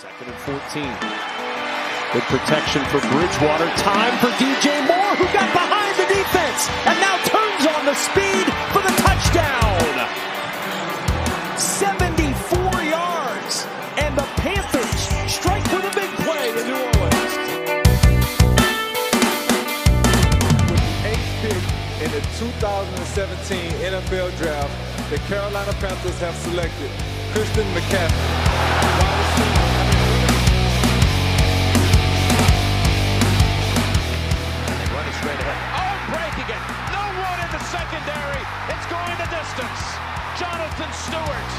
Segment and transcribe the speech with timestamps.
[0.00, 0.80] Second and 14.
[2.16, 3.68] Good protection for Bridgewater.
[3.84, 8.48] Time for DJ Moore, who got behind the defense and now turns on the speed
[8.72, 9.76] for the touchdown.
[11.60, 13.68] 74 yards.
[14.00, 14.88] And the Panthers
[15.28, 17.34] strike with a big play in New Orleans.
[20.64, 21.60] With the eighth pick
[22.00, 24.72] in the 2017 NFL Draft,
[25.10, 26.88] the Carolina Panthers have selected
[27.34, 29.69] Christian McCaffrey.
[39.20, 39.82] The distance.
[40.38, 41.50] Jonathan Stewart.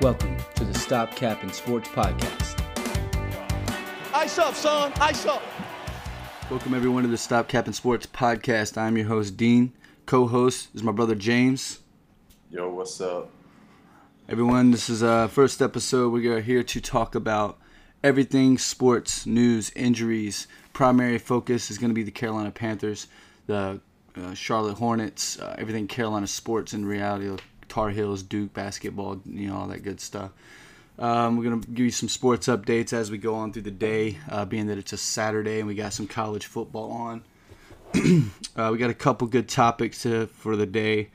[0.00, 2.62] Welcome to the Stop Capping Sports Podcast.
[4.14, 4.94] Ice up, son.
[5.02, 5.42] Ice up.
[6.48, 8.78] Welcome everyone to the Stop Capping Sports Podcast.
[8.78, 9.74] I'm your host Dean.
[10.06, 11.80] Co-host is my brother James.
[12.48, 13.28] Yo, what's up?
[14.30, 16.10] Everyone, this is our first episode.
[16.10, 17.58] We are here to talk about
[18.04, 20.46] everything sports, news, injuries.
[20.74, 23.08] Primary focus is going to be the Carolina Panthers,
[23.46, 23.80] the
[24.14, 27.34] uh, Charlotte Hornets, uh, everything Carolina sports in reality,
[27.68, 30.30] Tar Heels, Duke basketball, you know all that good stuff.
[30.98, 34.18] Um, we're gonna give you some sports updates as we go on through the day,
[34.28, 37.22] uh, being that it's a Saturday and we got some college football on.
[38.56, 41.08] uh, we got a couple good topics to, for the day.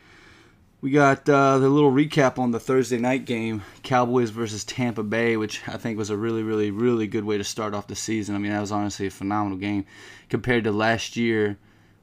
[0.81, 5.35] We got uh, the little recap on the Thursday night game, Cowboys versus Tampa Bay,
[5.35, 8.33] which I think was a really, really, really good way to start off the season.
[8.33, 9.85] I mean, that was honestly a phenomenal game
[10.29, 11.57] compared to last year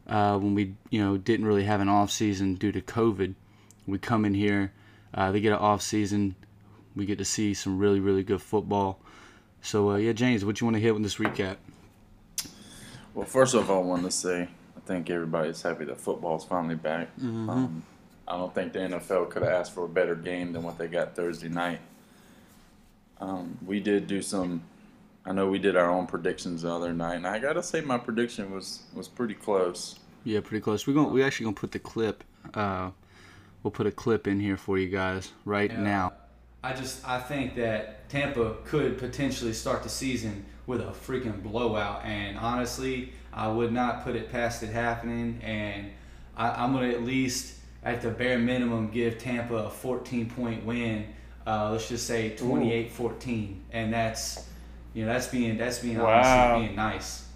[0.07, 3.35] uh, when we, you know, didn't really have an off season due to COVID.
[3.87, 4.75] We come in here,
[5.15, 6.35] uh, they get an off season,
[6.95, 9.01] we get to see some really, really good football.
[9.63, 11.57] So uh, yeah, James, what you want to hit with this recap?
[13.15, 16.75] Well, first of all, I want to say I think everybody's happy that football's finally
[16.75, 17.09] back.
[17.23, 17.83] Um,
[18.29, 20.89] I don't think the NFL could have asked for a better game than what they
[20.89, 21.81] got Thursday night.
[23.21, 24.63] Um, we did do some.
[25.25, 27.99] I know we did our own predictions the other night, and I gotta say my
[27.99, 29.99] prediction was was pretty close.
[30.25, 30.87] Yeah, pretty close.
[30.87, 31.13] We're going.
[31.13, 32.25] We actually gonna put the clip.
[32.55, 32.91] Uh,
[33.63, 36.13] we'll put a clip in here for you guys right now.
[36.63, 42.05] I just I think that Tampa could potentially start the season with a freaking blowout,
[42.05, 45.41] and honestly, I would not put it past it happening.
[45.43, 45.93] And
[46.37, 47.55] I, I'm gonna at least,
[47.87, 51.07] at the bare minimum, give Tampa a 14 point win.
[51.47, 54.49] Uh, let's just say 28-14, and that's
[54.93, 56.59] you know that's being that's being Wow.
[56.59, 57.29] being nice.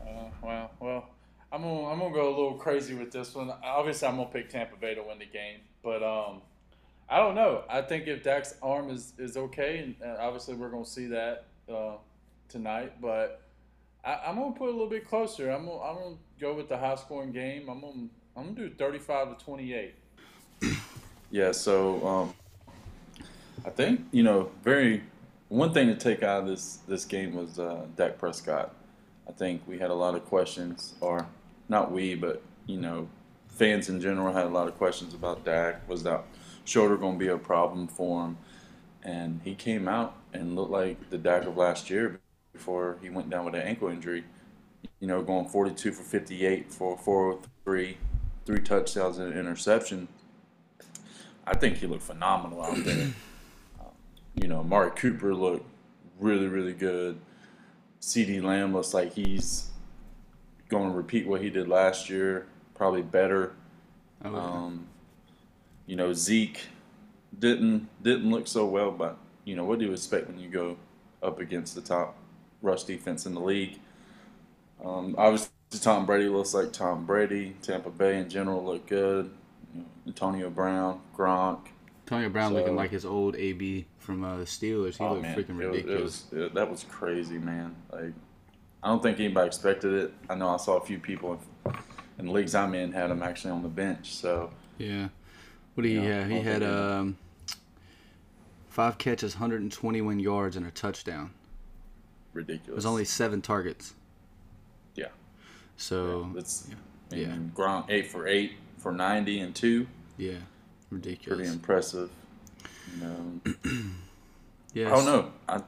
[0.00, 1.08] Uh, well, well,
[1.50, 3.52] I'm gonna I'm gonna go a little crazy with this one.
[3.64, 6.42] Obviously, I'm gonna pick Tampa Bay to win the game, but um,
[7.08, 7.64] I don't know.
[7.68, 11.96] I think if Dak's arm is is okay, and obviously we're gonna see that uh,
[12.48, 13.42] tonight, but
[14.04, 15.50] I, I'm gonna put a little bit closer.
[15.50, 17.68] I'm gonna I'm gonna go with the high scoring game.
[17.70, 19.94] I'm gonna I'm gonna do 35 to 28.
[21.30, 21.52] yeah.
[21.52, 22.34] So um,
[23.64, 25.02] I think you know very
[25.48, 28.74] one thing to take out of this this game was uh, Dak Prescott.
[29.26, 31.26] I think we had a lot of questions, or
[31.70, 33.08] not we, but you know,
[33.48, 35.88] fans in general had a lot of questions about Dak.
[35.88, 36.24] Was that
[36.66, 38.36] shoulder going to be a problem for him?
[39.02, 42.20] And he came out and looked like the Dak of last year
[42.52, 44.24] before he went down with an ankle injury.
[45.00, 47.96] You know, going 42 for 58 for 403,
[48.46, 50.08] three touchdowns and an interception.
[51.46, 53.08] I think he looked phenomenal out there.
[54.34, 55.66] you know, Amari Cooper looked
[56.18, 57.18] really, really good.
[58.00, 59.70] CeeDee Lamb looks like he's
[60.68, 63.54] going to repeat what he did last year, probably better.
[64.24, 64.86] Oh, Um,
[65.86, 66.60] you know, Zeke
[67.38, 70.76] didn't didn't look so well, but you know, what do you expect when you go
[71.22, 72.16] up against the top
[72.62, 73.78] rush defense in the league?
[74.84, 75.50] Um, obviously,
[75.80, 77.56] Tom Brady looks like Tom Brady.
[77.62, 79.30] Tampa Bay in general look good.
[79.74, 81.60] You know, Antonio Brown, Gronk.
[82.06, 84.98] Antonio Brown So- looking like his old AB from uh, the Steelers.
[84.98, 86.26] He Oh, looked man, freaking it ridiculous.
[86.30, 87.74] It was, it- that was crazy, man.
[87.90, 88.12] Like,
[88.82, 90.14] I don't think anybody expected it.
[90.28, 91.40] I know I saw a few people
[92.18, 94.12] in the leagues I'm in had him actually on the bench.
[94.14, 95.08] So yeah.
[95.74, 96.30] What do you Yeah, have?
[96.30, 97.16] He had um,
[98.68, 101.30] five catches, 121 yards, and a touchdown.
[102.34, 102.76] It ridiculous.
[102.76, 103.94] was only seven targets.
[105.76, 105.80] Yeah.
[105.82, 106.68] So That's
[107.10, 107.18] yeah.
[107.18, 107.36] yeah.
[107.54, 109.86] Gronk eight for eight for ninety and two.
[110.16, 110.34] yeah,
[110.90, 111.38] ridiculous.
[111.38, 112.10] Pretty impressive.
[112.96, 113.40] You know,
[114.74, 114.88] Yes.
[114.92, 115.30] I don't know.
[115.48, 115.62] I,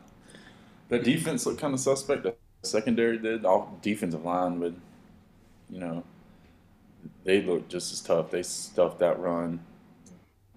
[0.89, 2.25] the defense looked kind of suspect.
[2.25, 3.45] The secondary did.
[3.45, 4.75] All defensive line would,
[5.71, 6.03] you know,
[7.25, 8.31] they looked just as tough.
[8.33, 9.61] They stuffed that run.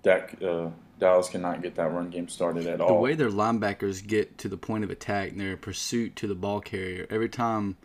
[0.01, 0.69] That uh,
[0.99, 2.87] Dallas cannot get that run game started at all.
[2.87, 6.35] The way their linebackers get to the point of attack and their pursuit to the
[6.35, 7.77] ball carrier, every time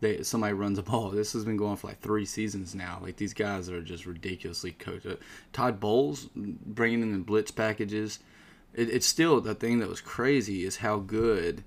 [0.00, 1.10] they somebody runs the ball.
[1.18, 2.98] This has been going for like three seasons now.
[3.02, 5.06] Like these guys are just ridiculously coached.
[5.52, 8.20] Todd Bowles bringing in the blitz packages.
[8.74, 11.64] It, it's still the thing that was crazy is how good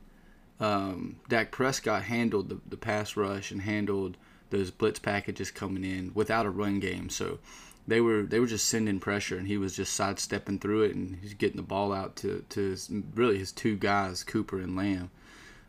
[0.59, 4.15] um, Dak Prescott handled the, the pass rush and handled
[4.51, 7.09] those blitz packages coming in without a run game.
[7.09, 7.39] So
[7.87, 11.17] they were they were just sending pressure, and he was just sidestepping through it, and
[11.21, 15.09] he's getting the ball out to to his, really his two guys, Cooper and Lamb.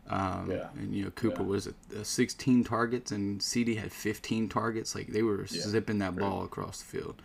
[0.09, 0.67] Um, Yeah.
[0.77, 1.47] And you know Cooper Yeah.
[1.47, 4.95] was it uh, 16 targets, and CeeDee had 15 targets.
[4.95, 5.61] Like they were Yeah.
[5.61, 7.21] zipping that ball across the field.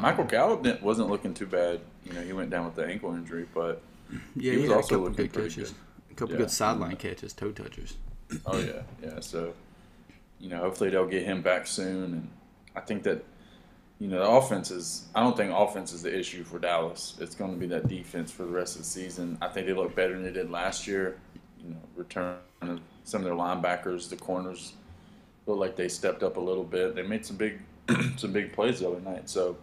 [0.00, 1.80] Michael Gallup wasn't looking too bad.
[2.04, 3.80] You know, he went down with the ankle injury, but
[4.36, 5.78] Yeah, He was also looking good pretty catches, good.
[6.10, 7.96] a couple good sideline catches, toe touchers.
[8.46, 9.20] oh yeah, yeah.
[9.20, 9.54] So,
[10.38, 12.28] you know, hopefully they'll get him back soon, and
[12.76, 13.24] I think that,
[13.98, 15.06] you know, the offense is.
[15.14, 17.14] I don't think offense is the issue for Dallas.
[17.20, 19.38] It's going to be that defense for the rest of the season.
[19.40, 21.16] I think they look better than they did last year.
[21.64, 24.74] You know, return of some of their linebackers, the corners,
[25.46, 26.94] look like they stepped up a little bit.
[26.94, 27.60] They made some big,
[28.16, 29.28] some big plays the other night.
[29.28, 29.56] So,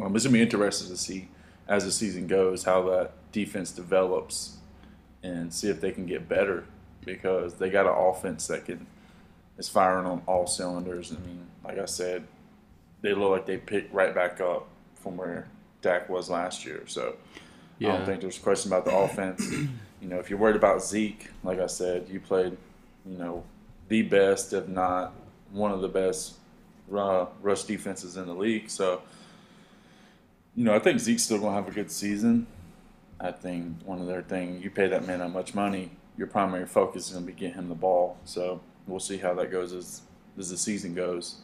[0.00, 1.28] um, it's gonna be interesting to see
[1.68, 4.56] as the season goes how that defense develops
[5.22, 6.64] and see if they can get better
[7.04, 8.86] because they got an offense that can
[9.58, 11.12] is firing on all cylinders.
[11.12, 12.26] I mean, like I said,
[13.02, 15.48] they look like they picked right back up from where
[15.82, 16.82] Dak was last year.
[16.86, 17.14] So
[17.80, 19.46] I don't think there's a question about the offense.
[20.00, 22.56] You know, if you're worried about Zeke, like I said, you played,
[23.06, 23.44] you know,
[23.88, 25.12] the best, if not
[25.52, 26.34] one of the best
[26.94, 28.70] uh, rush defenses in the league.
[28.70, 29.02] So,
[30.56, 32.46] you know, I think Zeke's still going to have a good season.
[33.18, 36.66] I think one of their thing, you pay that man that much money, your primary
[36.66, 38.16] focus is going to be getting him the ball.
[38.24, 40.02] So we'll see how that goes as
[40.38, 41.36] as the season goes.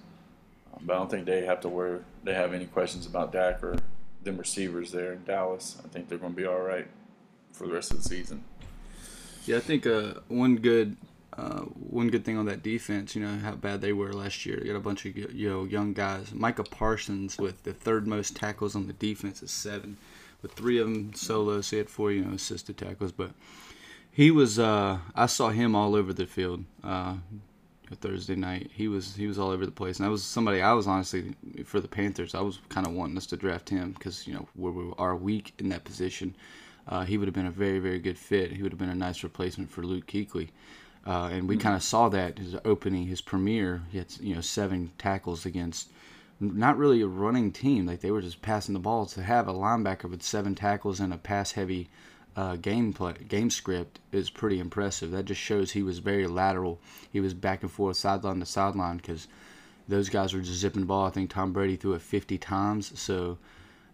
[0.73, 2.01] Um, but I don't think they have to worry.
[2.25, 3.77] They have any questions about Dak or
[4.23, 5.77] them receivers there in Dallas.
[5.85, 6.87] I think they're going to be all right
[7.57, 8.45] for the rest of the season.
[9.47, 10.97] Yeah, I think uh, one good
[11.37, 14.59] uh, one good thing on that defense, you know how bad they were last year.
[14.59, 16.33] They got a bunch of you know young guys.
[16.33, 19.97] Micah Parsons with the third most tackles on the defense is seven,
[20.43, 21.61] with three of them solo.
[21.61, 23.31] So he had four you know assisted tackles, but
[24.11, 24.59] he was.
[24.59, 26.65] Uh, I saw him all over the field.
[26.83, 27.17] Uh,
[28.01, 30.73] Thursday night, he was he was all over the place, and that was somebody I
[30.73, 32.35] was honestly for the Panthers.
[32.35, 35.15] I was kind of wanting us to draft him because you know where we are
[35.15, 36.35] weak in that position.
[36.89, 38.53] Uh, he would have been a very very good fit.
[38.53, 40.51] He would have been a nice replacement for Luke Kuechly.
[41.07, 43.83] Uh, and we kind of saw that his opening, his premiere.
[43.91, 45.89] He had you know seven tackles against
[46.41, 47.87] not really a running team.
[47.87, 49.07] Like they were just passing the ball.
[49.07, 51.89] To have a linebacker with seven tackles and a pass-heavy
[52.37, 55.13] uh, game play, game script is pretty impressive.
[55.13, 56.81] That just shows he was very lateral.
[57.13, 59.29] He was back and forth, sideline to sideline, because
[59.89, 61.07] those guys were just zipping the ball.
[61.07, 62.99] I think Tom Brady threw it 50 times.
[62.99, 63.39] So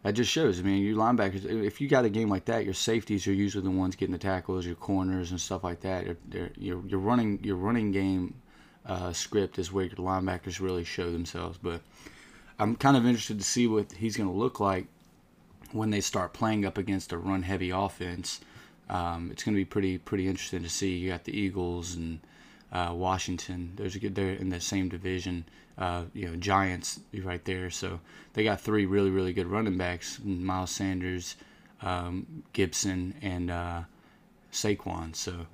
[0.02, 0.58] that just shows.
[0.58, 1.44] I mean, your linebackers.
[1.44, 4.18] If you got a game like that, your safeties are usually the ones getting the
[4.18, 6.06] tackles, your corners and stuff like that.
[6.58, 8.34] Your your running your running game
[8.84, 11.58] uh, script is where your linebackers really show themselves.
[11.62, 11.82] But
[12.58, 14.86] I'm kind of interested to see what he's going to look like
[15.70, 18.40] when they start playing up against a run heavy offense.
[18.90, 20.96] Um, it's going to be pretty pretty interesting to see.
[20.96, 22.18] You got the Eagles and
[22.72, 23.72] uh, Washington.
[23.76, 25.44] There's a good they're in the same division.
[25.78, 27.70] Uh, you know, Giants right there.
[27.70, 28.00] So
[28.34, 31.36] they got three really really good running backs: Miles Sanders,
[31.82, 33.82] um, Gibson, and uh,
[34.52, 35.14] Saquon.
[35.14, 35.46] So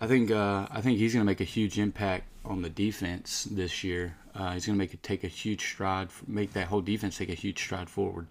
[0.00, 3.44] I think uh, I think he's going to make a huge impact on the defense
[3.44, 4.16] this year.
[4.34, 7.28] Uh, he's going to make it take a huge stride, make that whole defense take
[7.28, 8.26] a huge stride forward.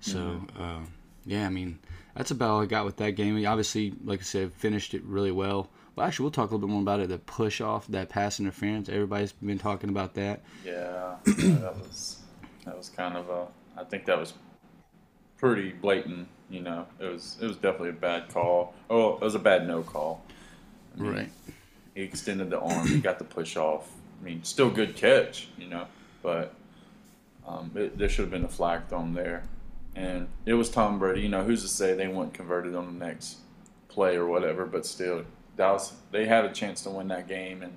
[0.00, 0.80] So uh,
[1.26, 1.78] yeah, I mean
[2.14, 3.36] that's about all I got with that game.
[3.36, 5.68] He obviously, like I said, finished it really well.
[5.96, 7.08] Well, actually, we'll talk a little bit more about it.
[7.08, 8.88] The push off, that pass interference.
[8.88, 10.42] Everybody's been talking about that.
[10.64, 12.20] Yeah, that was
[12.64, 13.46] that was kind of a.
[13.76, 14.34] I think that was
[15.38, 16.28] pretty blatant.
[16.48, 18.74] You know, it was it was definitely a bad call.
[18.88, 20.24] Oh, it was a bad no call.
[20.96, 21.28] I mean, Right.
[21.94, 22.86] He extended the arm.
[22.86, 23.90] He got the push off.
[24.20, 25.48] I mean, still good catch.
[25.58, 25.86] You know,
[26.22, 26.54] but
[27.46, 29.42] um, it, there should have been a flag thrown there.
[29.96, 31.22] And it was Tom Brady.
[31.22, 33.38] You know, who's to say they weren't converted on the next
[33.88, 34.64] play or whatever?
[34.66, 35.24] But still,
[35.56, 37.76] Dallas they had a chance to win that game, and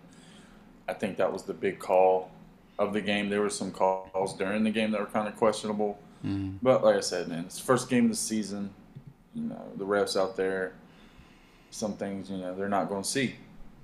[0.88, 2.32] I think that was the big call
[2.80, 3.30] of the game.
[3.30, 6.00] There were some calls during the game that were kind of questionable.
[6.62, 8.72] But like I said, man, it's the first game of the season.
[9.36, 10.74] You know, the refs out there,
[11.70, 13.36] some things you know they're not going to see,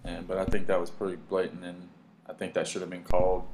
[0.04, 1.90] and but I think that was pretty blatant, and
[2.28, 3.46] I think that should have been called.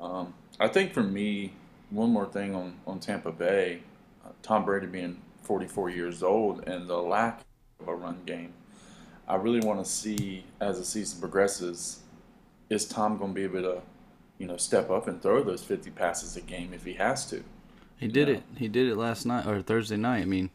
[0.00, 1.52] Um, I think for me,
[1.90, 3.80] one more thing on on Tampa Bay,
[4.24, 7.42] uh, Tom Brady being 44 years old and the lack
[7.80, 8.52] of a run game.
[9.28, 12.00] I really want to see as the season progresses,
[12.70, 13.82] is Tom going to be able to,
[14.38, 17.42] you know, step up and throw those 50 passes a game if he has to?
[17.98, 18.34] He did Yeah.
[18.34, 18.42] it.
[18.56, 20.22] He did it last night or Thursday night.
[20.22, 20.50] I mean,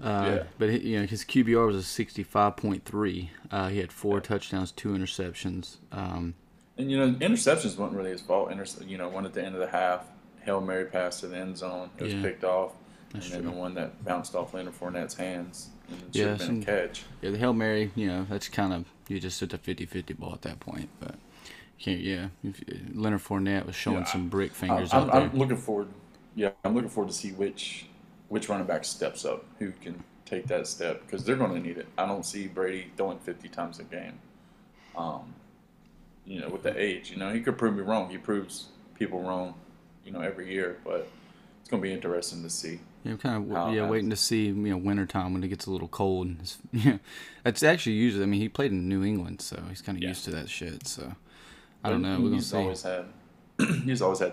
[0.00, 0.42] uh, Yeah.
[0.58, 3.30] but he, you know his QBR was a sixty-five point three.
[3.50, 5.78] Uh, he had four touchdowns, two interceptions.
[5.90, 6.34] Um,
[6.76, 8.52] And you know, interceptions weren't really his fault.
[8.52, 10.04] Inter- you know, one at the end of the half,
[10.42, 11.90] hail mary pass to the end zone.
[11.98, 12.22] It was Yeah.
[12.22, 12.74] picked off,
[13.12, 13.50] That's and then true.
[13.50, 15.77] the one that bounced off Leonard Fournette's hands and it should
[16.12, 17.04] Yeah, have been some- a catch.
[17.22, 20.14] Yeah, the Hail Mary, you know, that's kind of, you just hit a 50 50
[20.14, 20.88] ball at that point.
[21.00, 21.16] But,
[21.78, 22.28] can't, yeah.
[22.42, 22.62] If,
[22.94, 25.22] Leonard Fournette was showing Yeah, some brick fingers I'm, out there.
[25.22, 25.88] I'm looking forward.
[26.34, 27.86] Yeah, I'm looking forward to see which
[28.28, 31.78] which running back steps up, who can take that step because they're going to need
[31.78, 31.86] it.
[31.96, 34.18] I don't see Brady throwing 50 times a game.
[34.94, 35.34] Um,
[36.26, 38.10] you know, with the age, you know, he could prove me wrong.
[38.10, 39.54] He proves people wrong,
[40.04, 40.76] you know, every year.
[40.84, 41.08] But
[41.60, 42.80] it's going to be interesting to see.
[43.04, 45.66] Yeah, I'm kind of it yeah waiting to see you know wintertime when it gets
[45.66, 46.36] a little cold.
[46.40, 46.98] It's, yeah,
[47.44, 48.24] it's actually usually.
[48.24, 50.08] I mean, he played in New England, so he's kind of Yeah.
[50.10, 50.86] used to that shit.
[50.86, 51.12] So
[51.84, 52.16] I don't know.
[52.18, 52.56] We're gonna he's see.
[52.56, 53.04] always had
[53.84, 54.32] he's always had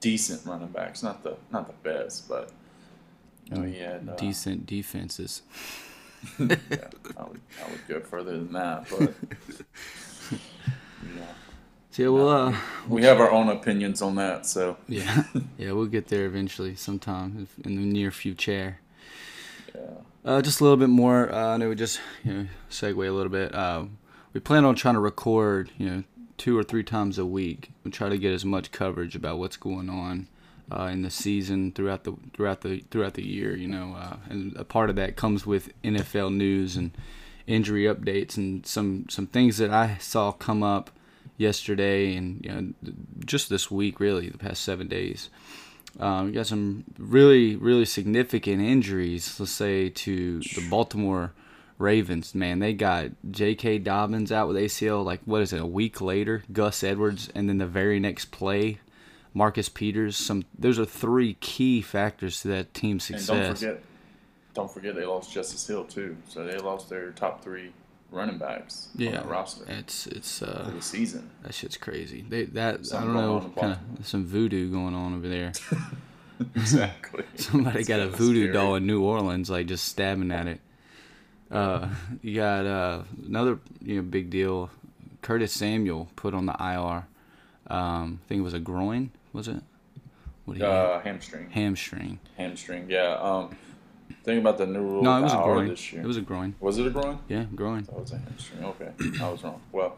[0.00, 2.50] decent running backs, not the not the best, but
[3.46, 5.42] you know, he had uh, Decent defenses.
[6.38, 6.56] yeah,
[7.16, 9.14] I would I would go further than that, but
[11.16, 11.33] yeah.
[11.94, 12.56] So yeah, well, uh,
[12.88, 15.26] We have our own opinions on that, so yeah,
[15.58, 18.78] yeah, we'll get there eventually, sometime in the near future.
[19.72, 19.80] yeah.
[20.24, 21.32] Uh, just a little bit more.
[21.32, 23.54] Uh, I know we just you know segue a little bit.
[23.54, 23.84] Uh,
[24.32, 26.02] we plan on trying to record you know
[26.36, 27.70] two or three times a week.
[27.84, 30.26] We try to get as much coverage about what's going on
[30.72, 33.54] uh, in the season throughout the throughout the throughout the year.
[33.54, 36.90] You know, uh, and a part of that comes with NFL news and
[37.46, 40.90] injury updates and some some things that I saw come up
[41.36, 42.92] yesterday and you know
[43.24, 45.30] just this week really the past seven days.
[45.98, 49.38] Um, we got some really, really significant injuries.
[49.38, 51.32] Let's say to the Baltimore
[51.78, 52.34] Ravens.
[52.34, 53.78] Man, they got J.K.
[53.78, 55.04] Dobbins out with ACL.
[55.04, 55.60] Like what is it?
[55.60, 58.80] A week later, Gus Edwards, and then the very next play,
[59.32, 60.16] Marcus Peters.
[60.16, 63.46] Some those are three key factors to that team's And success.
[63.46, 63.82] don't forget
[64.54, 66.16] don't forget they lost Justice Hill too.
[66.28, 67.72] So they lost their top three
[68.10, 71.30] running backs on yeah, that roster it's it's uh, the season.
[71.42, 72.24] that shit's crazy.
[72.28, 75.52] They that Something I don't know, kind of some voodoo going on over there.
[76.56, 77.24] exactly.
[77.36, 78.52] Somebody It's got a voodoo scary.
[78.52, 80.60] doll in New Orleans, like just stabbing at it.
[81.50, 81.88] Uh,
[82.22, 84.70] you got uh, another you know big deal.
[85.22, 87.06] Curtis Samuel put on the IR.
[87.74, 89.10] Um, I think it was a groin.
[89.32, 89.62] Was it?
[90.44, 90.72] What he have?
[90.72, 91.50] Uh, hamstring.
[91.50, 92.18] Hamstring.
[92.36, 93.16] Hamstring, yeah.
[93.20, 93.56] Um,
[94.24, 95.68] think about the new rule No, it was a groin.
[95.68, 96.02] this year.
[96.02, 96.54] It was a groin.
[96.60, 97.18] Was it a groin?
[97.28, 97.84] Yeah, groin.
[97.84, 98.64] That was a hamstring.
[98.64, 98.90] Okay,
[99.20, 99.60] I was wrong.
[99.70, 99.96] Well,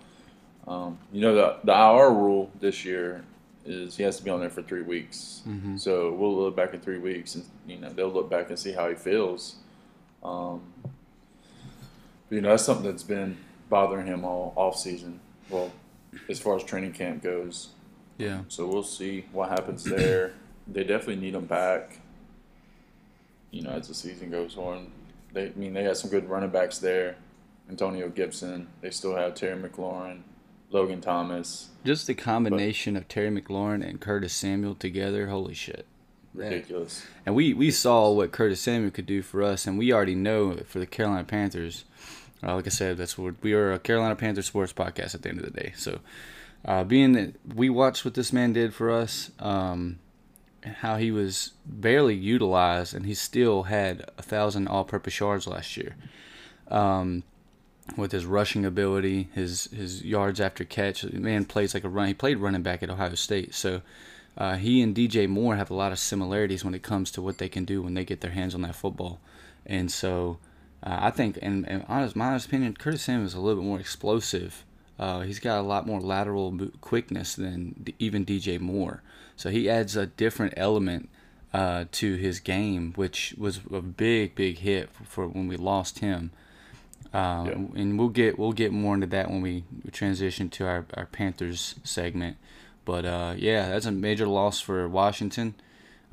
[0.66, 3.24] um, you know the the IR rule this year
[3.64, 5.42] is he has to be on there for three weeks.
[5.48, 5.76] Mm-hmm.
[5.76, 8.72] So we'll look back in three weeks, and you know they'll look back and see
[8.72, 9.56] how he feels.
[10.24, 10.62] Um,
[12.30, 13.36] you know that's something that's been
[13.68, 15.20] bothering him all off season.
[15.48, 15.70] Well,
[16.28, 17.68] as far as training camp goes,
[18.18, 18.40] Yeah.
[18.48, 20.32] so we'll see what happens there.
[20.66, 22.00] They definitely need him back.
[23.50, 24.90] You know, as the season goes on,
[25.32, 27.16] they I mean they got some good running backs there.
[27.68, 28.68] Antonio Gibson.
[28.80, 30.20] They still have Terry McLaurin,
[30.70, 31.70] Logan Thomas.
[31.84, 35.28] Just the combination of Terry McLaurin and Curtis Samuel together.
[35.28, 35.84] Holy shit.
[36.34, 37.04] That- Ridiculous.
[37.24, 40.56] And we, we saw what Curtis Samuel could do for us, and we already know
[40.66, 41.84] for the Carolina Panthers.
[42.42, 45.30] Uh, like I said, that's what we are a Carolina Panthers sports podcast at the
[45.30, 45.72] end of the day.
[45.76, 46.00] So,
[46.64, 49.98] uh, being that we watched what this man did for us, um,
[50.66, 55.96] how he was barely utilized, and he still had a thousand all-purpose yards last year.
[56.68, 57.22] Um,
[57.96, 62.08] with his rushing ability, his his yards after catch, the man plays like a run.
[62.08, 63.80] He played running back at Ohio State, so
[64.36, 67.38] uh, he and DJ Moore have a lot of similarities when it comes to what
[67.38, 69.20] they can do when they get their hands on that football.
[69.64, 70.38] And so
[70.82, 73.66] uh, I think, and, and honest, my honest opinion, Curtis Samuel is a little bit
[73.66, 74.64] more explosive.
[74.98, 79.02] Uh, he's got a lot more lateral quickness than even DJ Moore.
[79.36, 81.08] So he adds a different element
[81.52, 86.00] uh, to his game, which was a big, big hit for, for when we lost
[86.00, 86.30] him.
[87.12, 87.80] Um, Yeah.
[87.82, 91.76] And we'll get we'll get more into that when we transition to our, our Panthers
[91.84, 92.36] segment.
[92.84, 95.54] But uh, yeah, that's a major loss for Washington.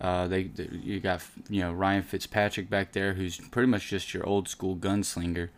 [0.01, 4.13] Uh, they, they you got you know Ryan Fitzpatrick back there, who's pretty much just
[4.13, 5.49] your old school gunslinger.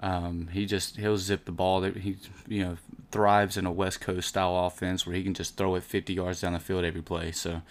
[0.00, 1.80] Um, he just he'll zip the ball.
[1.80, 2.16] That He
[2.48, 2.76] you know
[3.10, 6.40] thrives in a West Coast style offense where he can just throw it 50 yards
[6.40, 7.32] down the field every play.
[7.32, 7.62] So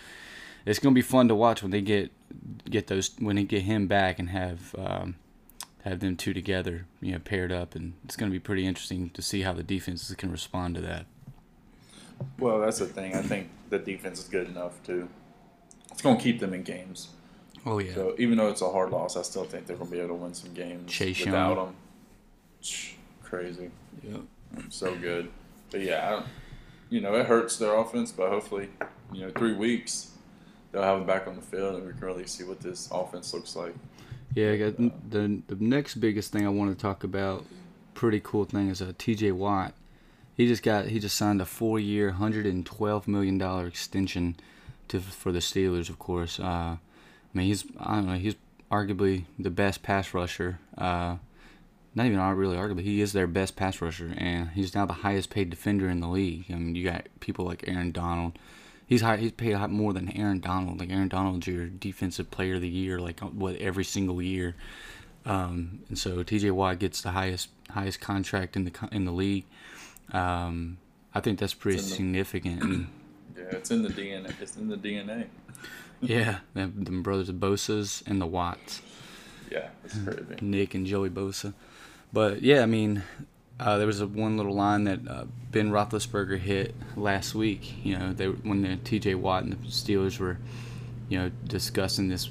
[0.65, 2.12] it's gonna be fun to watch when they get
[2.69, 5.15] get those when they get him back and have um,
[5.84, 9.22] have them two together, you know, paired up, and it's gonna be pretty interesting to
[9.22, 11.05] see how the defenses can respond to that.
[12.38, 13.15] Well, that's the thing.
[13.15, 15.08] I think the defense is good enough to.
[15.91, 17.10] It's going to keep them in games.
[17.65, 17.93] Oh yeah.
[17.93, 20.15] So even though it's a hard loss, I still think they're going to be able
[20.15, 21.75] to win some games Chase without them.
[23.24, 23.69] Crazy.
[24.03, 24.22] Yep.
[24.70, 25.29] So good.
[25.72, 26.25] But yeah, I don't,
[26.89, 28.70] you know, it hurts their offense, but hopefully,
[29.13, 30.12] you know, three weeks
[30.72, 33.34] they'll have him back on the field and we can really see what this offense
[33.34, 33.74] looks like.
[34.36, 37.46] Yeah, the the next biggest thing I want to talk about.
[37.96, 39.32] Pretty cool thing is uh, T.J.
[39.32, 39.74] Watt.
[40.38, 44.36] he just got he just signed a four year, hundred and twelve million dollar extension
[44.89, 45.89] to for the Steelers.
[45.89, 46.44] Of course, uh,
[46.77, 46.79] I
[47.34, 48.36] mean he's I don't know he's
[48.72, 50.60] arguably the best pass rusher.
[50.77, 51.15] Uh,
[51.96, 55.29] not even really arguably, he is their best pass rusher, and he's now the highest
[55.29, 56.46] paid defender in the league.
[56.50, 58.38] I mean, you got people like Aaron Donald.
[58.86, 60.79] He's high, he's paid more than Aaron Donald.
[60.79, 64.55] Like Aaron Donald's your defensive player of the year, like what every single year.
[65.25, 66.51] Um, and so T.J.
[66.51, 69.46] Watt gets the highest highest contract in the in the league.
[70.12, 70.77] Um,
[71.13, 72.62] I think that's pretty significant.
[72.62, 72.86] The,
[73.41, 74.34] yeah, it's in the DNA.
[74.41, 75.27] It's in the DNA.
[76.01, 78.81] yeah, the, the brothers Bosa's and the Watts.
[79.51, 80.36] Yeah, it's crazy.
[80.41, 81.53] Nick and Joey Bosa.
[82.12, 83.04] But yeah, I mean,
[83.60, 87.86] uh, there was a one little line that uh, Ben Roethlisberger hit last week.
[87.86, 89.16] You know, they when the T.J.
[89.16, 90.38] Watt and the Steelers were,
[91.08, 92.30] you know, discussing this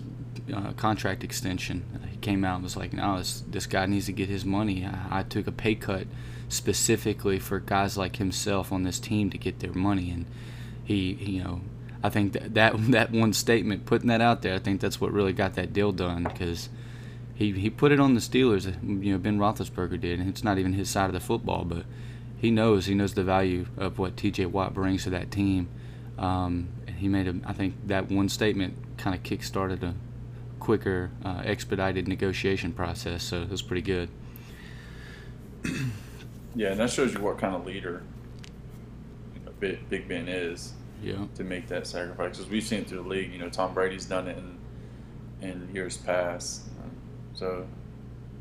[0.53, 1.85] uh, contract extension.
[2.11, 4.85] He came out and was like, "No, this, this guy needs to get his money.
[4.85, 6.07] I, I, took a pay cut
[6.49, 10.27] specifically for guys like himself on this team to get their money." And
[10.83, 11.61] he, you know,
[12.03, 15.13] I think that that, that one statement, putting that out there, I think that's what
[15.13, 16.69] really got that deal done because
[17.39, 18.67] he he put it on the Steelers.
[18.83, 21.85] You know, Ben Roethlisberger did, and it's not even his side of the football, but
[22.37, 24.47] he knows he knows the value of what T.J.
[24.47, 25.69] Watt brings to that team.
[26.19, 29.95] Um, he made a, I think that one statement kind of kick-started a
[30.59, 33.23] quicker, uh, expedited negotiation process.
[33.23, 34.09] So it was pretty good.
[36.57, 38.03] yeah, and that shows you what kind of leader
[39.33, 40.73] you know, Big, Big Ben is.
[41.01, 41.27] Yeah.
[41.37, 43.33] To make that sacrifice, because we've seen it through the league.
[43.33, 44.59] You know, Tom Brady's done it in
[45.41, 46.68] in years past.
[47.39, 47.65] So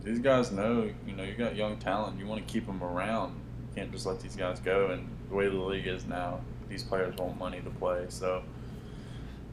[0.04, 2.20] these guys know, you know, you got young talent.
[2.20, 3.36] You want to keep them around.
[3.70, 4.88] You can't just let these guys go.
[4.88, 8.06] And the way the league is now, these players want money to play.
[8.10, 8.42] So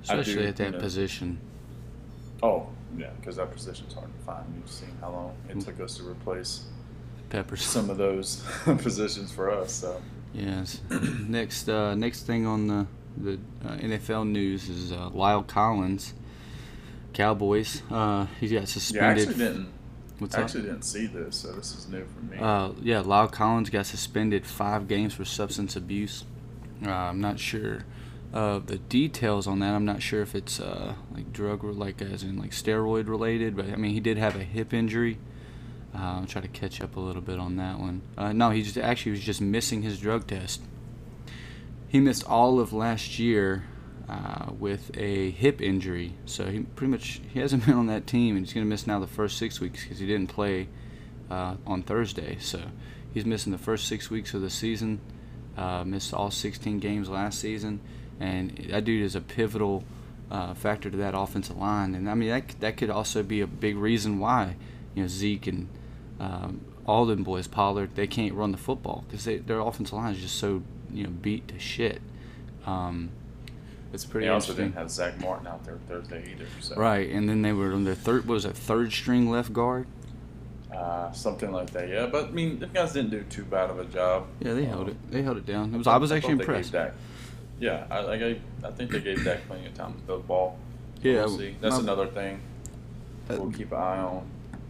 [0.02, 1.38] especially do, at that you know, position.
[2.42, 4.46] Oh yeah, because that position's hard to find.
[4.56, 6.64] You've seen how long it took us to replace
[7.28, 9.72] Peppers some of those positions for us.
[9.74, 10.00] So
[10.32, 10.80] yes.
[11.28, 12.86] next uh, next thing on the
[13.16, 16.14] the uh, NFL news is uh, La'el Collins
[17.14, 17.82] Cowboys.
[17.90, 19.02] Uh, he got suspended.
[19.02, 19.68] Yeah, I actually didn't.
[20.18, 22.38] What's I actually didn't see this, so this is new for me.
[22.38, 26.24] Uh, yeah, La'el Collins got suspended five games for substance abuse.
[26.84, 27.84] Uh, I'm not sure
[28.34, 29.74] uh, the details on that.
[29.74, 33.66] I'm not sure if it's uh, like drug, like as in like steroid related, but
[33.66, 35.18] I mean he did have a hip injury.
[35.94, 38.02] Uh, I'll try to catch up a little bit on that one.
[38.18, 40.60] Uh, no, he just actually was just missing his drug test.
[41.88, 43.64] He missed all of last year
[44.08, 46.14] uh, with a hip injury.
[46.26, 48.86] So he pretty much he hasn't been on that team, and he's going to miss
[48.86, 50.68] now the first six weeks because he didn't play
[51.30, 52.38] uh, on Thursday.
[52.40, 52.60] So
[53.12, 55.00] he's missing the first six weeks of the season.
[55.56, 57.80] Uh, missed all 16 games last season,
[58.18, 59.84] and that dude is a pivotal
[60.30, 61.94] uh, factor to that offensive line.
[61.94, 64.56] And I mean that that could also be a big reason why
[64.94, 65.68] you know Zeke and
[66.18, 70.20] um, all them boys Pollard they can't run the football because their offensive line is
[70.20, 70.62] just so
[70.92, 72.02] you know beat to shit.
[72.66, 73.10] Um,
[73.94, 74.26] it's pretty.
[74.26, 76.46] They also didn't have Zack Martin out there Thursday either.
[76.60, 76.74] So.
[76.74, 78.26] Right, and then they were on their third.
[78.26, 79.86] What was it third string left guard?
[80.74, 82.06] Uh, something like that, yeah.
[82.06, 84.26] But I mean, the guys didn't do too bad of a job.
[84.40, 85.10] Yeah, they um, held it.
[85.10, 85.72] They held it down.
[85.72, 85.86] It was.
[85.86, 86.72] I, I was actually impressed.
[86.72, 86.92] Dak,
[87.60, 90.24] yeah, I, I, gave, I think they gave Dak plenty of time to throw the
[90.24, 90.58] ball.
[91.00, 91.56] Yeah, we'll see.
[91.60, 92.40] That's my, another thing.
[93.28, 94.26] we'll keep an eye on.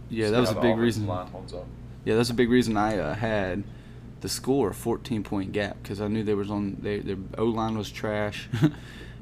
[0.09, 1.07] Yeah, that was a big reason.
[1.07, 3.63] Yeah, that's a big reason I uh, had
[4.21, 6.77] the score a 14 point gap because I knew they was on.
[6.79, 8.47] They, their O line was trash.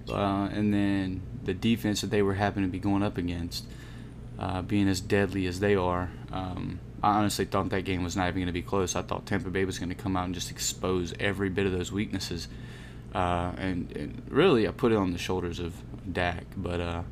[0.09, 3.65] uh, and then the defense that they were happening to be going up against,
[4.39, 6.11] uh, being as deadly as they are.
[6.31, 8.95] Um, I honestly thought that game was not even going to be close.
[8.95, 11.71] I thought Tampa Bay was going to come out and just expose every bit of
[11.71, 12.47] those weaknesses.
[13.13, 15.75] Uh, and, and, really, I put it on the shoulders of
[16.11, 17.03] Dak, but uh,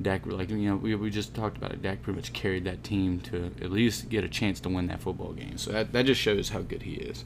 [0.00, 1.82] Dak, like you know, we, we just talked about it.
[1.82, 5.00] Dak pretty much carried that team to at least get a chance to win that
[5.00, 5.58] football game.
[5.58, 7.24] So that, that just shows how good he is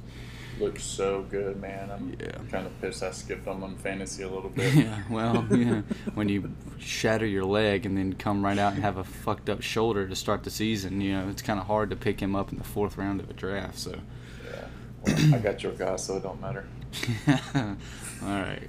[0.60, 1.90] looks so good, man.
[1.90, 2.38] I'm yeah.
[2.50, 4.74] kind of pissed I skipped him on fantasy a little bit.
[4.74, 5.82] Yeah, well, yeah.
[6.14, 9.62] when you shatter your leg and then come right out and have a fucked up
[9.62, 12.52] shoulder to start the season, you know, it's kind of hard to pick him up
[12.52, 13.78] in the fourth round of a draft.
[13.78, 13.98] So.
[14.44, 14.66] Yeah.
[15.02, 16.66] Well, I got your guy, so it don't matter.
[17.26, 18.68] All right.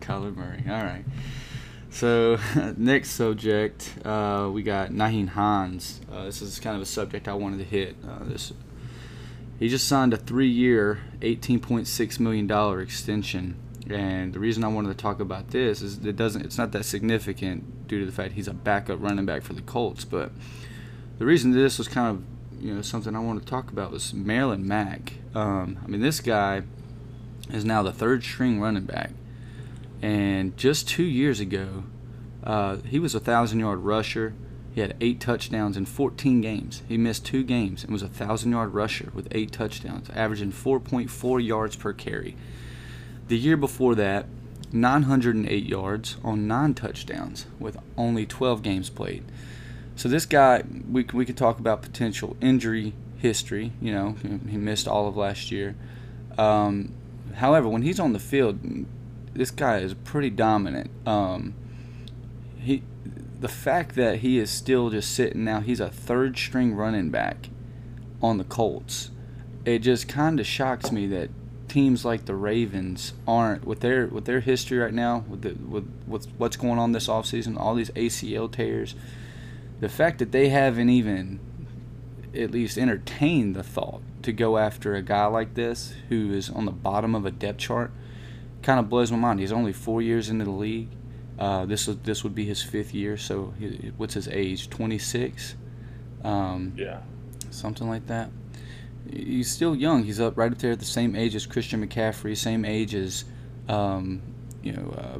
[0.00, 0.64] Kyler Murray.
[0.68, 1.04] All right.
[1.90, 2.38] So,
[2.76, 6.00] next subject, uh, we got Nyheim Hines.
[6.10, 7.96] Uh, this is kind of a subject I wanted to hit.
[8.06, 8.52] Uh, this
[9.60, 13.56] he just signed a three-year, $18.6 million extension.
[13.90, 16.84] And the reason I wanted to talk about this is it doesn't it's not that
[16.84, 20.04] significant due to the fact he's a backup running back for the Colts.
[20.04, 20.32] But
[21.18, 24.12] the reason this was kind of you know something I wanted to talk about was
[24.12, 25.14] Marlon Mack.
[25.34, 26.62] Um, I mean, this guy
[27.50, 29.10] is now the third string running back,
[30.00, 31.84] and just two years ago,
[32.44, 34.34] uh, he was a thousand yard rusher
[34.72, 36.82] He had eight touchdowns in 14 games.
[36.88, 41.44] He missed two games and was a thousand yard rusher with eight touchdowns, averaging 4.4
[41.44, 42.36] yards per carry.
[43.28, 44.26] The year before that,
[44.72, 49.24] 908 yards on nine touchdowns with only 12 games played.
[49.96, 53.72] So this guy, we we could talk about potential injury history.
[53.80, 54.16] You know,
[54.48, 55.74] he missed all of last year.
[56.38, 56.94] Um,
[57.34, 58.60] however, when he's on the field,
[59.34, 60.90] this guy is pretty dominant.
[61.06, 61.54] Um,
[62.58, 62.82] he,
[63.40, 67.48] the fact that he is still just sitting now, he's a third string running back
[68.22, 69.10] on the Colts.
[69.64, 71.30] It just kind of shocks me that
[71.68, 75.88] teams like the Ravens aren't with their with their history right now with the, with
[76.06, 78.94] with what's going on this offseason, all these ACL tears.
[79.80, 81.40] The fact that they haven't even
[82.34, 86.66] at least entertained the thought to go after a guy like this who is on
[86.66, 87.90] the bottom of a depth chart
[88.62, 89.40] kind of blows my mind.
[89.40, 90.88] He's only four years into the league.
[91.40, 93.16] Uh, this would this would be his fifth year.
[93.16, 94.68] So he, what's his age?
[94.68, 95.56] Twenty six.
[96.22, 97.00] Um, yeah.
[97.50, 98.30] Something like that.
[99.10, 100.04] He's still young.
[100.04, 103.24] He's up right up there at the same age as Christian McCaffrey, same age as
[103.68, 104.20] um,
[104.62, 105.18] you know uh,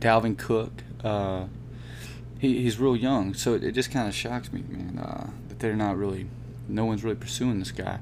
[0.00, 0.84] Dalvin Cook.
[1.02, 1.46] Uh,
[2.38, 5.58] he, he's real young, so it, it just kind of shocks me, man, uh, that
[5.58, 6.28] they're not really,
[6.68, 7.98] no one's really pursuing this guy.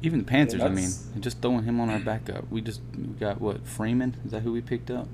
[0.00, 2.50] Even the Panthers, yeah, I mean, just throwing him on our backup.
[2.50, 4.16] We just we got what Freeman?
[4.24, 5.08] Is that who we picked up?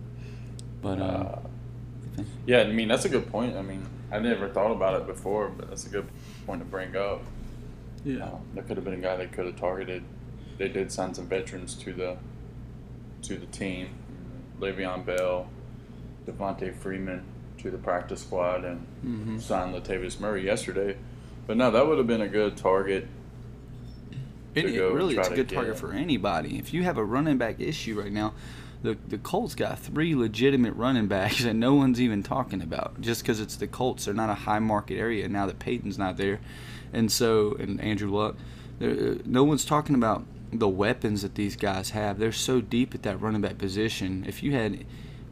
[0.81, 1.38] But uh, uh,
[2.47, 3.57] yeah, I mean that's a good point.
[3.57, 6.09] I mean, I never thought about it before, but that's a good
[6.47, 7.23] point to bring up.
[8.05, 10.05] Yeah, uh, that could have been a guy they could have targeted.
[10.57, 12.17] They did sign some veterans to the
[13.23, 13.88] to the team.
[14.61, 15.49] Le'Veon Bell,
[16.27, 17.25] Devonta Freeman
[17.59, 19.38] to the practice squad, and mm-hmm.
[19.38, 20.97] signed Latavius Murray yesterday.
[21.47, 23.09] But no, that would have been a good target
[24.67, 26.59] it, it really it's a good target for anybody.
[26.59, 28.35] If you have a running back issue right now,
[28.83, 33.23] the the Colts got three legitimate running backs that no one's even talking about just
[33.23, 34.05] because it's the Colts.
[34.05, 36.41] They're not a high market area now that Peyton's not there,
[36.93, 38.37] and so and Andrew Luck,
[38.81, 42.19] uh, no one's talking about the weapons that these guys have.
[42.19, 44.25] They're so deep at that running back position.
[44.27, 44.85] If you had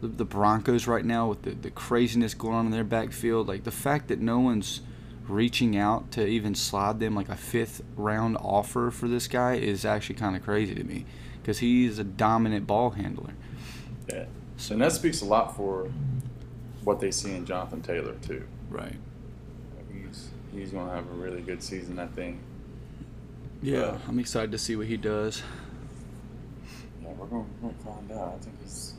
[0.02, 3.70] the Broncos right now with the, the craziness going on in their backfield, like the
[3.70, 4.82] fact that no one's
[5.26, 9.84] reaching out to even slide them like a fifth round offer for this guy is
[9.84, 11.04] actually kind of crazy to me
[11.46, 13.30] because he's a dominant ball handler.
[14.08, 14.24] Yeah.
[14.56, 15.88] So, and that speaks a lot for
[16.82, 18.44] what they see in Jonathan Taylor too.
[18.68, 18.96] Right.
[19.92, 22.40] He's he's going to have a really good season, I think.
[23.62, 25.44] Yeah, but, I'm excited to see what he does.
[27.00, 28.38] Yeah, we're going to find out.
[28.40, 28.94] I think he's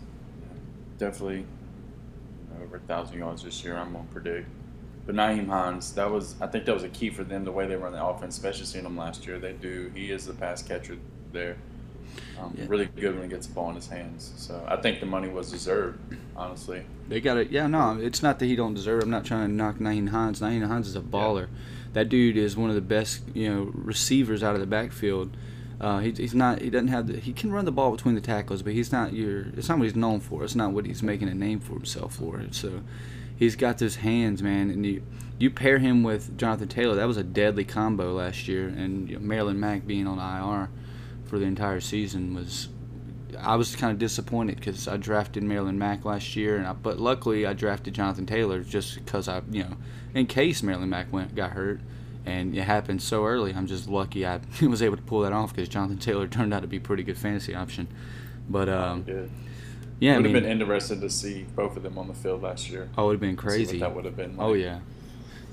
[0.97, 1.45] definitely
[2.63, 3.75] over a thousand yards this year.
[3.75, 4.47] I'm going to predict.
[5.05, 7.67] But Nyheim Hines, that was I think that was a key for them the way
[7.67, 9.37] they run the offense, especially seeing him last year.
[9.37, 9.91] They do.
[9.93, 10.97] He is the pass catcher
[11.33, 11.57] there.
[12.39, 12.65] Um, yeah.
[12.67, 14.33] Really good when he gets the ball in his hands.
[14.37, 15.99] So I think the money was deserved,
[16.35, 16.83] honestly.
[17.07, 17.51] They got it.
[17.51, 19.03] Yeah, no, it's not that he don't deserve.
[19.03, 20.39] I'm not trying to knock Nyheim Hines.
[20.39, 21.41] Nyheim Hines is a baller.
[21.41, 21.57] Yeah.
[21.93, 25.35] That dude is one of the best, you know, receivers out of the backfield.
[25.79, 26.61] Uh, he, he's not.
[26.61, 27.19] He doesn't have the.
[27.19, 29.47] He can run the ball between the tackles, but he's not your.
[29.55, 30.43] It's not what he's known for.
[30.43, 32.41] It's not what he's making a name for himself for.
[32.51, 32.81] So,
[33.35, 35.03] he's got those hands, man, and you
[35.39, 36.95] you pair him with Jonathan Taylor.
[36.95, 40.69] That was a deadly combo last year, and you know, Marlon Mack being on IR
[41.27, 42.69] for the entire season was.
[43.39, 46.97] I was kind of disappointed because I drafted Marlon Mack last year, and I, but
[46.97, 49.77] luckily I drafted Jonathan Taylor just because I, you know,
[50.15, 51.81] in case Marlon Mack went got hurt,
[52.25, 53.53] and it happened so early.
[53.53, 56.61] I'm just lucky I was able to pull that off because Jonathan Taylor turned out
[56.61, 57.87] to be a pretty good fantasy option.
[58.49, 59.03] But um,
[59.99, 62.13] yeah, it would I mean, have been interested to see both of them on the
[62.13, 62.89] field last year.
[62.97, 63.79] Oh, it would have been crazy.
[63.79, 64.37] that would have been.
[64.37, 64.47] Like.
[64.47, 64.79] Oh yeah.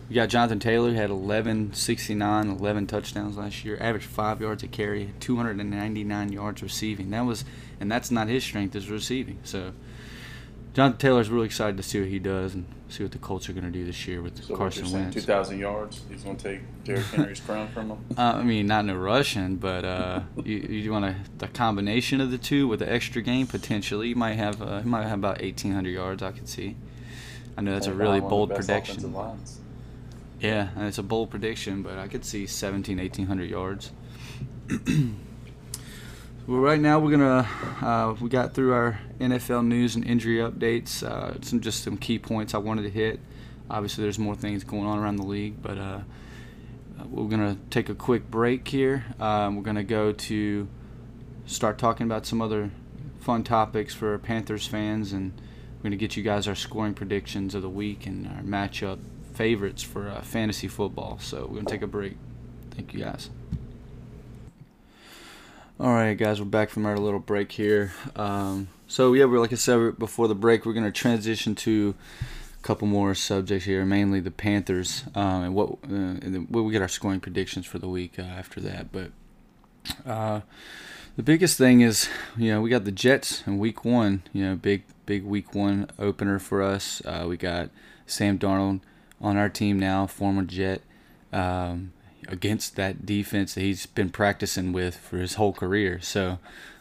[0.09, 3.79] You got Jonathan Taylor had 11, 69, 11 touchdowns last year.
[3.81, 7.11] Averaged five yards a carry, 299 yards receiving.
[7.11, 7.45] That was,
[7.81, 9.39] and that's not his strength is receiving.
[9.45, 9.73] So,
[10.75, 13.53] Jonathan Taylor's really excited to see what he does and see what the Colts are
[13.53, 15.15] going to do this year with so Carson Wentz.
[15.15, 16.03] 2,000 yards.
[16.11, 18.05] He's going to take Derrick Henry's crown from him.
[18.19, 22.31] Uh, I mean, not no rushing, but uh, you, you want a the combination of
[22.31, 24.09] the two with the extra game potentially.
[24.09, 26.23] You might have uh, he might have about 1,800 yards.
[26.23, 26.77] I could see.
[27.57, 29.15] I know that's a really bold prediction.
[30.41, 33.93] Yeah, and it's a bold prediction, but I could see 17, 1800 yards.
[36.47, 37.49] well, right now we're gonna
[37.81, 41.03] uh, we got through our NFL news and injury updates.
[41.03, 43.21] Uh, some just some key points I wanted to hit.
[43.71, 46.01] Obviously, there's more things going on around the league, but uh,
[47.11, 49.05] we're gonna take a quick break here.
[49.21, 50.69] Um, we're gonna go to
[51.47, 52.71] start talking about some other
[53.21, 55.33] fun topics for Panthers fans, and
[55.79, 58.99] we're gonna get you guys our scoring predictions of the week and our matchup
[59.35, 61.19] favorites for uh, fantasy football.
[61.21, 62.17] So we're to take a break.
[62.71, 63.31] Thank you guys.
[65.79, 67.93] All right, guys, we're back from our little break here.
[68.15, 71.97] Um, so yeah, we're like I said before the break, we're to transition to
[72.59, 76.69] a couple more subjects here, mainly the Panthers, um, and what uh, and then we'll
[76.71, 78.93] get our scoring predictions for the week uh, after that.
[78.93, 79.11] But
[80.07, 80.43] uh,
[81.17, 84.23] the biggest thing is, you know, we got the Jets in Week One.
[84.33, 87.03] You know, big big Week One opener for us.
[87.05, 87.71] Uh, we got
[88.07, 88.81] Sam Darnold
[89.25, 90.83] on our team now, former Jet.
[91.33, 91.93] Um,
[92.29, 96.01] against that defense that he's been practicing with for his whole career.
[96.01, 96.39] So,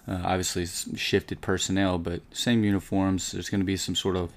[0.08, 3.32] uh, obviously, shifted personnel, but same uniforms.
[3.32, 4.32] There's going to be some sort of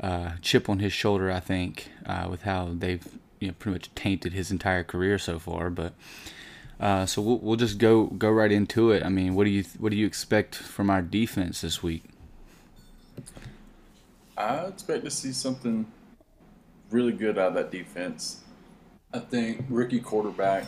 [0.00, 3.06] uh, chip on his shoulder, I think, uh, with how they've
[3.38, 5.70] you know pretty much tainted his entire career so far.
[5.70, 5.94] But
[6.78, 9.02] uh, so we'll, we'll just go go right into it.
[9.02, 12.04] I mean, what do you what do you expect from our defense this week?
[14.36, 15.86] I expect to see something
[16.90, 18.42] really good out of that defense.
[19.12, 20.66] I think rookie quarterback.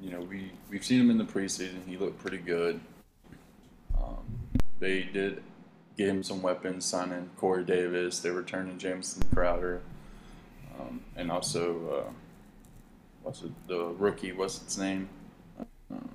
[0.00, 1.86] You know, we we've seen him in the preseason.
[1.86, 2.80] He looked pretty good.
[3.96, 4.24] Um,
[4.78, 5.42] they did
[5.96, 8.20] get him some weapons, signing Corey Davis.
[8.20, 9.82] They're returning Jamison Crowder,
[10.78, 12.12] um, and also uh,
[13.22, 14.32] what's it, the rookie?
[14.32, 15.08] What's its name?
[15.90, 16.10] Um,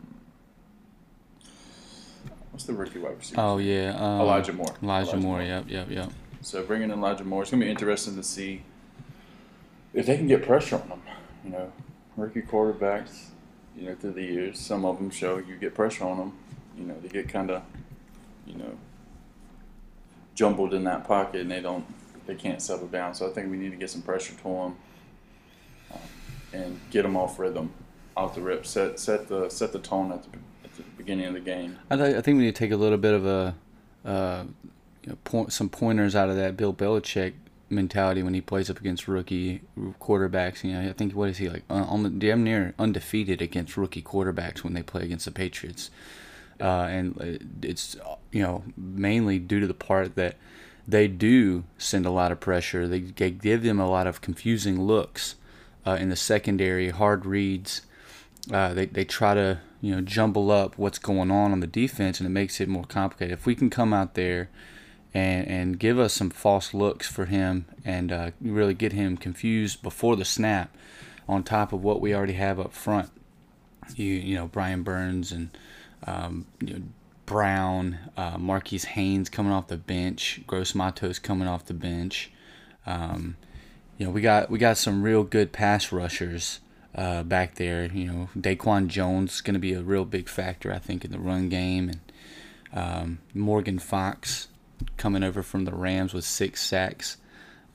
[2.52, 3.42] what's the rookie wide receiver?
[3.42, 4.74] Oh yeah, um, Elijah Moore.
[4.82, 5.38] Elijah, Elijah Moore.
[5.38, 5.48] Moore.
[5.48, 6.10] Yep, yep, yep.
[6.42, 8.64] So bringing in Elijah Moore, it's gonna be interesting to see
[9.96, 11.02] if they can get pressure on them.
[11.44, 11.72] You know,
[12.18, 13.30] rookie quarterbacks,
[13.76, 16.34] you know, through the years, some of them show you get pressure on them.
[16.78, 17.64] You know, they get kind of,
[18.46, 18.78] you know,
[20.36, 21.86] jumbled in that pocket, and they don't,
[22.28, 23.16] they can't settle down.
[23.16, 24.76] So I think we need to get some pressure to them
[25.92, 26.00] um,
[26.54, 27.72] and get them off rhythm,
[28.18, 28.66] off the rip.
[28.66, 31.80] Set set the set the tone at the, at the beginning of the game.
[31.90, 33.56] I, th- I think we need to take a little bit of a
[34.04, 34.44] uh,
[35.04, 37.34] you know, point, some pointers out of that Bill Belichick
[37.70, 39.62] mentality when he plays up against rookie
[40.00, 40.64] quarterbacks.
[40.64, 41.64] You know, I think what is he like?
[41.70, 45.90] Uh, on the damn near undefeated against rookie quarterbacks when they play against the Patriots,
[46.60, 47.96] uh, and uh, it's
[48.32, 50.36] you know mainly due to the part that
[50.88, 52.88] they do send a lot of pressure.
[52.88, 55.36] They, they give them a lot of confusing looks
[55.86, 57.82] uh, in the secondary, hard reads.
[58.52, 62.20] Uh, they they try to you know jumble up what's going on on the defense,
[62.20, 63.34] and it makes it more complicated.
[63.34, 64.50] If we can come out there
[65.16, 69.82] and and give us some false looks for him and uh, really get him confused
[69.82, 70.76] before the snap,
[71.28, 73.10] on top of what we already have up front.
[73.96, 75.58] You you know Brian Burns and
[76.06, 76.82] um, you know,
[77.26, 82.30] Brown, uh, Marquis Haynes coming off the bench, Gross Matos coming off the bench.
[82.86, 83.38] Um,
[83.98, 86.60] you know we got we got some real good pass rushers.
[86.94, 90.72] Uh, back there, you know, Daquan Jones is going to be a real big factor,
[90.72, 92.00] I think, in the run game, and
[92.74, 94.48] um, Morgan Fox
[94.98, 97.18] coming over from the Rams with six sacks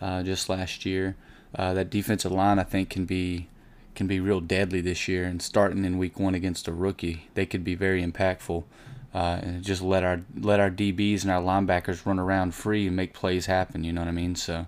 [0.00, 1.16] uh, just last year.
[1.54, 3.48] Uh, that defensive line, I think, can be
[3.94, 5.24] can be real deadly this year.
[5.24, 8.64] And starting in Week One against a rookie, they could be very impactful.
[9.12, 12.94] Uh, and just let our let our DBs and our linebackers run around free and
[12.94, 13.82] make plays happen.
[13.82, 14.36] You know what I mean?
[14.36, 14.66] So,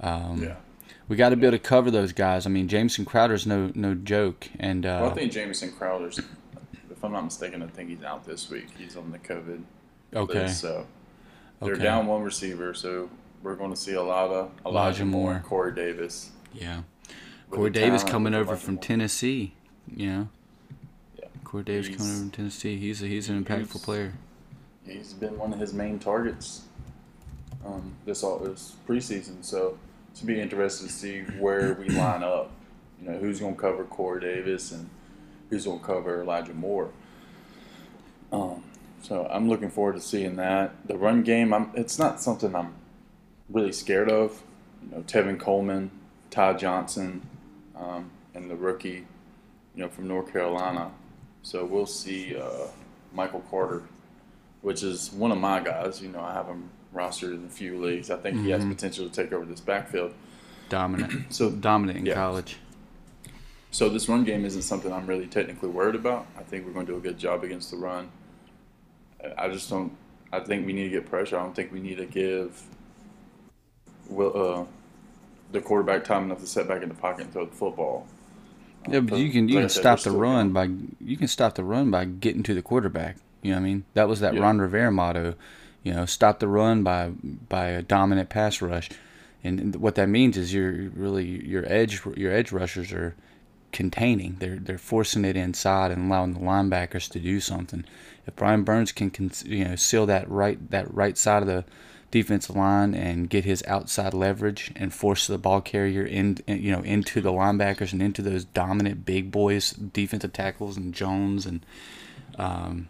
[0.00, 0.56] um, Yeah.
[1.06, 2.46] we got to be able to cover those guys.
[2.46, 4.48] I mean, Jamison Crowder's no no joke.
[4.58, 8.24] And uh, Well, I think Jamison Crowder's, if I'm not mistaken, I think he's out
[8.26, 8.68] this week.
[8.78, 9.62] He's on the COVID
[10.14, 10.86] okay, list, so
[11.60, 11.82] they're Okay.
[11.82, 12.74] down one receiver.
[12.74, 13.10] So
[13.42, 16.30] we're going to see a lot of Elijah, Elijah Moore, Corey Davis.
[16.52, 16.82] yeah.
[17.50, 18.82] Corey Davis coming over Elijah from Moore.
[18.84, 19.54] Tennessee.
[19.86, 20.28] Know,
[21.18, 21.24] Yeah.
[21.44, 22.76] Corey Davis He's- coming over from Tennessee.
[22.76, 24.12] He's a, he's an impactful he's- player.
[24.84, 26.62] He's been one of his main targets
[27.66, 29.42] um, this all this preseason.
[29.44, 29.78] So
[30.16, 32.50] to be interested to see where we line up.
[33.00, 34.88] You know, who's going to cover Corey Davis and
[35.50, 36.90] who's going to cover Elijah Moore.
[38.32, 38.62] Um,
[39.02, 40.86] so I'm looking forward to seeing that.
[40.86, 42.74] The run game, I'm, it's not something I'm
[43.48, 44.42] really scared of.
[44.82, 45.90] You know, Tevin Coleman,
[46.30, 47.26] Ty Johnson,
[47.76, 49.06] um, and the rookie,
[49.74, 50.90] you know, from North Carolina.
[51.42, 52.66] So we'll see uh,
[53.12, 53.82] Michael Carter,
[54.62, 56.02] which is one of my guys.
[56.02, 58.10] You know, I have him rostered in a few leagues.
[58.10, 60.12] I think he has potential to take over this backfield.
[60.68, 61.32] Dominant.
[61.32, 62.14] So dominant in yeah.
[62.14, 62.58] college.
[63.70, 66.26] So this run game isn't something I'm really technically worried about.
[66.38, 68.10] I think we're going to do a good job against the run.
[69.36, 69.92] I- just don't.
[70.32, 71.38] I think we need to get pressure.
[71.38, 72.62] I don't think we need to give
[74.08, 74.64] Will uh,
[75.52, 78.06] the quarterback time enough to set back in the pocket and throw the football.
[78.86, 80.68] Uh, Yeah, but you can you like can stop the run by
[81.00, 83.16] you can stop the run by getting to the quarterback.
[83.42, 83.84] You know what I mean?
[83.94, 84.40] That was that Yeah.
[84.40, 85.34] Ron Rivera motto.
[85.82, 87.10] You know, stop the run by
[87.48, 88.90] by a dominant pass rush,
[89.42, 93.14] and, and what that means is you're really your edge your edge rushers are
[93.72, 94.36] containing.
[94.40, 97.84] They're they're forcing it inside and allowing the linebackers to do something.
[98.28, 99.10] If Brian Burns can,
[99.44, 101.64] you know seal that right that right side of the
[102.10, 106.82] defensive line and get his outside leverage and force the ball carrier in you know
[106.82, 111.64] into the linebackers and into those dominant big boys defensive tackles and Jones and
[112.38, 112.88] um,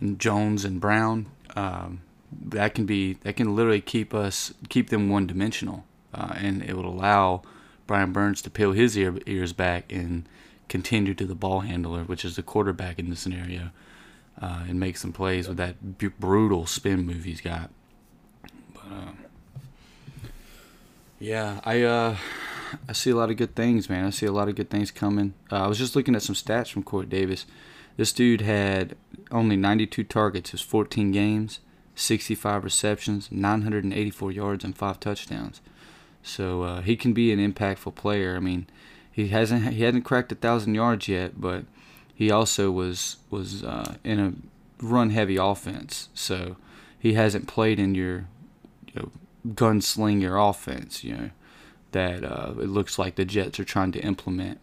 [0.00, 2.00] and Jones and Brown um,
[2.32, 6.74] that can be that can literally keep us keep them one dimensional uh, and it
[6.76, 7.42] would allow
[7.86, 10.28] Brian Burns to peel his ear, ears back and
[10.68, 13.70] continue to the ball handler, which is the quarterback in the scenario,
[14.40, 17.70] uh, and make some plays with that b- brutal spin move he's got.
[18.74, 19.12] But uh,
[21.18, 22.16] yeah, I uh,
[22.88, 24.06] I see a lot of good things, man.
[24.06, 25.34] I see a lot of good things coming.
[25.50, 27.46] Uh, I was just looking at some stats from Corey Davis.
[27.96, 28.96] This dude had
[29.32, 31.58] only 92 targets, his 14 games,
[31.96, 35.60] 65 receptions, 984 yards, and five touchdowns.
[36.22, 38.36] So uh, he can be an impactful player.
[38.36, 38.66] I mean,
[39.10, 41.64] he hasn't he hadn't cracked a thousand yards yet, but
[42.18, 44.32] he also was was uh, in a
[44.84, 46.08] run heavy offense.
[46.14, 46.56] So
[46.98, 48.26] he hasn't played in your
[48.88, 49.12] you know,
[49.46, 51.04] gunslinger offense.
[51.04, 51.30] You know
[51.92, 54.58] that uh, it looks like the Jets are trying to implement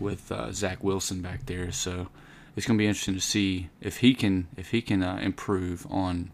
[0.00, 1.70] with uh, Zach Wilson back there.
[1.70, 2.08] So
[2.56, 5.86] it's going to be interesting to see if he can if he can uh, improve
[5.88, 6.32] on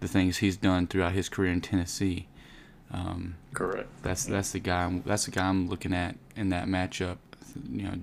[0.00, 2.26] the things he's done throughout his career in Tennessee.
[2.90, 3.90] Um, Correct.
[4.02, 4.84] That's that's the guy.
[4.84, 7.18] I'm, that's the guy I'm looking at in that matchup.
[7.70, 7.94] You know,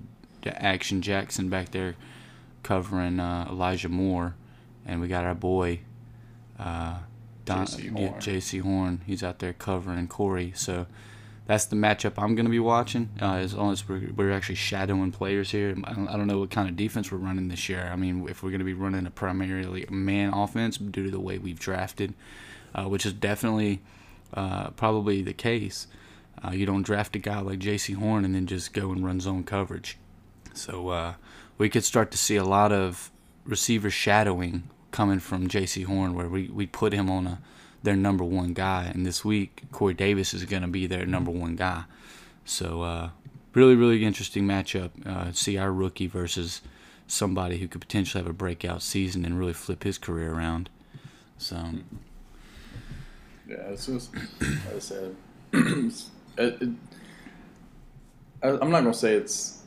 [0.48, 1.96] Action Jackson back there
[2.64, 4.36] covering uh, Elijah Moore,
[4.86, 5.82] and we got our boy
[6.60, 7.00] uh,
[7.46, 8.76] Don, Jaycee Horn.
[8.76, 9.02] Horn.
[9.06, 10.54] He's out there covering Corey.
[10.56, 10.88] So
[11.46, 13.10] that's the matchup I'm going to be watching.
[13.22, 15.76] Uh, as long as we're, we're actually shadowing players here.
[15.84, 17.90] I don't, I don't know what kind of defense we're running this year.
[17.92, 21.20] I mean, if we're going to be running a primarily man offense due to the
[21.20, 22.14] way we've drafted,
[22.74, 23.82] uh, which is definitely
[24.34, 25.88] uh, probably the case.
[26.44, 29.20] Uh, you don't draft a guy like Jaycee Horn and then just go and run
[29.20, 29.98] zone coverage.
[30.54, 31.14] So uh,
[31.58, 33.12] we could start to see a lot of
[33.46, 37.40] receiver shadowing coming from Jaycee Horn, where we, we put him on a
[37.84, 38.86] their number one guy.
[38.86, 41.84] And this week, Corey Davis is going to be their number one guy.
[42.46, 43.10] So uh,
[43.54, 44.92] really, really interesting matchup.
[45.06, 46.62] Uh, see our rookie versus
[47.08, 50.70] somebody who could potentially have a breakout season and really flip his career around.
[51.38, 51.58] So
[53.48, 55.16] Yeah, like I said.
[55.54, 55.92] it,
[56.38, 56.70] it,
[58.42, 59.63] I, I'm not gonna say it's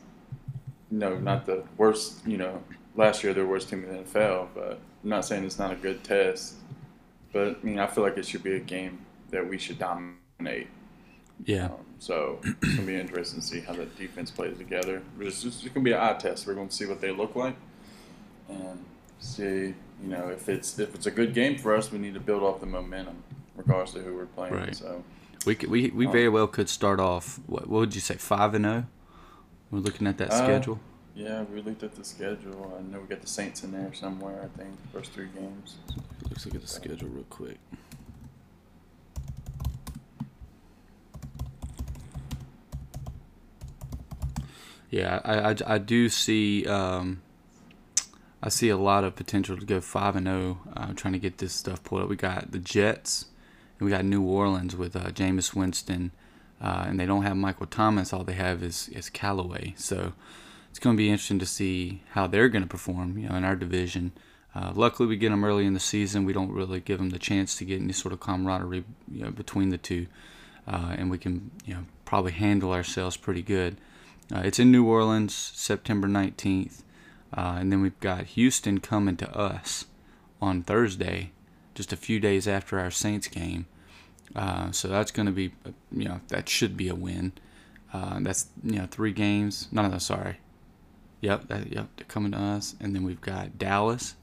[0.91, 2.27] know not the worst.
[2.27, 2.63] You know,
[2.95, 5.77] last year their worst team in the NFL, but I'm not saying it's not a
[5.77, 6.55] good test.
[7.33, 10.69] But I mean, I feel like it should be a game that we should dominate.
[11.45, 15.03] yeah, Um, so it's gonna be interesting to see how that defense plays together.
[15.21, 16.47] It's just it's gonna be an eye test.
[16.47, 17.57] We're gonna see what they look like,
[18.49, 18.85] and
[19.19, 22.21] see you know if it's if it's a good game for us, we need to
[22.21, 23.23] build off the momentum,
[23.57, 24.55] regardless of who we're playing.
[24.55, 24.77] Right.
[24.77, 25.03] So
[25.45, 27.41] we could, we we very well could start off.
[27.47, 28.87] What, what would you say, five and zero?
[29.71, 30.81] We're looking at that Uh, schedule.
[31.15, 32.77] yeah, we looked at the schedule.
[32.79, 34.43] I know we got the Saints in there somewhere.
[34.43, 35.77] I think first three games.
[36.31, 37.59] Let's look at the schedule real quick.
[44.91, 47.23] Yeah, I, I, I do see um,
[48.43, 50.59] I see a lot of potential to go five and zero.
[50.77, 52.09] Uh, trying to get this stuff pulled up.
[52.09, 53.27] We got the Jets,
[53.79, 56.13] and we got New Orleans with uh, Jameis Winston,
[56.61, 58.13] uh, and they don't have Michael Thomas.
[58.13, 59.75] All they have is is Callaway.
[59.77, 60.13] So
[60.71, 63.19] it's going to be interesting to see how they're going to perform.
[63.19, 64.13] You know, in our division.
[64.55, 66.25] Uh, luckily, we get them early in the season.
[66.25, 69.31] We don't really give them the chance to get any sort of camaraderie you know,
[69.31, 70.07] between the two,
[70.67, 73.77] uh, and we can you know probably handle ourselves pretty good.
[74.35, 76.83] Uh, it's in New Orleans, September 19th,
[77.37, 79.85] uh, and then we've got Houston coming to us
[80.41, 81.33] on Thursday,
[81.75, 83.67] just a few days after our Saints game.
[84.35, 87.33] Uh, so that's going to be, uh, you know, that should be a win.
[87.93, 89.69] Uh, that's you know three games.
[89.73, 90.39] No, no, no, sorry.
[91.21, 94.17] Yep, that, yep, they're coming to us, and then we've got Dallas.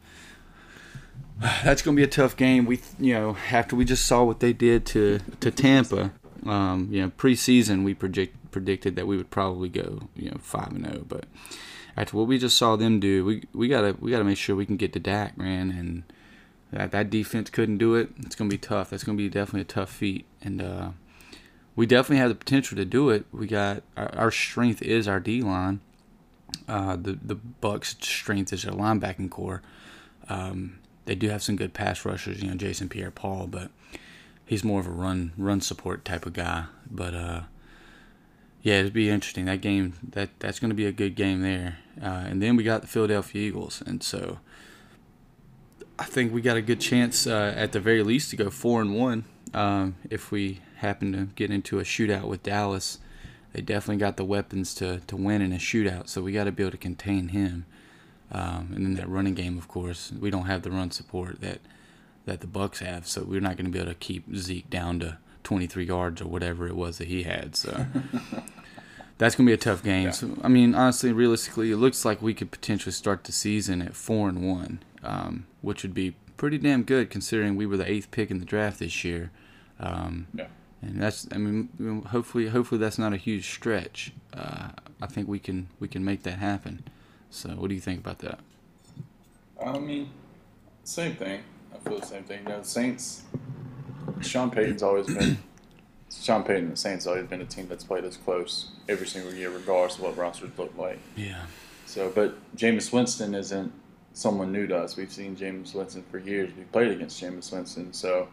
[1.63, 2.65] That's going to be a tough game.
[2.65, 6.11] We, you know, after we just saw what they did to to Tampa,
[6.45, 10.71] um, you know, preseason we predict predicted that we would probably go, you know, five
[10.71, 11.03] and zero.
[11.07, 11.25] But
[11.97, 14.65] after what we just saw them do, we we gotta we gotta make sure we
[14.65, 16.03] can get to Dak, man, and
[16.73, 18.09] that that defense couldn't do it.
[18.19, 18.89] It's gonna be tough.
[18.89, 20.89] That's gonna be definitely a tough feat, and uh,
[21.75, 23.25] we definitely have the potential to do it.
[23.31, 25.81] We got our, our strength is our D line.
[26.67, 29.61] Uh, the the Bucks' strength is their linebacking core.
[30.29, 33.71] Um, they do have some good pass rushers, you know, Jason Pierre-Paul, but
[34.45, 36.65] he's more of a run run support type of guy.
[36.89, 37.41] But uh,
[38.61, 39.45] yeah, it'd be interesting.
[39.45, 41.79] That game that that's going to be a good game there.
[42.01, 44.39] Uh, and then we got the Philadelphia Eagles, and so
[45.99, 48.81] I think we got a good chance uh, at the very least to go four
[48.81, 52.99] and one um, if we happen to get into a shootout with Dallas.
[53.53, 56.51] They definitely got the weapons to, to win in a shootout, so we got to
[56.51, 57.65] be able to contain him.
[58.31, 61.59] Um, and then that running game, of course, we don't have the run support that
[62.25, 64.97] that the Bucks have, so we're not going to be able to keep Zeke down
[65.01, 67.53] to 23 yards or whatever it was that he had.
[67.55, 67.85] So
[69.17, 70.05] that's going to be a tough game.
[70.05, 70.11] Yeah.
[70.11, 73.93] So I mean, honestly, realistically, it looks like we could potentially start the season at
[73.93, 78.11] four and one, um, which would be pretty damn good considering we were the eighth
[78.11, 79.31] pick in the draft this year.
[79.79, 80.47] Um, Yeah.
[80.81, 84.11] and that's I mean hopefully hopefully that's not a huge stretch.
[84.33, 84.69] Uh,
[85.01, 86.83] I think we can we can make that happen.
[87.31, 88.39] So what do you think about that?
[89.65, 90.09] I mean,
[90.83, 91.41] same thing.
[91.73, 92.43] I feel the same thing.
[92.43, 93.23] You know, the Saints.
[94.21, 95.37] Sean Payton's always been.
[96.21, 99.33] Sean Payton and the Saints always been a team that's played us close every single
[99.33, 100.99] year, regardless of what rosters look like.
[101.15, 101.45] Yeah.
[101.87, 103.71] So, but Jameis Winston isn't
[104.13, 104.95] someone new to us.
[104.95, 106.51] We've seen Jameis Winston for years.
[106.55, 107.91] We've played against Jameis Winston.
[107.93, 108.27] So,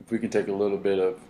[0.00, 1.20] if we can take a little bit of,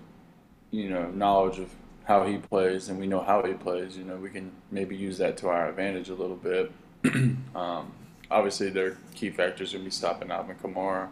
[0.70, 1.70] you know, knowledge of
[2.04, 5.18] how he plays and we know how he plays, you know, we can maybe use
[5.18, 6.70] that to our advantage a little bit.
[7.54, 7.92] um,
[8.30, 11.08] obviously, their key factors to be stopping Alvin Kamara.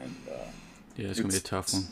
[0.00, 0.44] And, uh,
[0.98, 1.84] yeah, it's, gonna be a tough one.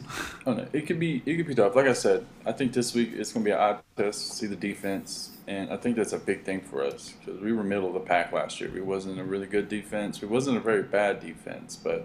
[0.47, 1.77] oh no, it could be it could be tough.
[1.77, 4.47] Like I said, I think this week it's gonna be an odd test to see
[4.47, 7.87] the defense, and I think that's a big thing for us because we were middle
[7.87, 8.69] of the pack last year.
[8.69, 10.21] We wasn't a really good defense.
[10.21, 12.05] We wasn't a very bad defense, but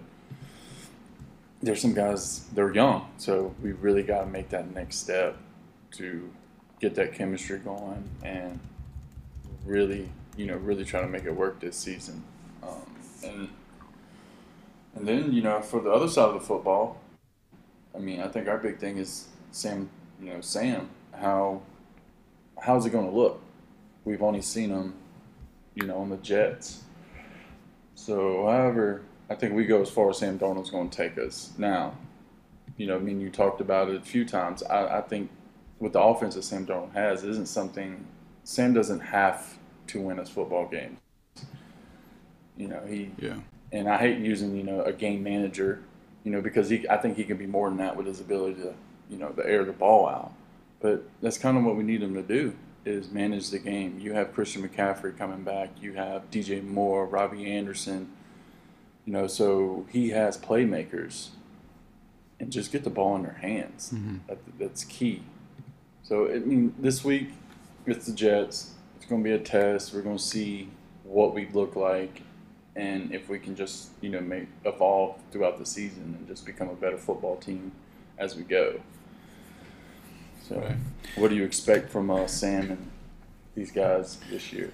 [1.63, 5.37] there's some guys they're young, so we really got to make that next step
[5.93, 6.29] to
[6.79, 8.59] get that chemistry going and
[9.65, 12.23] really, you know, really try to make it work this season.
[12.61, 13.49] Um, and
[14.95, 16.99] and then, you know, for the other side of the football,
[17.95, 19.89] I mean, I think our big thing is Sam,
[20.21, 21.61] you know, Sam, how
[22.59, 23.41] how's it going to look?
[24.05, 24.93] We've only seen him,
[25.75, 26.83] you know, on the Jets.
[27.95, 31.53] So, however, I think we go as far as Sam Darnold's going to take us.
[31.57, 31.95] Now,
[32.77, 34.63] you know, I mean, you talked about it a few times.
[34.63, 35.29] I, I think
[35.79, 38.05] with the offense that Sam Darnold has, isn't something
[38.43, 40.99] Sam doesn't have to win us football games.
[42.57, 43.37] You know, he yeah
[43.71, 45.83] and I hate using you know a game manager,
[46.23, 48.61] you know, because he I think he can be more than that with his ability
[48.61, 48.73] to
[49.09, 50.33] you know to air the ball out.
[50.79, 53.99] But that's kind of what we need him to do is manage the game.
[53.99, 55.69] You have Christian McCaffrey coming back.
[55.79, 58.11] You have DJ Moore, Robbie Anderson.
[59.05, 61.29] You know, so he has playmakers,
[62.39, 63.91] and just get the ball in their hands.
[63.93, 64.17] Mm-hmm.
[64.27, 65.23] That, that's key.
[66.03, 67.29] So I mean, this week
[67.85, 68.71] it's the Jets.
[68.97, 69.93] It's going to be a test.
[69.93, 70.69] We're going to see
[71.03, 72.21] what we look like
[72.75, 76.69] and if we can just you know make evolve throughout the season and just become
[76.69, 77.71] a better football team
[78.17, 78.79] as we go.
[80.47, 80.75] So, right.
[81.15, 82.91] what do you expect from uh, Sam and
[83.55, 84.71] these guys this year?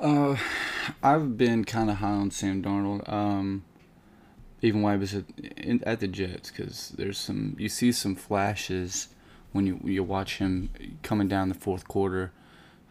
[0.00, 0.36] Uh,
[1.02, 3.10] I've been kind of high on Sam Darnold.
[3.12, 3.64] Um,
[4.62, 5.24] even I was at,
[5.56, 9.08] in, at the Jets, because there's some you see some flashes
[9.52, 10.70] when you you watch him
[11.02, 12.32] coming down the fourth quarter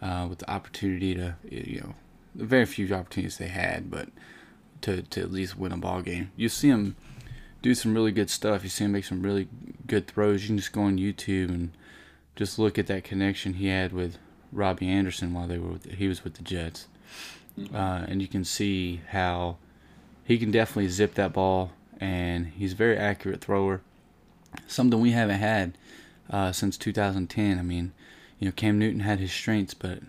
[0.01, 1.95] uh, with the opportunity to you know
[2.35, 4.09] very few opportunities they had, but
[4.85, 6.31] to, to at least win a ball game.
[6.35, 6.95] You see him
[7.63, 8.63] do some really good stuff.
[8.63, 9.47] You see him make some really
[9.87, 10.43] good throws.
[10.43, 11.71] You can just go on YouTube and
[12.35, 14.19] just look at that connection he had with
[14.51, 16.87] Robbie Anderson while they were with, he was with the Jets,
[17.59, 17.75] mm-hmm.
[17.75, 19.57] uh, and you can see how
[20.23, 23.81] he can definitely zip that ball, and he's a very accurate thrower.
[24.67, 25.77] Something we haven't had
[26.29, 27.57] uh, since 2010.
[27.57, 27.91] I mean,
[28.39, 29.99] you know, Cam Newton had his strengths, but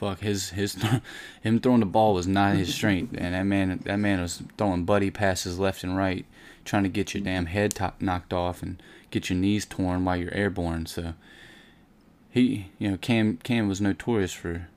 [0.00, 0.76] fuck his his
[1.42, 4.84] him throwing the ball was not his strength, and that man that man was throwing
[4.84, 6.24] buddy passes left and right,
[6.64, 10.16] trying to get your damn head top knocked off and get your knees torn while
[10.16, 10.86] you're airborne.
[10.86, 11.12] So
[12.30, 14.68] he, you know, Cam Cam was notorious for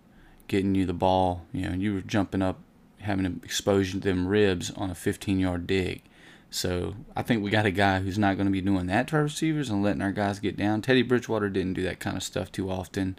[0.49, 1.45] getting you the ball.
[1.53, 2.59] You know, you were jumping up,
[2.99, 6.01] having to them ribs on a 15 yard dig.
[6.49, 9.15] So I think we got a guy who's not going to be doing that to
[9.15, 10.82] our receivers and letting our guys get down.
[10.84, 13.17] Teddy Bridgewater didn't do that kind of stuff too often,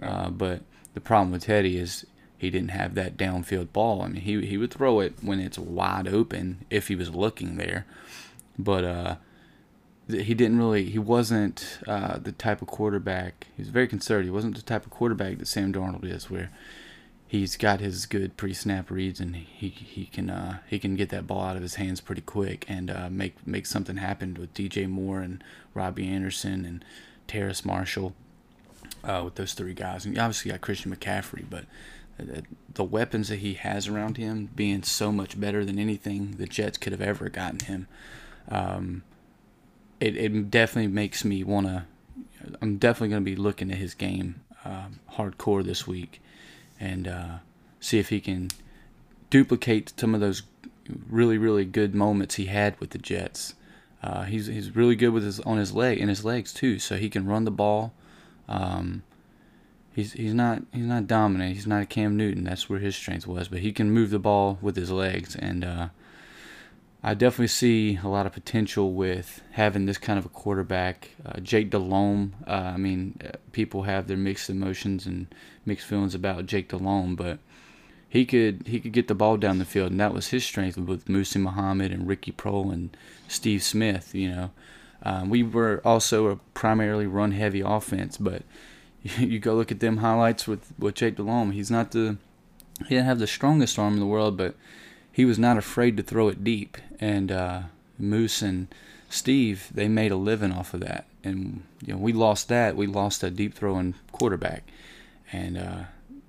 [0.00, 0.60] uh, but
[0.98, 2.04] the problem with Teddy is
[2.36, 4.02] he didn't have that downfield ball.
[4.02, 7.56] I mean, he he would throw it when it's wide open if he was looking
[7.56, 7.86] there,
[8.58, 9.16] but uh,
[10.08, 10.90] he didn't really.
[10.90, 13.46] He wasn't uh, the type of quarterback.
[13.56, 14.26] He was very conservative.
[14.26, 16.50] He wasn't the type of quarterback that Sam Darnold is, where
[17.28, 21.28] he's got his good pre-snap reads and he he can uh, he can get that
[21.28, 24.88] ball out of his hands pretty quick and uh, make make something happen with DJ
[24.88, 25.44] Moore and
[25.74, 26.84] Robbie Anderson and
[27.28, 28.14] Terrace Marshall
[29.04, 30.04] uh, with those three guys.
[30.04, 31.64] And obviously got Christian McCaffrey, but
[32.74, 36.78] the weapons that he has around him being so much better than anything the Jets
[36.78, 37.86] could have ever gotten him,
[38.50, 39.02] um,
[40.00, 41.84] it, it definitely makes me want to.
[42.62, 46.20] I'm definitely going to be looking at his game um, hardcore this week
[46.80, 47.38] and uh,
[47.80, 48.50] see if he can
[49.30, 50.42] duplicate some of those
[51.10, 53.54] really really good moments he had with the Jets.
[54.02, 56.96] Uh, he's he's really good with his on his leg and his legs too, so
[56.96, 57.92] he can run the ball.
[58.48, 59.02] Um,
[59.94, 61.54] he's he's not he's not dominant.
[61.54, 62.44] He's not a Cam Newton.
[62.44, 63.48] That's where his strength was.
[63.48, 65.88] But he can move the ball with his legs, and uh,
[67.02, 71.10] I definitely see a lot of potential with having this kind of a quarterback.
[71.24, 72.34] Uh, Jake Delhomme.
[72.46, 75.26] Uh, I mean, uh, people have their mixed emotions and
[75.64, 77.38] mixed feelings about Jake Delhomme, but
[78.08, 80.78] he could he could get the ball down the field, and that was his strength
[80.78, 82.96] with Muhsin Muhammad and Ricky Proehl and
[83.28, 84.14] Steve Smith.
[84.14, 84.50] You know,
[85.02, 88.42] Um, we were also a primarily run heavy offense, but
[89.02, 91.52] you go look at them highlights with, with Jake Delhomme.
[91.52, 92.16] He's not the
[92.86, 94.54] he didn't have the strongest arm in the world, but
[95.10, 96.78] he was not afraid to throw it deep.
[97.00, 97.62] And uh,
[97.98, 98.68] Moose and
[99.10, 101.06] Steve, they made a living off of that.
[101.24, 102.76] And you know, we lost that.
[102.76, 104.62] We lost a deep throwing quarterback.
[105.32, 105.78] And uh,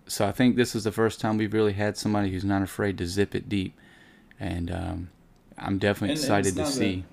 [0.08, 2.98] so I think this is the first time we've really had somebody who's not afraid
[2.98, 3.78] to zip it deep.
[4.40, 5.10] And um,
[5.58, 7.04] I'm definitely And- and excited it's to see.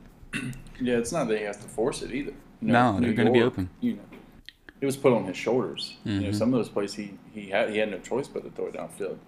[0.81, 2.33] Yeah, it's not that he has to force it either.
[2.61, 3.69] You No, New they're gonna be open.
[3.81, 4.03] You know,
[4.81, 5.97] it was put on his shoulders.
[6.05, 6.35] You know, Mhm.
[6.35, 8.75] some of those plays he he had he had no choice but to throw it
[8.75, 9.19] downfield.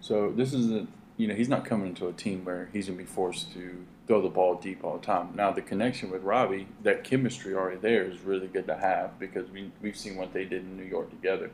[0.00, 2.98] So this is a you know he's not coming into a team where he's gonna
[2.98, 5.28] be forced to throw the ball deep all the time.
[5.34, 9.50] Now the connection with Robbie, that chemistry already there is really good to have because
[9.50, 11.50] we we've seen what they did in New York together.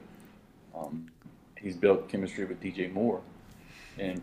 [0.75, 1.11] Um,
[1.57, 3.21] he's built chemistry with DJ Moore,
[3.99, 4.23] and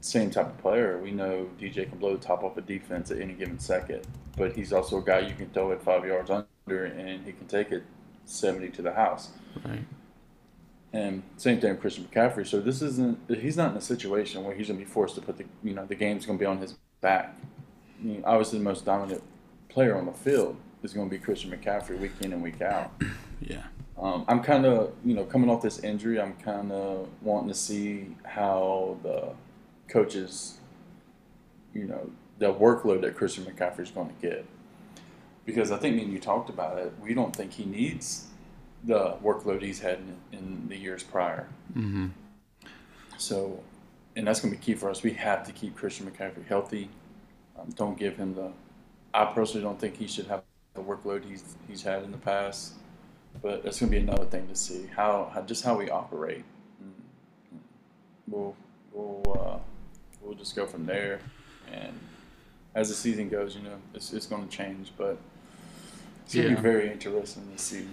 [0.00, 0.98] same type of player.
[0.98, 4.06] We know DJ can blow the top off a defense at any given second,
[4.36, 7.46] but he's also a guy you can throw it five yards under and he can
[7.46, 7.84] take it
[8.24, 9.30] 70 to the house.
[9.64, 9.84] Right.
[10.92, 12.46] And same thing with Christian McCaffrey.
[12.46, 15.20] So this isn't he's not in a situation where he's going to be forced to
[15.20, 17.36] put the you know the game's going to be on his back.
[18.00, 19.22] I mean, obviously, the most dominant
[19.68, 22.92] player on the field is going to be Christian McCaffrey week in and week out.
[23.40, 23.64] Yeah.
[23.98, 27.54] Um, I'm kind of, you know, coming off this injury, I'm kind of wanting to
[27.54, 29.34] see how the
[29.88, 30.58] coaches,
[31.74, 34.44] you know, the workload that Christian McCaffrey is going to get.
[35.44, 38.28] Because I think, me and you talked about it, we don't think he needs
[38.82, 41.46] the workload he's had in, in the years prior.
[41.76, 42.08] Mm-hmm.
[43.18, 43.62] So,
[44.16, 45.02] and that's going to be key for us.
[45.02, 46.88] We have to keep Christian McCaffrey healthy.
[47.58, 48.50] Um, don't give him the.
[49.12, 50.42] I personally don't think he should have
[50.74, 52.74] the workload he's he's had in the past.
[53.42, 56.44] But that's going to be another thing to see how, how just how we operate.
[56.82, 57.58] Mm.
[58.28, 58.56] We'll
[58.92, 59.58] we'll uh,
[60.22, 61.20] we'll just go from there.
[61.72, 61.98] And
[62.74, 64.92] as the season goes, you know, it's it's going to change.
[64.96, 65.18] But
[66.24, 66.56] it's going to Yeah.
[66.56, 67.86] be very interesting to see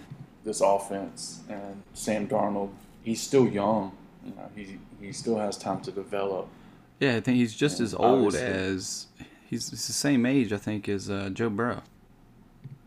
[0.44, 2.70] this offense and Sam Darnold.
[3.04, 3.92] He's still young.
[4.24, 6.48] You know, he he still has time to develop.
[7.00, 9.06] Yeah, I think he's just Yeah, as old as
[9.48, 11.82] he's, he's the same age, I think, as uh, Joe Burrow.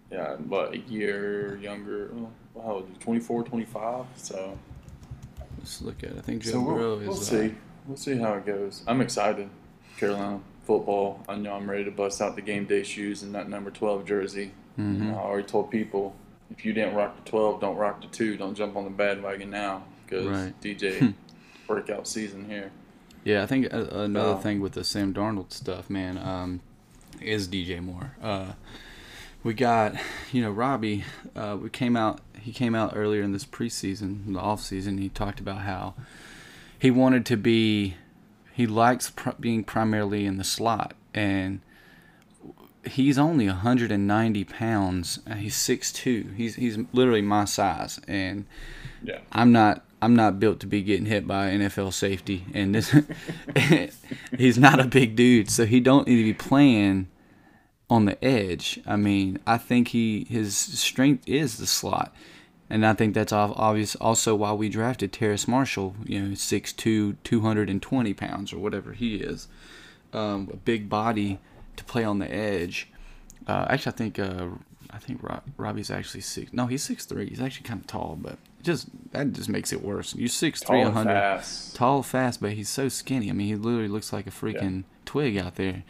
[0.09, 2.09] Yeah, but a year younger.
[2.13, 2.31] Well,
[2.65, 3.03] how old is he?
[3.03, 4.05] 24, 25?
[4.15, 4.57] So,
[5.57, 6.11] Let's look at.
[6.11, 6.17] it.
[6.17, 7.07] I think Joe so Burrow we'll, is.
[7.07, 7.55] we'll uh, see.
[7.85, 8.83] We'll see how it goes.
[8.87, 9.49] I'm excited.
[9.97, 11.23] Carolina football.
[11.29, 14.05] I know I'm ready to bust out the game day shoes and that number 12
[14.05, 14.51] jersey.
[14.79, 15.13] Mhm.
[15.13, 16.15] I already told people
[16.51, 18.37] if you didn't rock the 12, don't rock the 2.
[18.37, 20.61] Don't jump on the bandwagon now because Right.
[20.61, 21.13] DJ
[21.67, 22.71] breakout season here.
[23.23, 26.61] Yeah, I think uh, another thing with the Sam Darnold stuff, man, um,
[27.21, 28.15] is DJ Moore.
[28.21, 28.51] Uh,
[29.43, 29.95] we got,
[30.31, 31.03] you know, Robbie.
[31.35, 32.21] Uh, we came out.
[32.39, 34.99] He came out earlier in this preseason, the off season.
[34.99, 35.95] He talked about how
[36.77, 37.95] he wanted to be.
[38.55, 41.59] He likes pr- being primarily in the slot, and
[42.85, 45.19] he's only 190 pounds.
[45.25, 46.35] and He's 6'2".
[46.35, 48.45] He's he's literally my size, and
[49.03, 49.19] Yeah.
[49.31, 52.95] I'm not I'm not built to be getting hit by NFL safety, and this
[54.37, 57.07] he's not a big dude, so he don't need to be playing
[57.89, 58.79] on the edge.
[58.85, 62.13] I mean, I think he his strength is the slot,
[62.69, 63.95] and I think that's obvious.
[63.95, 69.47] Also, why we drafted Terrace Marshall, you know, 6'2", 220 pounds or whatever he is,
[70.13, 71.39] um, a big body
[71.75, 72.89] to play on the edge.
[73.47, 74.47] Uh, actually, I think uh,
[74.89, 76.53] I think Rob, Robbie's actually six.
[76.53, 77.29] No, he's six three.
[77.29, 80.15] He's actually kind of tall, but just that just makes it worse.
[80.15, 81.43] You're six three, Tall and 100
[81.73, 83.29] tall, fast, but he's so skinny.
[83.29, 85.83] I mean, he literally looks like a freaking twig out there.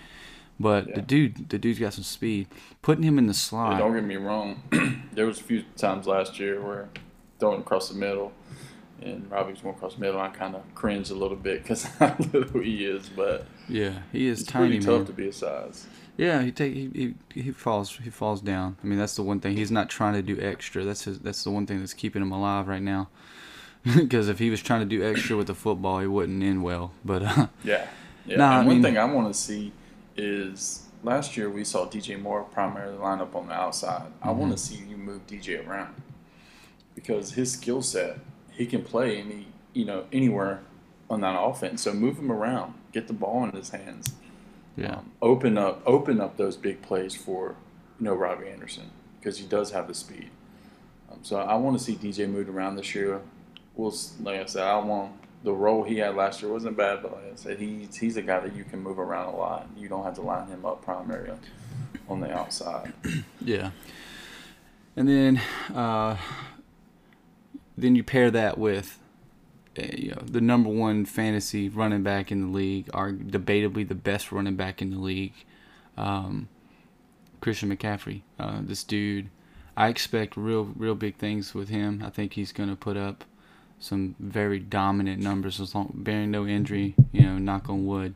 [0.60, 2.48] But the dude, the dude's got some speed.
[2.82, 3.78] Putting him in the Yeah, slot.
[3.80, 4.62] don't get me wrong.
[5.14, 6.88] there was a few times last year where
[7.40, 8.32] throwing across the middle,
[9.02, 10.20] and Robbie was going across the middle.
[10.22, 14.28] I kind of cringed a little bit because how little he is, but yeah, he
[14.28, 14.98] is tiny, pretty man.
[15.00, 15.88] tough to be his size.
[16.18, 18.78] Yeah, he take he, he he falls he falls down.
[18.82, 20.86] I mean, that's the one thing he's not trying to do extra.
[20.86, 23.10] That's his that's the one thing that's keeping him alive right now.
[23.96, 26.92] Because if he was trying to do extra with the football, he wouldn't end well.
[27.04, 27.86] But uh, Yeah,
[28.26, 28.38] yeah.
[28.38, 29.74] Nah, and one mean- thing I want to see
[30.16, 34.12] is last year we saw DJ Moore primarily line up on the outside.
[34.22, 34.52] I want Mm-hmm.
[34.52, 35.96] to see you move DJ around
[36.94, 38.20] because his skill set,
[38.52, 40.62] he can play any you know anywhere
[41.10, 41.82] on that offense.
[41.84, 44.14] So move him around, get the ball in his hands.
[44.78, 47.56] yeah, um, open up open up those big plays for
[48.00, 48.90] you know Robbie Anderson
[49.20, 50.30] because he does have the speed.
[51.12, 53.22] Um, so I want to see DJ moved around this year.
[53.76, 55.12] We'll like I said, I want
[55.46, 58.22] the role he had last year wasn't bad, but like I said, he's he's a
[58.22, 59.68] guy that you can move around a lot.
[59.78, 61.38] You don't have to line him up primarily
[62.10, 62.92] on the outside.
[63.42, 63.72] yeah.
[64.98, 65.42] And then,
[65.74, 66.18] uh,
[67.78, 68.98] then you pair that with,
[69.78, 73.96] uh, you know, the number one fantasy running back in the league, are debatably the
[73.96, 75.34] best running back in the league.
[75.96, 76.48] Um,
[77.40, 78.22] Christian McCaffrey.
[78.40, 79.30] Uh, this dude,
[79.78, 82.02] I expect real real big things with him.
[82.04, 83.26] I think he's going to put up
[83.86, 86.96] some very dominant numbers as long bearing no injury.
[87.12, 88.16] You know, knock on wood.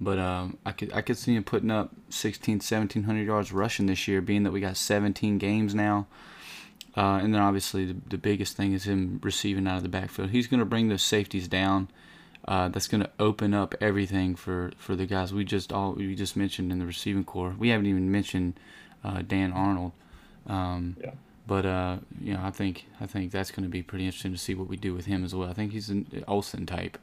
[0.00, 4.08] But um, I could I could see him putting up 16, 1700 yards rushing this
[4.08, 6.06] year, being that we got 17 games now.
[6.96, 10.30] Uh, and then obviously the, the biggest thing is him receiving out of the backfield.
[10.30, 11.88] He's going to bring those safeties down.
[12.48, 16.14] Uh, that's going to open up everything for, for the guys we just all we
[16.14, 17.54] just mentioned in the receiving core.
[17.58, 18.58] We haven't even mentioned
[19.04, 19.92] uh, Dan Arnold.
[20.46, 21.12] Um, Yeah.
[21.50, 24.38] But uh, you know, I think I think that's going to be pretty interesting to
[24.38, 25.50] see what we do with him as well.
[25.50, 26.96] I think he's an Olsen type.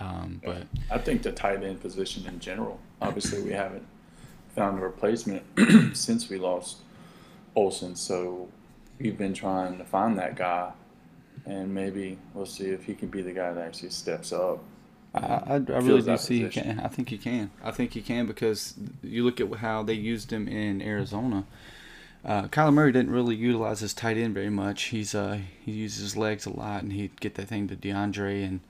[0.00, 2.80] Um, but I think the tight end position in general.
[3.02, 3.86] Obviously, we haven't
[4.54, 5.42] found a replacement
[5.94, 6.78] since we lost
[7.54, 8.48] Olsen, so
[8.98, 10.72] we've been trying to find that guy,
[11.44, 14.64] and maybe we'll see if he can be the guy that actually steps up.
[15.14, 16.80] I, I, I really do see he can.
[16.80, 17.50] I think he can.
[17.62, 21.44] I think he can because you look at how they used him in Arizona.
[22.24, 24.84] Uh, Kyler Murray didn't really utilize his tight end very much.
[24.84, 28.44] He's uh, he uses his legs a lot, and he'd get that thing to DeAndre
[28.44, 28.60] and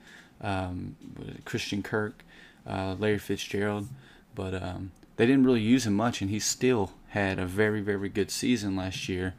[0.41, 2.23] um, what is it, Christian Kirk,
[2.67, 3.89] uh, Larry Fitzgerald,
[4.35, 8.09] but um, they didn't really use him much, and he still had a very very
[8.09, 9.35] good season last year.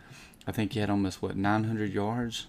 [0.47, 2.47] I think he had almost what 900 yards.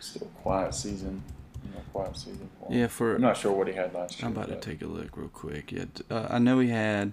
[0.00, 1.22] Still quiet season,
[1.62, 2.48] you know, quiet season.
[2.58, 2.72] For.
[2.72, 4.26] Yeah, for I'm not sure what he had last year.
[4.26, 5.72] I'm about to take a look real quick.
[5.72, 7.12] Yeah, uh, I know he had.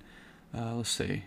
[0.56, 1.24] Uh, let's see.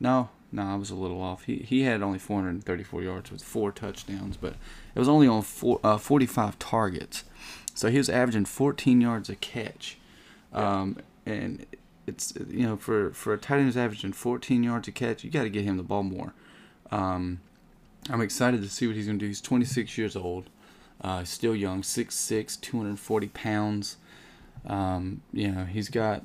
[0.00, 1.44] No, no, I was a little off.
[1.44, 4.54] He he had only 434 yards with four touchdowns, but
[4.94, 7.24] it was only on four, uh, 45 targets.
[7.74, 9.98] So he was averaging 14 yards a catch,
[10.52, 11.64] um, and
[12.06, 15.30] it's you know for for a tight end who's averaging 14 yards a catch, you
[15.30, 16.34] got to get him the ball more.
[16.90, 17.40] Um,
[18.08, 19.28] I'm excited to see what he's going to do.
[19.28, 20.48] He's 26 years old,
[21.02, 23.96] uh, still young, 6'6", 240 pounds.
[24.66, 26.24] Um, you know, he's got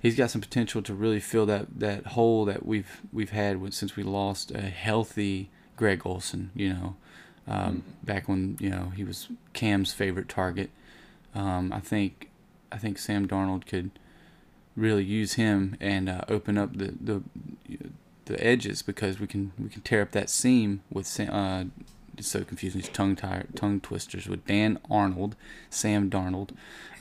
[0.00, 3.74] he's got some potential to really fill that, that hole that we've we've had with,
[3.74, 6.50] since we lost a healthy Greg Olsen.
[6.54, 6.96] You know,
[7.46, 10.70] um, back when you know he was Cam's favorite target.
[11.34, 12.30] Um, I think
[12.72, 13.90] I think Sam Darnold could
[14.76, 17.22] really use him and uh, open up the, the
[18.24, 21.64] the edges because we can we can tear up that seam with Sam, uh,
[22.16, 22.80] it's so confusing.
[22.80, 25.36] These tongue tire, tongue twisters with Dan Arnold,
[25.68, 26.50] Sam Darnold.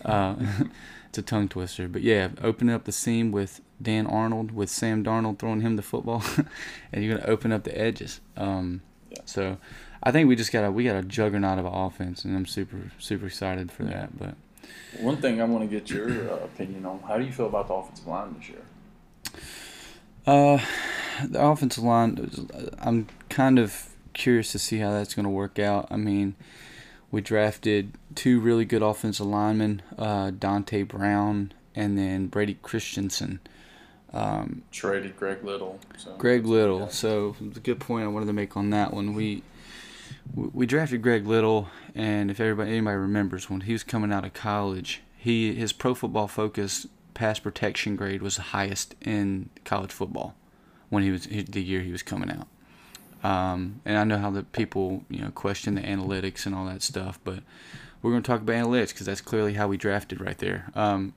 [0.04, 0.36] Uh,
[1.10, 5.03] it's a tongue twister, but yeah, opening up the seam with Dan Arnold with Sam
[5.03, 6.24] Darnold throwing him the football,
[6.93, 8.22] and you're gonna open up the edges.
[8.38, 9.22] Um, Yeah.
[9.26, 9.57] So
[10.03, 12.45] I think we just got a we got a juggernaut of an offense, and I'm
[12.45, 14.18] super super excited for that.
[14.18, 14.36] But
[14.99, 17.68] One thing I want to get your uh, opinion on: How do you feel about
[17.68, 18.62] the offensive line this year?
[20.28, 20.60] Uh,
[21.28, 22.30] the offensive line,
[22.80, 25.88] I'm kind of curious to see how that's going to work out.
[25.89, 26.36] I mean,
[27.12, 33.39] we drafted two really good offensive linemen, uh, Deonte Brown and then Brady Christensen.
[34.12, 35.80] Um, Traded Greg Little.
[35.97, 36.82] So Greg Little.
[36.82, 36.88] Yeah.
[36.88, 39.14] So good point I wanted to make on that one.
[39.14, 39.43] We
[40.36, 44.34] we drafted Greg Little, and if everybody anybody remembers when he was coming out of
[44.34, 50.36] college, he his Pro Football Focus pass protection grade was the highest in college football
[50.89, 52.47] when he was the year he was coming out.
[53.24, 56.82] Um, and I know how the people you know question the analytics and all that
[56.82, 57.43] stuff, but
[58.01, 60.72] we're going to talk about analytics because that's clearly how we drafted right there.
[60.74, 61.13] Um,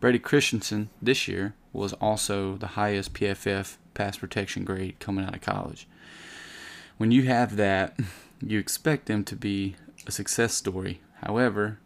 [0.00, 5.40] Brady Christensen this year was also the highest PFF pass protection grade coming out of
[5.40, 5.86] college.
[6.96, 7.98] When you have that,
[8.40, 9.76] you expect them to be
[10.06, 11.00] a success story.
[11.22, 11.78] However,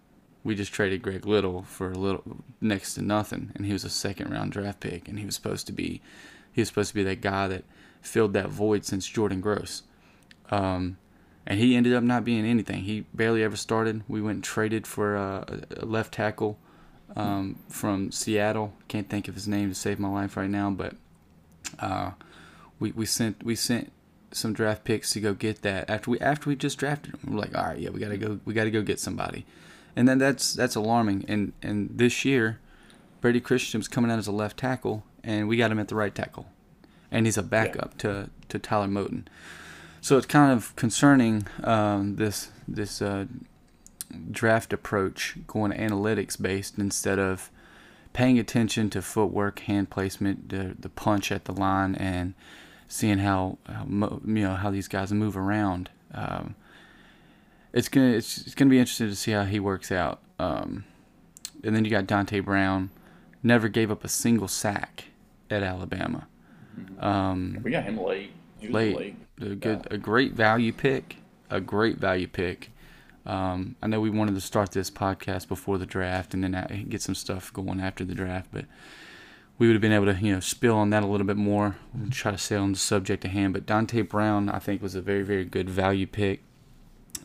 [0.44, 3.90] we just traded Greg Little for a little next to nothing, and he was a
[3.90, 6.00] second round draft pick, and he was supposed to be
[6.52, 7.64] he was supposed to be that guy that
[8.00, 9.82] filled that void since Jordan Gross.
[10.50, 10.96] Um,
[11.46, 12.82] and he ended up not being anything.
[12.82, 14.02] He barely ever started.
[14.06, 16.58] We went and traded for a, a left tackle
[17.16, 18.74] um, from Seattle.
[18.86, 20.94] Can't think of his name to save my life right now, but
[21.78, 22.12] uh,
[22.78, 23.92] we we sent we sent
[24.30, 27.32] some draft picks to go get that after we after we just drafted him.
[27.32, 29.46] We're like, all right, yeah, we gotta go we gotta go get somebody,
[29.96, 31.24] and then that's that's alarming.
[31.28, 32.60] And and this year,
[33.20, 36.14] Brady Christian's coming out as a left tackle, and we got him at the right
[36.14, 36.46] tackle,
[37.10, 39.24] and he's a backup to to Taylor Moton.
[40.00, 43.26] So it's kind of concerning um, this this uh,
[44.30, 47.50] draft approach going analytics based instead of
[48.12, 52.34] paying attention to footwork, hand placement, the the punch at the line, and
[52.88, 55.90] seeing how, how you know how these guys move around.
[56.14, 56.54] Um,
[57.72, 60.20] it's gonna it's, it's gonna be interesting to see how he works out.
[60.38, 60.84] Um,
[61.62, 62.90] and then you got Deonte Brown,
[63.42, 65.06] never gave up a single sack
[65.50, 66.28] at Alabama.
[67.00, 68.32] Um, We got him late.
[68.62, 69.16] Late, late.
[69.40, 71.16] a good, a great value pick,
[71.48, 72.70] a great value pick.
[73.24, 77.02] Um, I know we wanted to start this podcast before the draft and then get
[77.02, 78.64] some stuff going after the draft, but
[79.58, 81.76] we would have been able to you know spill on that a little bit more.
[81.94, 83.52] We'll try to stay on the subject at hand.
[83.52, 86.42] But Deonte Brown, I think, was a very very good value pick.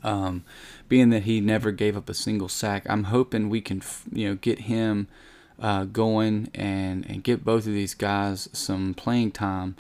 [0.04, 0.44] Um,
[0.90, 3.82] being that he never gave up a single sack, I'm hoping we can
[4.12, 5.08] you know get him
[5.64, 9.76] uh, going and and get both of these guys some playing time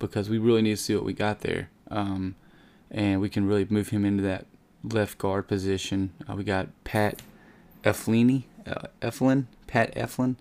[0.00, 1.70] because we really need to see what we got there.
[1.90, 2.34] Um,
[2.90, 4.46] and we can really move him into that
[4.82, 6.12] left guard position.
[6.28, 7.22] Uh, we got Pat
[7.84, 10.36] Eflini, uh, Eflin, Pat Elflein.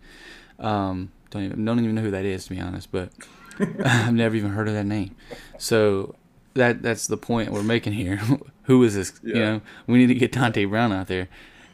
[0.59, 3.09] Um, don't even don't even know who that is to be honest, but
[3.85, 5.15] I've never even heard of that name.
[5.59, 6.15] So
[6.55, 8.19] that that's the point we're making here.
[8.63, 9.13] who is this?
[9.21, 9.33] Yeah.
[9.35, 11.29] You know, we need to get Deonte Brown out there.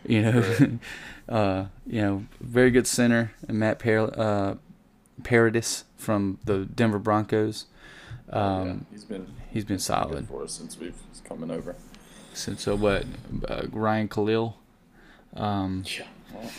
[0.05, 0.79] You know.
[1.29, 4.55] uh, you know, very good center, and Matt Par- uh,
[5.23, 7.65] Paradis from the Denver Broncos.
[8.29, 11.75] Um, yeah, he's been he's been solid for us since we've coming over.
[12.33, 13.05] Since so what?
[13.47, 14.57] Uh, Ryan Kalil.
[15.35, 16.05] Um, yeah.
[16.33, 16.51] Well,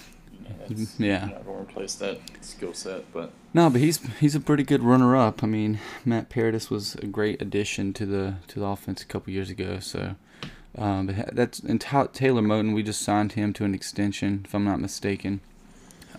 [0.68, 1.26] you know, yeah.
[1.26, 4.82] Not going to replace that skill set, but no, but he's he's a pretty good
[4.82, 5.42] runner up.
[5.42, 9.32] I mean, Matt Paradis was a great addition to the to the offense a couple
[9.32, 9.78] years ago.
[9.80, 10.16] So,
[10.76, 12.74] um, but that's and Taylor Moton.
[12.74, 15.40] We just signed him to an extension, if I'm not mistaken.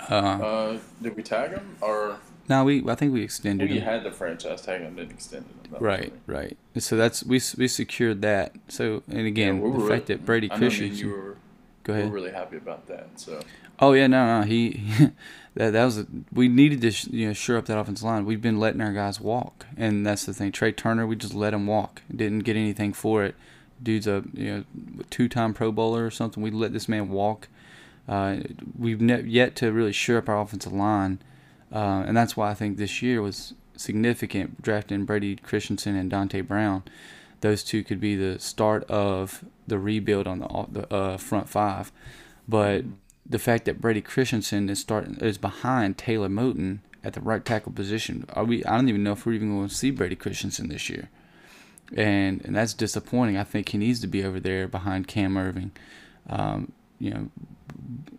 [0.09, 2.17] Uh, uh, did we tag him or?
[2.47, 3.69] No, we I think we extended.
[3.69, 5.77] We had the franchise tag him, didn't extend him.
[5.79, 6.57] Right, right.
[6.77, 8.55] So that's we we secured that.
[8.69, 11.09] So and again, yeah, we the fact that Brady Christensen.
[11.09, 11.37] Were,
[11.83, 12.05] go ahead.
[12.05, 13.19] We were really happy about that.
[13.19, 13.41] So.
[13.79, 14.45] Oh yeah, no, no.
[14.45, 14.81] He
[15.55, 18.25] that that was a, we needed to you know shore up that offensive line.
[18.25, 20.51] We've been letting our guys walk, and that's the thing.
[20.51, 22.03] Trai Turner, we just let him walk.
[22.15, 23.35] Didn't get anything for it.
[23.85, 24.63] Dude's a you know
[25.09, 26.43] two-time Pro Bowler or something.
[26.43, 27.47] We let this man walk.
[28.07, 28.37] Uh,
[28.77, 31.19] we've ne- yet to really shore up our offensive line,
[31.73, 34.61] uh, and that's why I think this year was significant.
[34.61, 36.83] Drafting Brady Christensen and Deonte Brown,
[37.41, 41.91] those two could be the start of the rebuild on the, the uh, front five.
[42.47, 42.85] But
[43.25, 47.71] the fact that Brady Christensen is starting is behind Taylor Moton at the right tackle
[47.71, 48.25] position.
[48.33, 48.63] Are we?
[48.65, 51.09] I don't even know if we're even going to see Brady Christensen this year,
[51.95, 53.37] and and that's disappointing.
[53.37, 55.71] I think he needs to be over there behind Cam Erving,
[56.29, 57.29] Um, you know,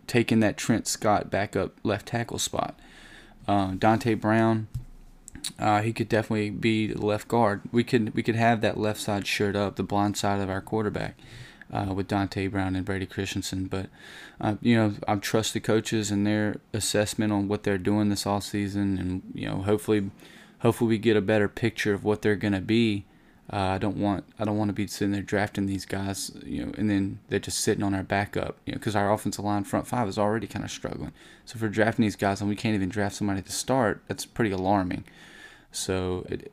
[0.05, 2.79] taking that Trent Scott backup left tackle spot.
[3.47, 4.67] Uh, Deonte Brown,
[5.59, 7.61] uh, he could definitely be the left guard.
[7.71, 10.61] We could we could have that left side shirt up, the blind side of our
[10.61, 11.17] quarterback
[11.71, 13.65] uh, with Deonte Brown and Brady Christensen.
[13.65, 13.87] But
[14.39, 18.25] uh, you know, I trust the coaches and their assessment on what they're doing this
[18.25, 20.09] off season, and you know, hopefully,
[20.59, 23.05] hopefully we get a better picture of what they're gonna be.
[23.51, 26.65] Uh, I don't want I don't want to be sitting there drafting these guys, you
[26.65, 29.63] know, and then they're just sitting on our backup, you know, because our offensive line
[29.63, 31.13] front five is already kind of struggling.
[31.45, 34.25] So if we're drafting these guys and we can't even draft somebody to start, that's
[34.25, 35.05] pretty alarming.
[35.71, 36.51] So it,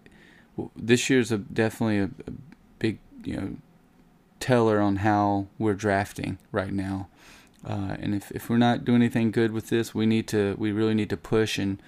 [0.77, 2.33] this year's a definitely a, a
[2.79, 3.57] big you know
[4.39, 7.09] teller on how we're drafting right now.
[7.67, 10.71] Uh, and if, if we're not doing anything good with this, we need to we
[10.71, 11.83] really need to push and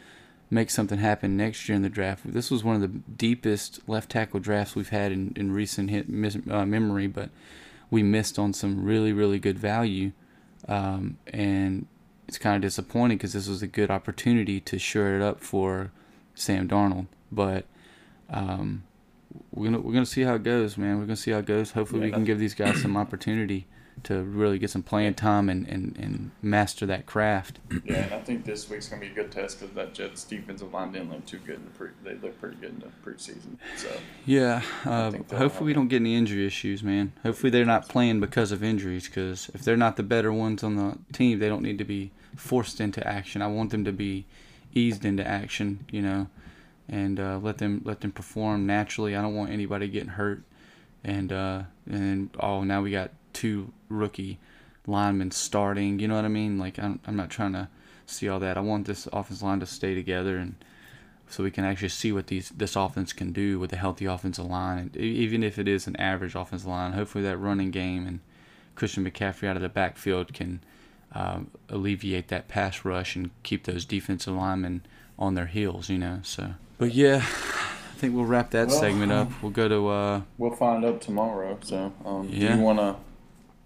[0.51, 2.23] make something happen next year in the draft.
[2.25, 6.07] This was one of the deepest left tackle drafts we've had in, in recent hit,
[6.51, 7.31] uh, memory, but
[7.91, 10.13] we missed on some really really good value,
[10.69, 11.87] um, and
[12.29, 15.93] it's kind of disappointing because this was a good opportunity to shore it up for
[16.35, 17.65] Sam Darnold, but
[18.31, 18.85] um,
[19.53, 20.99] we're gonna we're gonna see how it goes, man.
[20.99, 21.73] We're gonna see how it goes.
[21.73, 23.67] Hopefully, yeah, we can give these guys some opportunity
[24.05, 27.59] to really get some playing time and, and, and master that craft.
[27.85, 30.73] Yeah, and I think this week's gonna be a good test because that Jets defensive
[30.73, 31.91] line didn't look too good in the pre.
[32.03, 33.59] They look pretty good in the preseason.
[33.77, 33.89] So
[34.25, 37.13] yeah, uh, hopefully we don't get any injury issues, man.
[37.23, 39.07] Hopefully they're not playing because of injuries.
[39.07, 42.11] Because if they're not the better ones on the team, they don't need to be
[42.35, 43.41] forced into action.
[43.41, 44.27] I want them to be
[44.75, 45.87] eased into action.
[45.91, 46.27] You know
[46.89, 49.17] and uh, let them let them perform naturally.
[49.17, 50.43] I don't want anybody getting hurt,
[51.05, 54.39] and uh, and oh now we got two rookie
[54.87, 55.99] linemen starting.
[55.99, 56.59] You know what I mean?
[56.59, 57.68] Like I'm I'm not trying to
[58.07, 58.57] see all that.
[58.57, 60.55] I want this offensive line to stay together and
[61.28, 64.47] so we can actually see what these this offense can do with a healthy offensive
[64.47, 66.93] line, and even if it is an average offensive line.
[66.93, 68.20] Hopefully that running game and
[68.74, 70.61] Christian McCaffrey out of the backfield can
[71.12, 74.82] um, alleviate that pass rush and keep those defensive linemen
[75.18, 75.89] on their heels.
[75.89, 76.55] You know, so.
[76.78, 79.43] But yeah, I think we'll wrap that well, segment up.
[79.43, 79.89] We'll go to.
[79.89, 81.59] Uh, we'll find out tomorrow.
[81.62, 82.53] So, um, yeah.
[82.53, 82.97] do you want to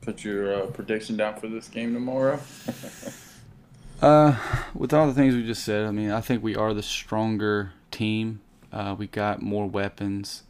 [0.00, 2.40] put your uh, prediction down for this game tomorrow?
[4.02, 4.36] uh,
[4.74, 7.72] with all the things we just said, I mean, I think we are the stronger
[7.90, 8.40] team.
[8.72, 10.44] Uh, we got more weapons.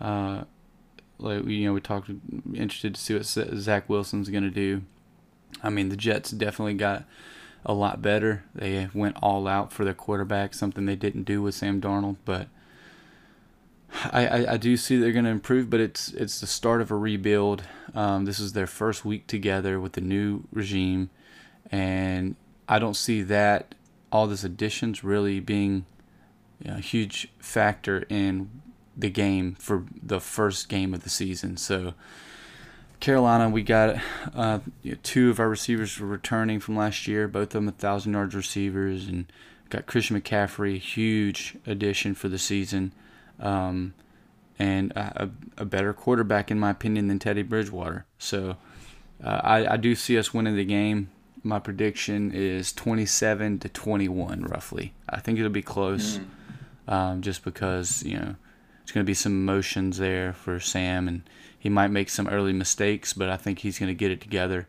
[0.00, 0.44] Uh,
[1.18, 2.10] like you know, we talked.
[2.52, 4.82] Interested to see what Zach Wilson's going to do.
[5.62, 7.04] I mean, the Jets definitely got
[7.64, 8.44] a lot better.
[8.54, 12.16] They went all out for their quarterback, something they didn't do with Sam Darnold.
[12.24, 12.48] But
[14.12, 16.90] I, I, I do see they're going to improve, but it's it's the start of
[16.90, 17.62] a rebuild.
[17.94, 21.10] Um, this is their first week together with the new regime,
[21.70, 22.36] and
[22.68, 23.74] I don't see that
[24.10, 25.86] all these additions really being
[26.64, 28.50] a huge factor in
[28.96, 31.56] the game for the first game of the season.
[31.56, 31.94] So
[33.00, 33.96] Carolina, we got
[34.34, 34.60] uh,
[35.02, 38.34] two of our receivers were returning from last year, both of them a thousand yards
[38.34, 39.26] receivers, and
[39.68, 42.92] got Christian McCaffrey, huge addition for the season,
[43.40, 43.94] um,
[44.58, 48.06] and a, a, better quarterback in my opinion than Teddy Bridgewater.
[48.18, 48.56] So
[49.22, 51.10] uh, I, I do see us winning the game.
[51.42, 54.94] My prediction is 27 to 21, roughly.
[55.08, 56.92] I think it'll be close, mm.
[56.92, 58.36] um, just because you know
[58.78, 61.22] there's going to be some emotions there for Sam, and
[61.58, 64.68] he might make some early mistakes, but I think he's going to get it together,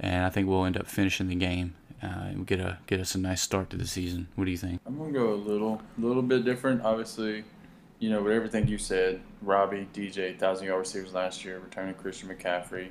[0.00, 3.14] and I think we'll end up finishing the game uh, and get a get us
[3.14, 4.28] a nice start to the season.
[4.34, 4.80] What do you think?
[4.86, 6.82] I'm going to go a little little bit different.
[6.82, 7.44] Obviously,
[7.98, 12.28] you know, with everything you said, Robbie, DJ, thousand yard receivers last year, returning Christian
[12.28, 12.88] McCaffrey,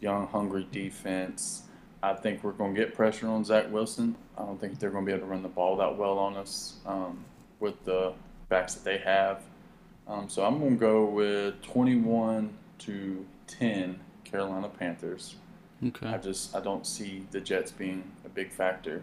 [0.00, 1.62] young, hungry defense.
[2.02, 4.14] I think we're going to get pressure on Zach Wilson.
[4.36, 6.36] I don't think they're going to be able to run the ball that well on
[6.36, 7.24] us um,
[7.60, 8.12] with the
[8.50, 9.42] backs that they have.
[10.06, 15.36] Um, so I'm going to go with 21 to 10 Carolina Panthers.
[15.86, 16.06] Okay.
[16.06, 19.02] I just I don't see the Jets being a big factor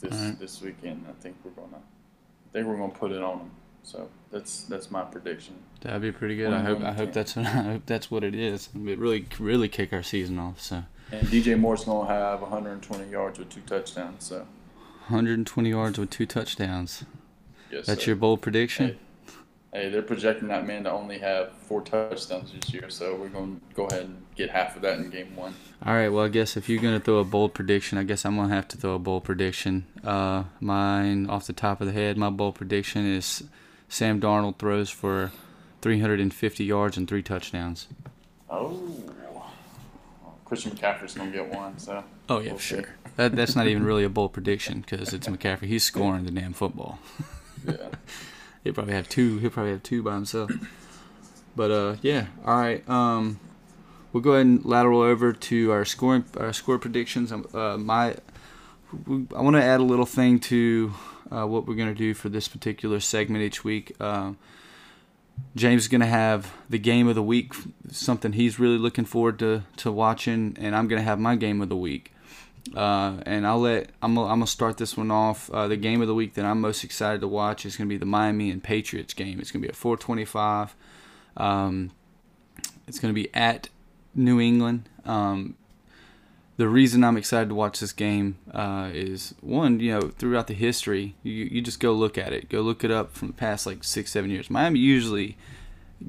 [0.00, 0.38] this right.
[0.38, 1.06] this weekend.
[1.08, 3.50] I think we're gonna I think we're gonna put it on them.
[3.82, 5.54] So that's that's my prediction.
[5.80, 6.52] That'd be pretty good.
[6.52, 8.68] I hope I hope that's I hope that's what it is.
[8.74, 10.60] It really really kick our season off.
[10.60, 10.84] So.
[11.12, 14.24] And DJ Moore's gonna have 120 yards with two touchdowns.
[14.24, 14.46] So.
[15.08, 17.04] 120 yards with two touchdowns.
[17.70, 17.86] Yes.
[17.86, 18.10] That's sir.
[18.10, 18.88] your bold prediction.
[18.88, 18.98] Hey
[19.76, 23.60] hey, they're projecting that man to only have four touchdowns this year, so we're going
[23.68, 25.54] to go ahead and get half of that in game one.
[25.84, 28.24] All right, well, I guess if you're going to throw a bold prediction, I guess
[28.24, 29.86] I'm going to have to throw a bold prediction.
[30.02, 33.44] Uh, mine, off the top of the head, my bold prediction is
[33.88, 35.32] Sam Darnold throws for
[35.82, 37.88] 350 yards and three touchdowns.
[38.50, 38.96] Oh.
[40.46, 42.04] Christian McCaffrey's going to get one, so.
[42.28, 42.84] Oh, yeah, we'll sure.
[43.16, 45.64] That, that's not even really a bold prediction because it's McCaffrey.
[45.64, 47.00] He's scoring the damn football.
[47.66, 47.74] yeah.
[48.64, 49.38] He'll probably have two.
[49.38, 50.50] He'll probably have two by himself.
[51.54, 52.26] But uh, yeah.
[52.44, 52.88] All right.
[52.88, 53.40] Um,
[54.12, 57.32] we'll go ahead and lateral over to our scoring our score predictions.
[57.32, 58.16] Um, uh, my,
[59.36, 60.92] I want to add a little thing to
[61.30, 63.94] uh, what we're gonna do for this particular segment each week.
[64.00, 64.32] Uh,
[65.54, 67.52] James is gonna have the game of the week,
[67.90, 71.68] something he's really looking forward to to watching, and I'm gonna have my game of
[71.68, 72.12] the week.
[72.74, 75.50] Uh, and I'll let I'm I'm gonna start this one off.
[75.50, 77.96] Uh, the game of the week that I'm most excited to watch is gonna be
[77.96, 79.40] the Miami and Patriots game.
[79.40, 80.74] It's gonna be at 4:25.
[81.36, 81.90] Um,
[82.86, 83.68] it's gonna be at
[84.14, 84.88] New England.
[85.04, 85.56] Um,
[86.56, 90.54] the reason I'm excited to watch this game uh, is one, you know, throughout the
[90.54, 93.66] history, you, you just go look at it, go look it up from the past
[93.66, 94.48] like six, seven years.
[94.48, 95.36] Miami usually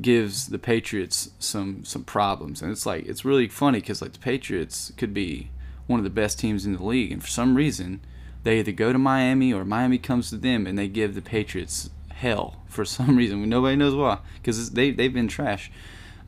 [0.02, 4.20] gives the Patriots some some problems, and it's like it's really funny because like the
[4.20, 5.50] Patriots could be
[5.86, 7.12] one of the best teams in the league.
[7.12, 8.02] And for some reason,
[8.43, 11.89] they either go to Miami or Miami comes to them and they give the Patriots
[12.10, 13.48] hell for some reason.
[13.50, 15.72] Nobody knows why because they, they've been trash.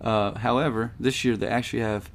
[0.02, 2.10] Uh, however, this year they actually have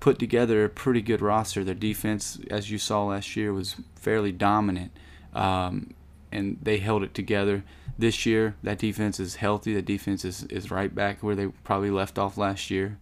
[0.00, 1.64] put together a pretty good roster.
[1.64, 4.92] Their defense, as you saw last year, was fairly dominant.
[5.34, 5.94] Um,
[6.32, 7.64] and they held it together.
[7.98, 9.74] This year, that defense is healthy.
[9.74, 12.98] The defense is, is right back where they probably left off last year.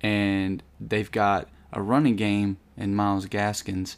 [0.00, 3.96] And they've got a running game in Myles Gaskins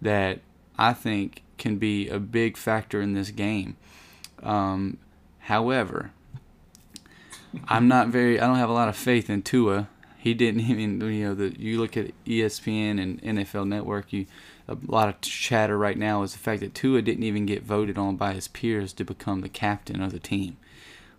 [0.00, 0.40] that
[0.78, 3.76] I think can be a big factor in this game.
[4.42, 4.98] Um,
[5.40, 6.12] however,
[7.68, 8.40] I'm not very.
[8.40, 9.88] I don't have a lot of faith in Tua.
[10.24, 11.00] He didn't even.
[11.02, 14.10] You know, the you look at ESPN and NFL Network.
[14.10, 14.24] You
[14.66, 17.98] a lot of chatter right now is the fact that Tua didn't even get voted
[17.98, 20.56] on by his peers to become the captain of the team,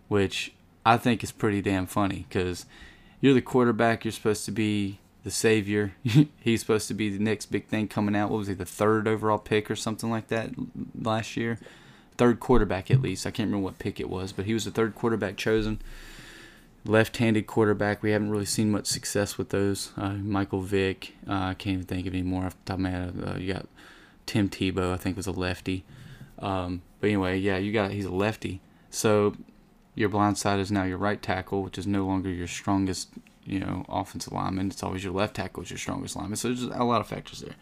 [0.07, 0.53] which
[0.83, 2.65] I think is pretty damn funny because
[3.21, 4.03] you're the quarterback.
[4.03, 5.93] You're supposed to be the savior.
[6.39, 8.31] He's supposed to be the next big thing coming out.
[8.31, 10.49] What was he, the third overall pick or something like that
[10.99, 11.59] last year?
[12.17, 13.27] Third quarterback at least.
[13.27, 15.79] I can't remember what pick it was, but he was the third quarterback chosen.
[16.85, 18.03] Left-handed quarterback.
[18.03, 19.91] We haven't really seen much success with those.
[19.97, 21.13] Uh, Michael Vick.
[21.27, 23.23] Uh, I can't even think of any more off the top of my head.
[23.25, 23.67] Uh, you got
[24.25, 24.93] Tim Tebow.
[24.93, 25.83] I think was a lefty.
[26.39, 28.61] Um, but anyway, yeah, you got he's a lefty.
[28.91, 29.35] So
[29.95, 33.09] your blind side is now your right tackle, which is no longer your strongest
[33.45, 34.67] you know, offensive lineman.
[34.67, 36.35] It's always your left tackle is your strongest lineman.
[36.35, 37.55] So there's a lot of factors there.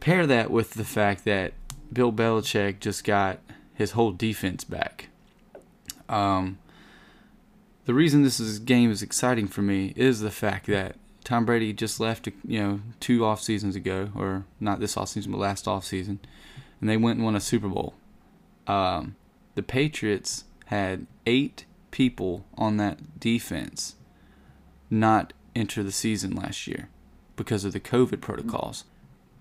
[0.00, 1.54] Pair that with the fact that
[1.92, 3.38] Bill Belichick just got
[3.74, 5.08] his whole defense back.
[6.08, 6.58] Um,
[7.84, 11.72] the reason this is, game is exciting for me is the fact that Tom Brady
[11.72, 15.68] just left, you know, two off seasons ago, or not this off season, but last
[15.68, 16.20] off season,
[16.80, 17.94] and they went and won a Super Bowl.
[18.66, 19.16] Um,
[19.54, 23.96] the Patriots had eight people on that defense
[24.90, 26.88] not enter the season last year
[27.36, 28.84] because of the COVID protocols.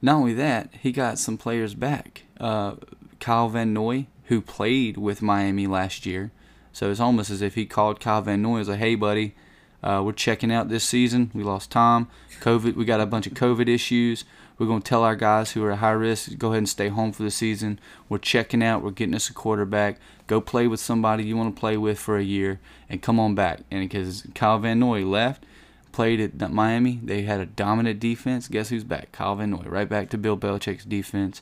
[0.02, 2.24] Not only that, he got some players back.
[2.40, 2.76] Uh,
[3.20, 6.32] Kyle Van Noy, who played with Miami last year.
[6.74, 9.36] So it's almost as if he called Kyle Van Noy and was like, "Hey, buddy,
[9.84, 11.32] uh, we're checking out this season.
[11.34, 12.08] We lost Tom,
[12.40, 12.76] COVID.
[12.76, 14.24] We got a bunch of COVID issues.
[14.58, 16.90] We're going to tell our guys who are at high risk, go ahead and stay
[16.90, 17.80] home for the season.
[18.08, 18.84] We're checking out.
[18.84, 19.98] We're getting us a quarterback.
[20.28, 23.34] Go play with somebody you want to play with for a year, and come on
[23.34, 23.62] back.
[23.72, 25.46] And because Kyle Van Noy left."
[25.92, 27.02] Played at Miami.
[27.04, 28.48] They had a dominant defense.
[28.48, 29.12] Guess who's back?
[29.12, 29.64] Kyle Van Noy.
[29.66, 31.42] Right back to Bill Belichick's defense.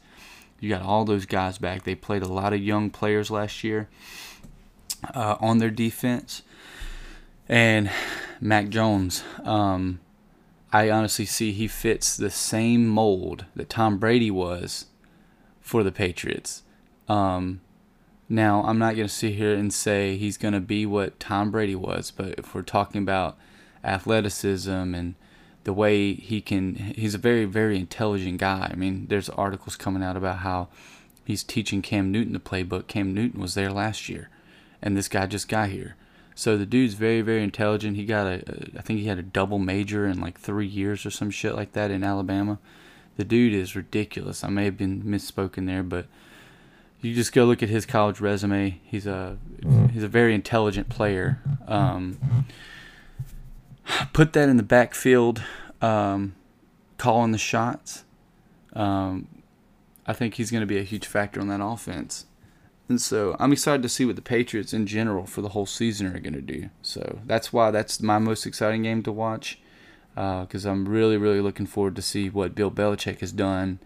[0.59, 1.83] You got all those guys back.
[1.83, 3.89] They played a lot of young players last year
[5.13, 6.41] uh, on their defense.
[7.47, 7.89] And
[8.39, 9.99] Mac Jones, um,
[10.71, 14.85] I honestly see he fits the same mold that Tom Brady was
[15.61, 16.63] for the Patriots.
[17.07, 17.61] Um,
[18.27, 21.49] now, I'm not going to sit here and say he's going to be what Tom
[21.49, 23.37] Brady was, but if we're talking about
[23.83, 25.15] athleticism and
[25.63, 30.03] the way he can he's a very very intelligent guy i mean there's articles coming
[30.03, 30.67] out about how
[31.25, 34.29] he's teaching cam newton the playbook cam newton was there last year
[34.81, 35.95] and this guy just got here.
[36.35, 37.97] So the dude's very very intelligent.
[37.97, 41.11] He got a i think he had a double major in like three years or
[41.11, 42.59] some shit like that in alabama.
[43.17, 44.43] The dude is ridiculous.
[44.43, 46.07] I may have been misspoken there but
[47.01, 48.79] you just go look at his college resume.
[48.83, 49.37] He's a
[49.91, 51.39] he's a very intelligent player.
[51.67, 52.45] Um,
[54.13, 55.41] put that in the backfield,
[55.81, 56.35] um,
[56.97, 58.03] calling the shots.
[58.73, 59.27] Um,
[60.05, 62.25] I think he's going to be a huge factor on that offense.
[62.89, 66.07] And so I'm excited to see what the Patriots in general for the whole season
[66.07, 66.71] are going to do.
[66.81, 69.59] So that's why that's my most exciting game to watch
[70.15, 73.79] because uh, I'm really, really looking forward to see what Bill Belichick has done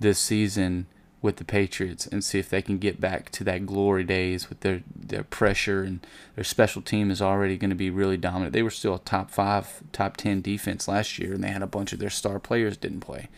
[0.00, 0.86] this season
[1.20, 4.60] with the Patriots and see if they can get back to that glory days with
[4.60, 8.52] their their pressure and their special team is already going to be really dominant.
[8.52, 11.66] They were still a top five, top ten defense last year, and they had a
[11.66, 13.28] bunch of their star players didn't play.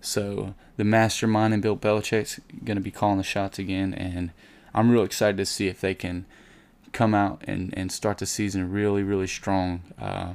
[0.00, 4.30] So the mastermind and Bill Belichick's going to be calling the shots again, and
[4.74, 6.26] I'm real excited to see if they can
[6.92, 9.82] come out and, and start the season really, really strong.
[10.00, 10.34] Uh,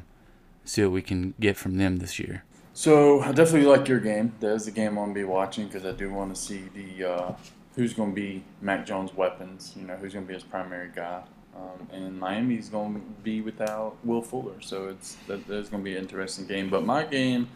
[0.65, 2.43] see what we can get from them this year.
[2.73, 4.33] So I definitely like your game.
[4.39, 7.11] That is the game I'm gonna be watching because I do want to see the
[7.11, 7.33] uh,
[7.75, 9.73] who's gonna be Mac Jones' weapons.
[9.75, 11.21] You know, who's gonna be his primary guy.
[11.55, 16.01] Um, and Miami's gonna be without Will Fuller, so it's that, that's gonna be an
[16.01, 16.69] interesting game.
[16.69, 17.47] But my game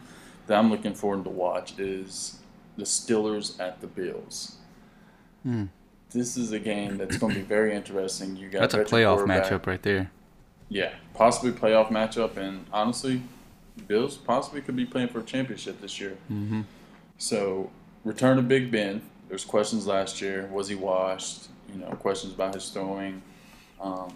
[0.46, 2.38] that I'm looking forward to watch is
[2.76, 4.56] the Steelers at the Bills.
[5.42, 5.64] Hmm.
[6.10, 8.36] This is a game that's going to be very interesting.
[8.36, 10.10] You got that's a playoff matchup right there.
[10.68, 13.22] Yeah, possibly playoff matchup, and honestly,
[13.86, 16.16] Bills possibly could be playing for a championship this year.
[16.30, 16.62] Mm-hmm.
[17.18, 17.70] So,
[18.04, 19.02] return to Big Ben.
[19.28, 20.48] There's questions last year.
[20.52, 21.48] Was he washed?
[21.72, 23.22] You know, questions about his throwing.
[23.80, 24.12] Um,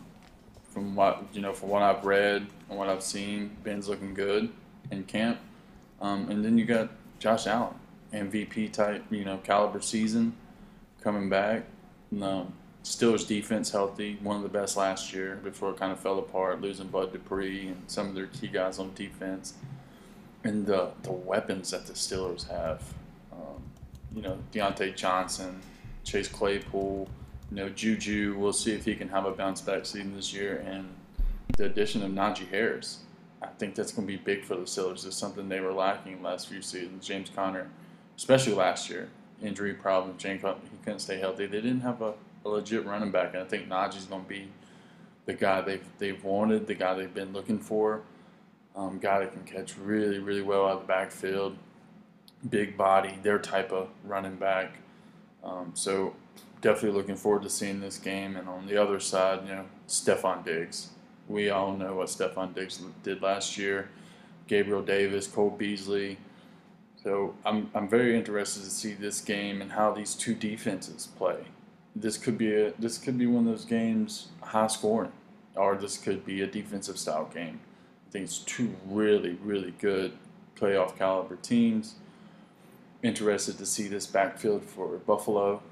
[0.70, 4.50] from what you know, from what I've read and what I've seen, Ben's looking good
[4.90, 5.38] in camp.
[6.00, 7.74] Um, and then you got Josh Allen,
[8.12, 10.34] MVP type, you know, caliber season
[11.00, 11.64] coming back.
[12.20, 12.52] Um,
[12.84, 16.60] Steelers defense healthy, one of the best last year before it kind of fell apart,
[16.60, 19.54] losing Bud Dupree and some of their key guys on defense.
[20.42, 22.82] And the, the weapons that the Steelers have,
[23.32, 23.62] um,
[24.12, 25.60] you know, Diontae Johnson,
[26.02, 27.08] Chase Claypool,
[27.50, 28.36] you know, Juju.
[28.36, 30.64] We'll see if he can have a bounce back season this year.
[30.66, 30.88] And
[31.56, 32.98] the addition of Najee Harris,
[33.40, 35.06] I think that's going to be big for the Steelers.
[35.06, 37.06] It's something they were lacking last few seasons.
[37.06, 37.70] James Conner,
[38.16, 39.08] especially last year,
[39.42, 40.22] injury problems.
[40.22, 41.46] James, he couldn't stay healthy.
[41.46, 42.14] They didn't have a
[42.44, 44.48] a legit running back, and I think Najee's going to be
[45.26, 48.02] the guy they've they've wanted, the guy they've been looking for,
[48.74, 51.56] um, guy that can catch really really well out of the backfield,
[52.48, 54.78] big body, their type of running back.
[55.44, 56.14] Um, so
[56.60, 58.36] definitely looking forward to seeing this game.
[58.36, 60.90] And on the other side, you know, Stefon Diggs.
[61.28, 63.88] We all know what Stefon Diggs did last year.
[64.48, 66.18] Gabriel Davis, Cole Beasley.
[67.02, 71.44] So I'm, I'm very interested to see this game and how these two defenses play
[71.94, 75.12] this could be a this could be one of those games high scoring,
[75.54, 77.60] or this could be a defensive style game.
[78.08, 80.12] I think it's two really really good
[80.56, 81.96] playoff caliber teams.
[83.02, 85.62] Interested to see this backfield for Buffalo.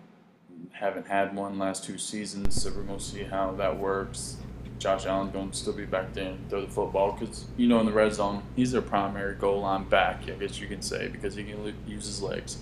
[0.73, 4.37] Haven't had one last two seasons, so we're gonna see how that works.
[4.81, 7.79] Josh Allen's going to still be back there and throw the football because you know
[7.81, 10.23] in the red zone he's their primary goal line back.
[10.27, 12.57] I guess you can say because he can use his legs.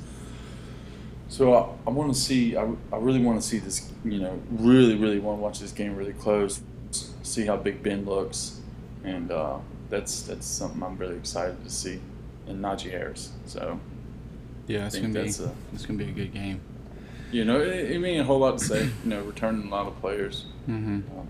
[1.29, 2.57] So I, I want to see.
[2.57, 3.91] I, I really want to see this.
[4.05, 6.61] You know, really, really want to watch this game really close.
[7.23, 8.61] See how Big Ben looks,
[9.05, 9.59] and uh,
[9.89, 12.01] that's that's something I'm really excited to see.
[12.49, 13.31] And Najee Harris.
[13.47, 13.79] So
[14.66, 16.62] yeah, it's gonna be a, it's gonna be a good game.
[17.31, 18.85] You know, it, it means a whole lot to say.
[19.05, 20.47] You know, returning a lot of players.
[20.66, 21.19] Mm-hmm.
[21.19, 21.29] Um,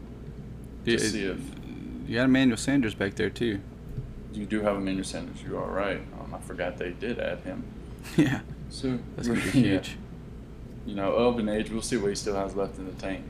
[0.93, 1.39] just it, see if
[2.09, 3.61] you got Emmanuel Sanders back there too.
[4.33, 5.43] You do have Emmanuel Sanders.
[5.43, 6.01] You are right.
[6.21, 7.65] Um, I forgot they did add him.
[8.17, 8.41] Yeah.
[8.71, 9.97] So that's gonna be huge.
[10.87, 11.71] you know, of an age.
[11.71, 13.25] We'll see what he still has left in the tank.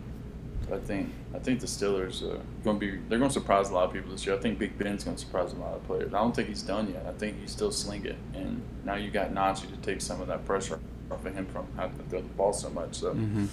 [0.71, 3.75] I think I think the Steelers are going to be they're going to surprise a
[3.75, 4.35] lot of people this year.
[4.37, 6.13] I think Big Ben's going to surprise a lot of players.
[6.13, 7.07] I don't think he's done yet.
[7.09, 8.17] I think he's still slinging, it.
[8.35, 10.79] and now you got Najee to take some of that pressure
[11.11, 12.97] off of him from having to throw the ball so much.
[12.97, 13.47] So Mm-hmm.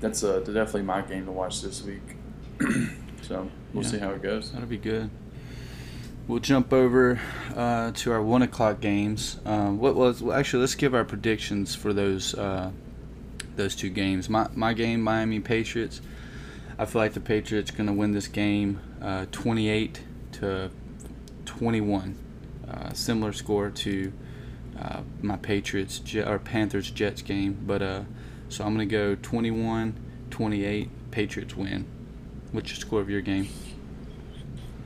[0.00, 2.02] that's uh, definitely my game to watch this week.
[3.26, 3.90] so we'll Yeah.
[3.90, 4.52] see how it goes.
[4.52, 5.10] That'll be good.
[6.26, 7.20] We'll jump over
[7.54, 9.38] uh, to our one o'clock games.
[9.44, 10.60] Um, what was well, actually?
[10.60, 12.70] Let's give our predictions for those uh,
[13.56, 14.28] those two games.
[14.30, 16.00] My my game, Miami Patriots.
[16.78, 20.02] I feel like the Patriots going to win this game, uh, 28
[20.32, 20.70] to
[21.44, 22.18] 21.
[22.68, 24.12] Uh, similar score to
[24.80, 28.00] uh, my Patriots Jet, or Panthers Jets game, but uh,
[28.48, 29.94] so I'm going to go 21
[30.30, 31.10] 28.
[31.12, 31.84] Patriots win.
[32.54, 33.48] What's your score of your game?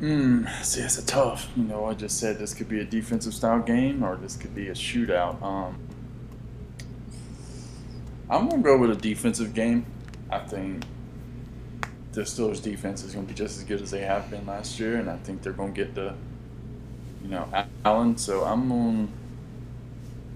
[0.00, 1.50] Mm, see, it's a tough.
[1.54, 4.54] You know, I just said this could be a defensive style game or this could
[4.54, 5.42] be a shootout.
[5.42, 5.78] Um,
[8.30, 9.84] I'm gonna go with a defensive game.
[10.30, 10.86] I think
[12.12, 14.96] the Steelers' defense is gonna be just as good as they have been last year,
[14.96, 16.14] and I think they're gonna get the,
[17.22, 17.50] you know,
[17.84, 18.16] Allen.
[18.16, 19.12] So I'm on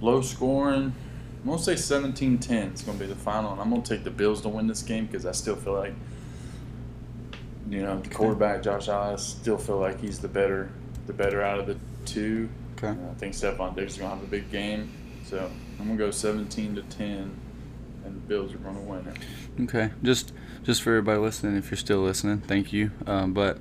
[0.03, 0.93] low scoring.
[1.43, 4.43] I'm gonna say 17-10 is gonna be the final, and I'm gonna take the Bills
[4.43, 5.95] to win this game because I still feel like
[7.73, 10.71] you know, the quarterback Josh Allen, I still feel like he's the better,
[11.07, 12.51] the better out of the two.
[12.77, 12.89] Okay.
[12.89, 14.93] Uh, I think Stefon Diggs is gonna have a big game,
[15.25, 15.51] so
[15.81, 17.35] I'm gonna go 17 to 10,
[18.05, 19.63] and the Bills are gonna win it.
[19.63, 22.91] Okay, just just for everybody listening, if you're still listening, thank you.
[23.07, 23.59] Um, but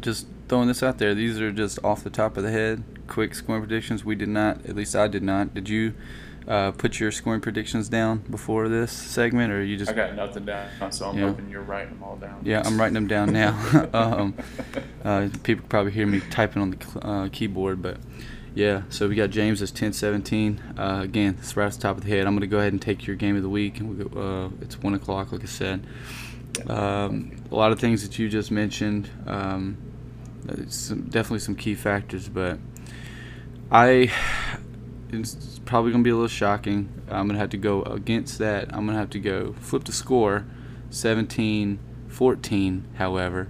[0.00, 3.36] just throwing this out there, these are just off the top of the head, quick
[3.36, 4.04] scoring predictions.
[4.04, 5.54] We did not, at least I did not.
[5.54, 5.94] Did you
[6.46, 9.90] uh, put your scoring predictions down before this segment, or you just?
[9.90, 11.28] I got nothing down, so I'm Yeah.
[11.28, 12.40] hoping you're writing them all down.
[12.42, 13.58] Yeah, I'm writing them down now.
[13.94, 14.34] um,
[15.04, 17.98] uh, people probably hear me typing on the uh, keyboard, but
[18.54, 18.82] yeah.
[18.90, 20.78] So we got James as 10-17.
[20.78, 22.26] Uh, again, it's right off the top of the head.
[22.26, 24.48] I'm gonna go ahead and take your game of the week, and we go, uh,
[24.62, 25.86] it's one o'clock, like I said.
[26.68, 29.10] Um, a lot of things that you just mentioned.
[29.26, 29.76] Um,
[30.68, 32.58] some, definitely some key factors, but
[33.72, 34.12] I
[35.20, 36.88] it's probably gonna be a little shocking.
[37.08, 38.72] I'm gonna have to go against that.
[38.74, 40.44] I'm gonna have to go flip the score,
[40.90, 42.82] 17-14.
[42.94, 43.48] However,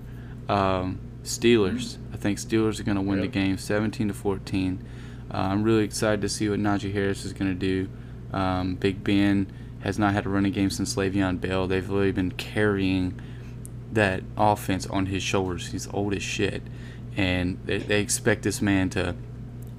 [0.48, 1.98] um, Steelers.
[2.12, 4.84] I think Steelers are gonna win the game, 17 to 14.
[5.30, 7.88] Uh, I'm really excited to see what Najee Harris is gonna do.
[8.32, 9.50] Um, Big Ben
[9.80, 11.66] has not had a running game since Le'Veon Bell.
[11.66, 13.20] They've really been carrying
[13.92, 15.68] that offense on his shoulders.
[15.68, 16.62] He's old as shit,
[17.16, 19.14] and they, they expect this man to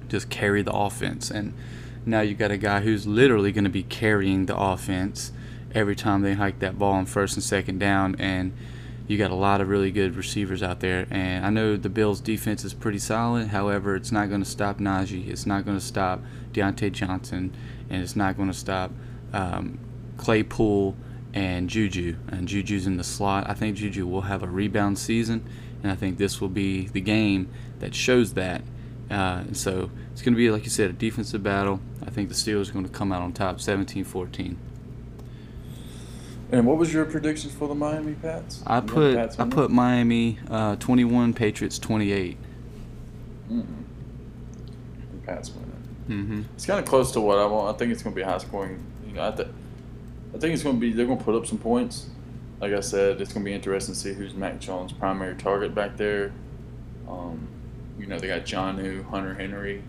[0.08, 1.30] just carry the offense.
[1.30, 1.54] And
[2.04, 5.32] now you got a guy who's literally going to be carrying the offense
[5.74, 8.16] every time they hike that ball on first and second down.
[8.18, 8.52] And
[9.08, 11.06] you got a lot of really good receivers out there.
[11.10, 13.48] And I know the Bills' defense is pretty solid.
[13.48, 15.28] However, it's not going to stop Najee.
[15.28, 17.54] It's not going to stop Diontae Johnson,
[17.88, 18.90] and it's not going to stop
[19.32, 19.78] um,
[20.16, 20.96] Claypool
[21.34, 22.16] and Juju.
[22.28, 23.48] And Juju's in the slot.
[23.48, 25.46] I think Juju will have a rebound season,
[25.82, 27.48] and I think this will be the game
[27.78, 28.62] that shows that.
[29.10, 31.80] Uh, and so it's going to be, like you said, a defensive battle.
[32.04, 34.58] I think the Steelers are going to come out on top 17 14.
[36.52, 38.62] And what was your predictions for the Miami Pats?
[38.66, 42.36] I You put Pats I put Miami uh, 21, Patriots 28.
[43.50, 43.66] Mm-mm.
[45.12, 45.76] The Pats winning.
[46.08, 46.42] Mm-hmm.
[46.54, 47.74] It's kind of close to what I want.
[47.74, 48.84] I think it's going to be high scoring.
[49.06, 49.48] You know, I, th-
[50.34, 50.92] I think it's going to be.
[50.92, 52.06] They're going to put up some points.
[52.60, 55.74] Like I said, it's going to be interesting to see who's Mac Jones' primary target
[55.74, 56.32] back there.
[57.08, 57.48] Um,
[57.98, 59.82] you know, they got Jonnu, Hunter Henry,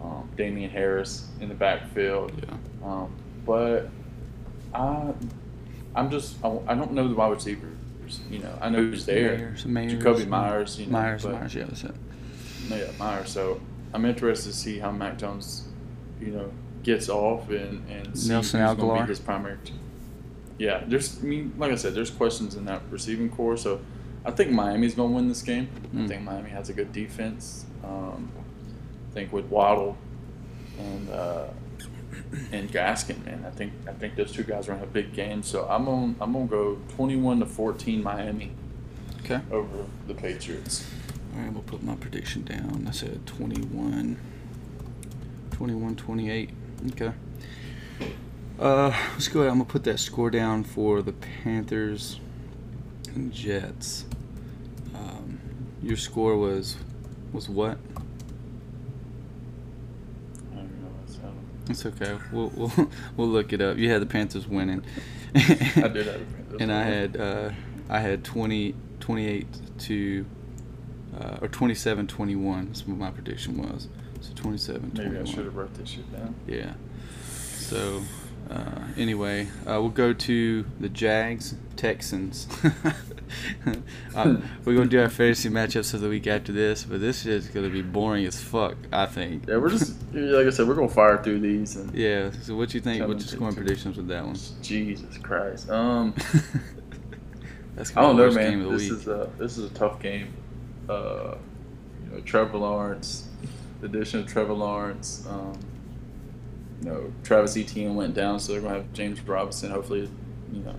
[0.00, 2.32] um, Damien Harris in the backfield.
[2.42, 2.56] Yeah.
[2.86, 3.12] Um,
[3.44, 3.88] but
[4.74, 5.12] I,
[5.94, 6.36] I'm just.
[6.44, 7.74] I, I don't know the wide receivers.
[8.30, 9.36] You know, I know who's there.
[9.38, 10.78] Meyers, Meyers, Jakobi Meyers.
[10.78, 11.94] You know, Meyers, but- Meyers, yeah, that's it.
[12.68, 13.30] yeah, Meyers.
[13.30, 13.60] So
[13.92, 15.68] I'm interested to see how Mac Jones,
[16.20, 16.50] you know,
[16.82, 19.58] gets off and and see Nelson who's gonna be his primary.
[20.58, 21.18] Yeah, there's.
[21.18, 23.56] I mean, like I said, there's questions in that receiving core.
[23.56, 23.80] So
[24.28, 25.68] I think Miami's gonna win this game.
[25.94, 26.04] Mm.
[26.04, 27.64] I think Miami has a good defense.
[27.82, 28.30] Um,
[29.10, 29.96] I think with Waddle
[30.78, 31.46] and uh,
[32.52, 35.46] and Gaskin, man, I think I think those two guys are gonna have big games.
[35.48, 38.52] So I'm gonna I'm gonna go 21 to 14 Miami
[39.24, 39.40] Okay.
[39.50, 40.86] over the Patriots.
[41.34, 42.84] All right, we'll put my prediction down.
[42.86, 44.18] I said 21,
[45.52, 46.50] 21, 28.
[46.92, 47.12] Okay.
[48.58, 49.52] Uh, let's go ahead.
[49.52, 52.20] I'm gonna put that score down for the Panthers
[53.14, 54.04] and Jets.
[55.82, 56.76] Your score was
[57.32, 57.78] was what?
[60.52, 60.90] I don't know.
[61.06, 61.20] So
[61.68, 62.18] It's okay.
[62.32, 62.72] We'll we'll,
[63.16, 63.76] we'll look it up.
[63.76, 64.84] You had the Panthers winning.
[65.34, 67.50] I did have the Panthers and I had uh,
[67.88, 69.46] I had 20, 28
[69.80, 70.26] to
[71.20, 72.66] uh, or 27 21.
[72.66, 73.88] That's what my prediction was.
[74.20, 76.34] So 27 Maybe I should have wrote this shit down.
[76.46, 76.74] Yeah.
[77.28, 78.02] So
[78.50, 82.46] Uh, anyway, uh, we'll go to the Jags Texans.
[84.16, 87.48] uh, we're gonna do our fantasy matchups of the week after this, but this is
[87.48, 88.76] gonna be boring as fuck.
[88.92, 89.46] I think.
[89.46, 92.30] Yeah, we're just like I said, we're gonna fire through these and Yeah.
[92.42, 93.06] So what you think?
[93.06, 94.36] What's your scoring predictions with that one?
[94.62, 95.68] Jesus Christ.
[95.70, 96.14] Um,
[97.76, 98.50] That's I don't know, man.
[98.50, 99.00] game of the This week.
[99.00, 100.32] is a this is a tough game.
[100.88, 101.34] Uh,
[102.04, 103.28] you know, Trevor Lawrence,
[103.80, 105.26] the addition of Trevor Lawrence.
[105.28, 105.58] Um,
[106.82, 109.70] you know, Travis Etienne went down, so they're gonna have James Robinson.
[109.70, 110.08] Hopefully,
[110.52, 110.74] you know,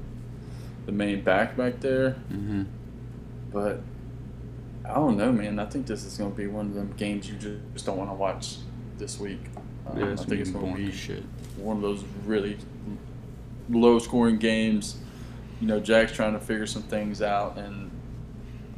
[0.85, 2.11] the main back back there.
[2.29, 2.63] hmm
[3.51, 3.81] But
[4.85, 5.59] I don't know, man.
[5.59, 7.35] I think this is gonna be one of them games you
[7.73, 8.57] just don't want to watch
[8.97, 9.39] this week.
[9.87, 11.23] Um, Yeah, I think it's gonna gonna be boring be as shit.
[11.57, 12.57] one of those really
[13.69, 14.97] low scoring games.
[15.61, 17.91] You know, Jack's trying to figure some things out, and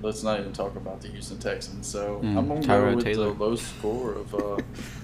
[0.02, 1.86] let's not even talk about the Houston Texans.
[1.88, 3.34] So Mm, I'm gonna Tyrod go with Taylor.
[3.34, 4.34] the low score of.
[4.36, 4.58] Uh,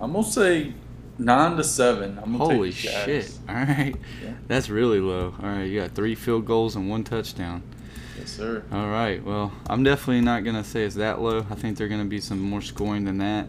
[0.00, 0.72] I'm gonna say
[1.18, 2.18] nine to seven.
[2.22, 3.38] I'm gonna Holy take shit!
[3.48, 4.32] All right, Yeah.
[4.46, 5.34] that's really low.
[5.42, 7.62] All right, you got three field goals and one touchdown.
[8.18, 8.62] Yes, sir.
[8.72, 9.22] All right.
[9.24, 11.46] Well, I'm definitely not gonna say it's that low.
[11.50, 13.48] I think they're gonna be some more scoring than that.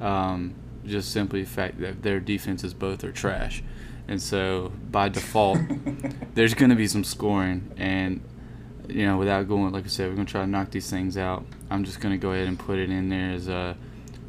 [0.00, 0.54] Um,
[0.86, 3.62] just simply the fact that their defenses both are trash,
[4.08, 5.58] and so by default,
[6.34, 7.70] there's gonna be some scoring.
[7.76, 8.20] And
[8.88, 11.44] you know, without going, like I said, we're gonna try to knock these things out.
[11.70, 13.76] I'm just gonna go ahead and put it in there as a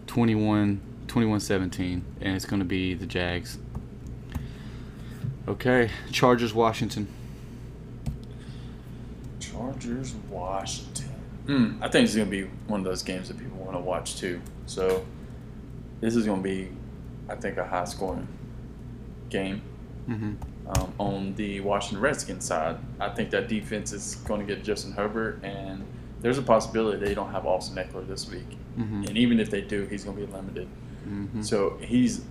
[0.07, 0.79] 21,
[1.15, 3.57] 21-17, and it's gonna be the Jags.
[5.47, 7.07] Okay, Chargers, Washington.
[9.39, 11.09] Chargers, Washington.
[11.45, 14.17] Hmm, I think it's gonna be one of those games that people want to watch
[14.17, 14.41] too.
[14.65, 15.05] So
[16.01, 16.67] this is gonna be,
[17.29, 18.27] I think, a high scoring
[19.29, 19.61] game.
[20.09, 20.33] Mm-hmm.
[20.67, 24.91] Um, on the Washington Redskins side, I think that defense is going to get Justin
[24.91, 25.85] Herbert, and
[26.21, 28.49] there's a possibility they don't have Austin Ekeler this week.
[28.77, 29.03] Mm-hmm.
[29.07, 30.67] And even if they do, he's going to be limited.
[31.07, 31.41] Mm-hmm.
[31.41, 32.23] So he's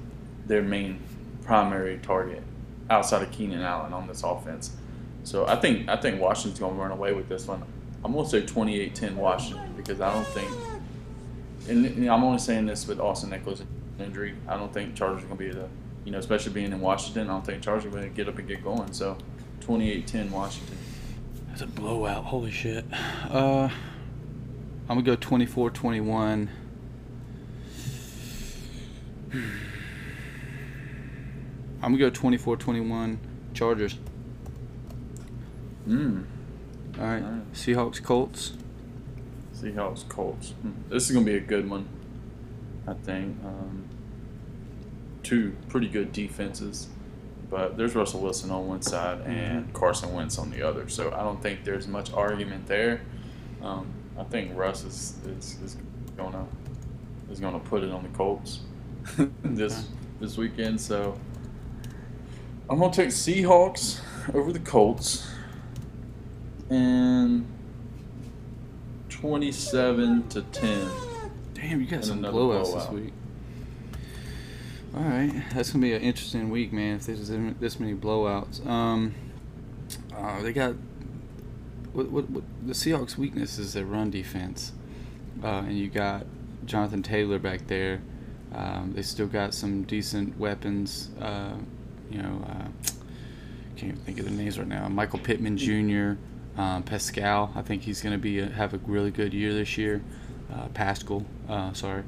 [0.46, 1.00] their main
[1.44, 2.42] primary target
[2.90, 4.76] outside of Keenan Allen on this offense.
[5.24, 7.62] So I think I think Washington's going to run away with this one.
[8.04, 10.50] I'm going to say 28-10 Washington because I don't think,
[11.70, 13.62] and, and I'm only saying this with Austin Ekeler's
[13.98, 14.34] injury.
[14.46, 15.68] I don't think Chargers are going to be the,
[16.04, 17.30] you know, especially being in Washington.
[17.30, 18.92] I don't think Chargers are going to get up and get going.
[18.92, 19.16] So
[19.60, 20.76] 28-10 Washington.
[21.48, 22.24] That's a blowout.
[22.24, 22.84] Holy shit.
[23.30, 23.70] Uh,
[24.88, 26.50] I'm going to go 24 21.
[31.82, 33.18] I'm going to go 24 21
[33.52, 33.98] Chargers.
[35.88, 36.24] Mm.
[36.98, 37.22] All right.
[37.22, 37.52] Alright.
[37.52, 38.52] Seahawks, Colts.
[39.54, 40.50] Seahawks, Colts.
[40.62, 40.72] Hmm.
[40.88, 41.88] This is going to be a good one,
[42.86, 43.36] I think.
[43.44, 43.88] Um,
[45.22, 46.88] two pretty good defenses,
[47.50, 50.88] but there's Russell Wilson on one side and Carson Wentz on the other.
[50.88, 53.00] So I don't think there's much argument there.
[53.62, 53.86] Um,
[54.18, 55.76] I think Russ is, is, is
[56.16, 56.46] gonna
[57.30, 58.60] is gonna put it on the Colts
[59.42, 59.88] this
[60.20, 60.80] this weekend.
[60.80, 61.18] So
[62.68, 64.00] I'm gonna take Seahawks
[64.34, 65.28] over the Colts
[66.70, 67.46] and
[69.10, 70.90] 27 to 10.
[71.54, 73.12] Damn, you got some blowouts this week.
[74.94, 76.96] All right, that's gonna be an interesting week, man.
[76.96, 79.14] If there's this many blowouts, um,
[80.16, 80.74] uh, they got
[81.92, 84.72] what, what, what the Seahawks' weakness is their run defense,
[85.42, 86.26] uh, and you got
[86.64, 88.02] Jonathan Taylor back there.
[88.54, 91.10] Um, they still got some decent weapons.
[91.20, 91.56] Uh,
[92.10, 92.68] you know, uh,
[93.76, 94.88] can't even think of the names right now.
[94.88, 96.12] Michael Pittman Jr.,
[96.60, 97.52] um, Pascal.
[97.54, 100.02] I think he's going to be a, have a really good year this year.
[100.52, 102.04] Uh, Pascal, uh, sorry,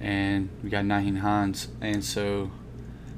[0.00, 2.50] and we got Nyheim Hines, and so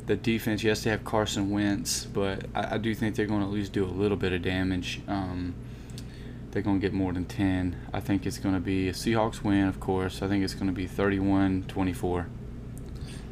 [0.07, 0.65] the defense.
[0.65, 3.73] Yes, they have Carson Wentz, but I, I do think they're going to at least
[3.73, 5.01] do a little bit of damage.
[5.07, 5.55] Um,
[6.51, 7.77] they're going to get more than 10.
[7.93, 10.23] I think it's going to be a Seahawks win, of course.
[10.23, 12.27] I think it's going to be 31 24.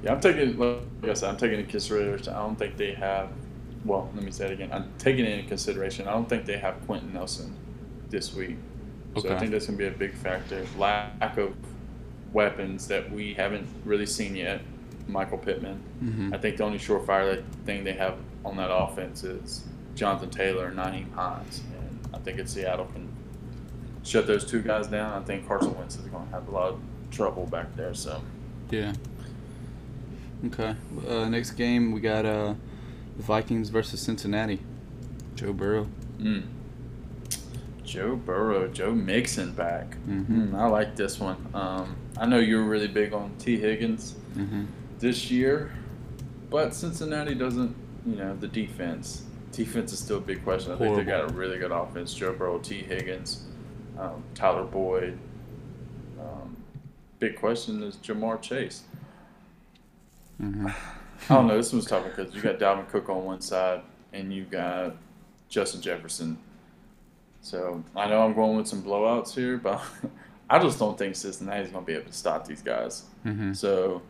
[0.06, 0.56] Yeah, I'm taking.
[0.56, 0.78] Like
[1.10, 2.32] I said, I'm taking into consideration.
[2.32, 3.28] I don't think they have.
[3.84, 4.70] Well, let me say it again.
[4.72, 6.06] I'm taking it into consideration.
[6.06, 7.54] I don't think they have Quenton Nelson
[8.08, 8.56] this week.
[9.16, 9.28] okay.
[9.28, 10.64] So I think that's going to be a big factor.
[10.78, 11.54] Lack of
[12.32, 14.60] weapons that we haven't really seen yet.
[15.08, 15.80] Michael Pittman.
[16.04, 16.34] Mhm.
[16.34, 18.14] I think the only surefire thing they have
[18.44, 19.64] on that offense is
[19.96, 21.62] Jonathan Taylor and Nyheim Hines.
[21.78, 23.08] And I think if Seattle can
[24.04, 26.68] shut those two guys down, I think Carson Wentz is going to have a lot
[26.72, 26.80] of
[27.10, 27.94] trouble back there.
[27.94, 28.20] So.
[28.70, 28.92] Yeah.
[30.46, 30.74] Okay.
[31.08, 32.54] Uh, next game, we got uh,
[33.16, 34.60] the Vikings versus Cincinnati.
[35.34, 35.88] Joe Burrow.
[36.18, 36.44] Mm.
[37.84, 39.96] Joe Burrow, Joe Mixon back.
[40.08, 40.50] Mhm.
[40.50, 41.36] Mm, I like this one.
[41.54, 44.64] Um, I know you were really big on Tee Higgins Mm-hmm.
[44.98, 45.72] this year,
[46.50, 47.74] but Cincinnati doesn't.
[48.04, 49.22] You know the defense.
[49.52, 50.72] Defense is still a big question.
[50.72, 52.12] I think they got a really good offense.
[52.12, 53.44] Joe Burrow, Tee Higgins,
[53.98, 55.16] um, Tyler Boyd.
[56.20, 56.56] Um,
[57.18, 58.82] big question is Ja'Marr Chase.
[60.40, 60.68] Mm-hmm.
[61.28, 61.56] I don't know.
[61.56, 63.82] This one's tough because you got Dalvin Cook on one side
[64.12, 64.96] and you got
[65.48, 66.38] Justin Jefferson.
[67.40, 69.82] So I know I'm going with some blowouts here, but
[70.50, 73.04] I just don't think Cincinnati's going to be able to stop these guys.
[73.24, 73.52] Mm-hmm.
[73.52, 74.02] So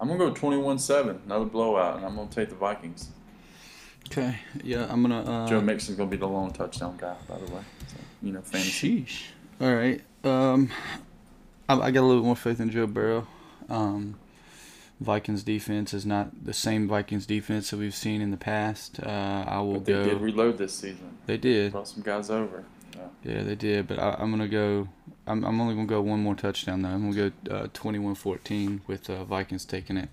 [0.00, 3.08] I'm going to go 21 7, another blowout, and I'm going to take the Vikings.
[4.08, 4.36] Okay.
[4.64, 5.22] Yeah, I'm gonna.
[5.22, 7.60] Uh, Joe Mixon's going to be the lone touchdown guy, by the way.
[7.86, 9.02] So, you know, fantasy.
[9.02, 9.22] Sheesh.
[9.60, 10.00] All right.
[10.24, 10.70] Um,
[11.68, 13.26] I, I got a little more faith in Joe Burrow.
[13.68, 14.16] Um,
[15.00, 19.00] Vikings defense is not the same Vikings defense that we've seen in the past.
[19.02, 20.04] Uh, I will But they go.
[20.04, 21.16] did reload this season.
[21.26, 21.72] they did.
[21.72, 22.64] Brought some guys over.
[22.94, 23.06] Yeah.
[23.36, 23.86] Yeah, they did.
[23.88, 24.88] But I, I'm gonna go.
[25.26, 26.88] I'm, I'm only gonna go one more touchdown though.
[26.90, 30.08] I'm gonna go uh, 21-14 with uh, Vikings taking it.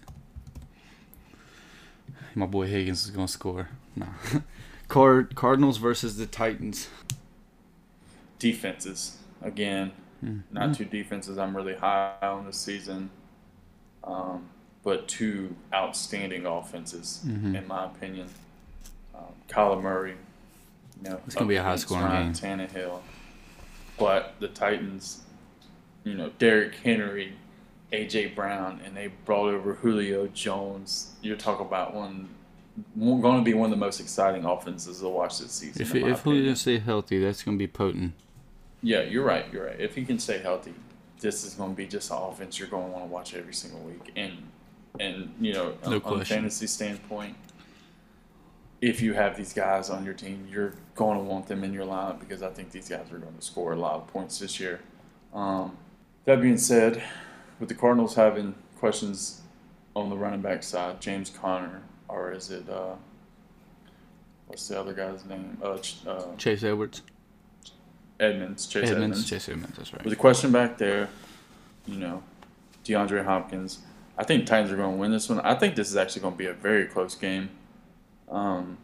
[2.36, 3.70] My boy Higgins is gonna score.
[3.96, 4.08] No.
[4.88, 6.88] Card Cardinals versus the Titans.
[8.40, 9.92] defenses again.
[10.24, 10.44] Mm.
[10.52, 13.10] Not two defenses I'm really high on this season,
[14.04, 14.48] um,
[14.88, 17.58] but two outstanding offenses Mhm.
[17.58, 18.30] in my opinion.
[19.14, 20.16] Um, Kyler Murray,
[21.04, 23.02] you know, It's gonna be a high-scoring Ryan Tannehill,
[24.00, 25.24] but the Titans,
[26.06, 27.34] you know, Derrick Henry,
[27.92, 31.12] AJ Brown, and they brought over Julio Jones.
[31.22, 32.30] You're talking about one.
[32.98, 35.82] Going to be one of the most exciting offenses to watch this season.
[35.82, 38.14] If if Julio stay healthy, that's gonna be potent.
[38.82, 39.52] Yeah, you're right.
[39.52, 39.80] You're right.
[39.82, 40.76] If he can stay healthy,
[41.20, 43.54] this is going to be just an offense you're going to want to watch every
[43.54, 44.12] single week.
[44.16, 44.44] And
[45.00, 47.36] and you know, No on, on a fantasy standpoint,
[48.82, 51.86] if you have these guys on your team, you're going to want them in your
[51.86, 54.60] lineup because I think these guys are going to score a lot of points this
[54.60, 54.80] year.
[55.34, 55.78] Um,
[56.26, 57.02] that being said,
[57.60, 59.42] with the Cardinals having questions
[59.96, 62.96] on the running back side, James Conner, or is it uh,
[64.48, 65.58] what's the other guy's name?
[65.62, 67.02] Uh, uh, Chase Edwards.
[68.20, 69.04] Edmonds, Chase Edmonds.
[69.04, 69.30] Edmonds.
[69.30, 69.78] Chase Edmonds.
[69.78, 70.04] That's right.
[70.04, 71.10] With a question back there,
[71.86, 72.24] you know,
[72.84, 73.80] DeAndre Hopkins.
[74.18, 75.40] I think Titans are going to win this one.
[75.42, 77.50] I think this is actually going to be a very close game.
[78.30, 78.78] Um,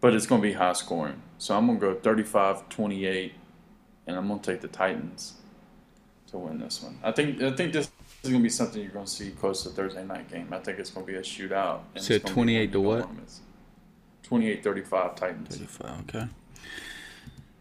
[0.00, 1.22] but it's going to be high scoring.
[1.38, 3.34] So I'm going to go 35 28,
[4.06, 5.34] and I'm going to take the Titans
[6.30, 6.98] to win this one.
[7.02, 7.90] I think I think this
[8.22, 10.48] is going to be something you're going to see close to Thursday night game.
[10.52, 11.80] I think it's going to be a shootout.
[11.94, 13.08] and So it's 28 to what?
[14.24, 15.56] 28 35 Titans.
[15.56, 16.00] 35.
[16.08, 16.28] Okay.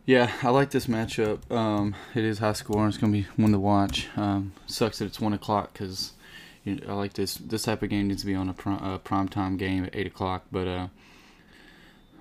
[0.05, 1.51] Yeah, I like this matchup.
[1.51, 2.87] Um, it is high scoring.
[2.87, 4.07] It's gonna be one to watch.
[4.15, 6.13] Um, sucks that it's one o'clock because
[6.68, 7.35] you I like this.
[7.35, 9.95] This type of game needs to be on a prime, uh, prime time game at
[9.95, 10.45] eight o'clock.
[10.52, 10.88] But uh,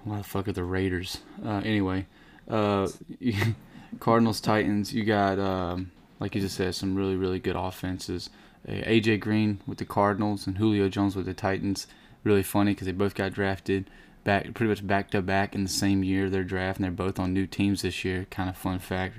[0.04, 1.18] why the fuck are the Raiders?
[1.44, 2.06] Uh, anyway,
[2.48, 2.88] uh,
[4.00, 4.92] Cardinals Titans.
[4.92, 5.90] You got um,
[6.20, 8.30] like you just said, some really really good offenses.
[8.68, 11.86] Uh, AJ Green with the Cardinals and Julio Jones with the Titans.
[12.24, 13.88] Really funny because they both got drafted
[14.24, 17.18] back pretty much back to back in the same year their draft, and they're both
[17.18, 18.26] on new teams this year.
[18.30, 19.16] Kind of fun fact.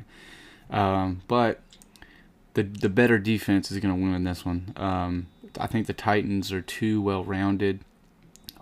[0.70, 1.62] Um, but
[2.57, 4.73] the the better defense is going to win in this one.
[4.77, 5.27] Um,
[5.59, 7.81] I think the Titans are too well rounded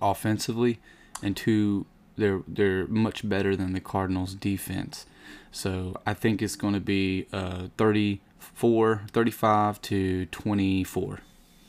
[0.02, 0.80] offensively,
[1.24, 1.86] and too
[2.18, 5.06] they're they're much better than the Cardinals defense.
[5.50, 11.20] So I think it's going to be uh, 34, 35 to 24.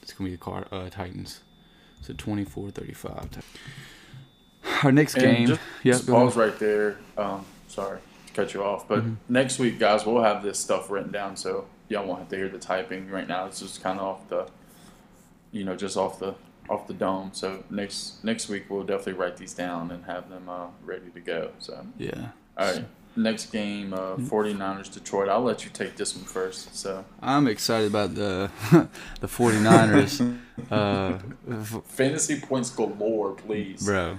[0.02, 1.42] It's going to be the Card, uh, Titans.
[2.00, 3.38] So 24, 35.
[4.82, 5.46] Our next And game.
[5.46, 6.36] Just, yeah, just go ahead.
[6.36, 6.98] right there.
[7.16, 11.12] Um, sorry to cut you off, but next week, guys, we'll have this stuff written
[11.12, 13.46] down, so y'all won't have to hear the typing right now.
[13.46, 14.48] It's just kind of off the,
[15.52, 16.34] you know, just off the
[16.68, 17.30] off the dome.
[17.32, 21.20] So next next week, we'll definitely write these down and have them uh, ready to
[21.20, 21.50] go.
[21.58, 22.30] So Yeah.
[22.58, 22.84] all right,
[23.14, 25.28] next game, uh, 49ers Detroit.
[25.28, 26.74] I'll let you take this one first.
[26.76, 28.50] So I'm excited about the
[29.20, 30.38] the 49ers.
[30.70, 31.18] uh,
[31.84, 33.84] fantasy points galore, please.
[33.84, 34.18] bro,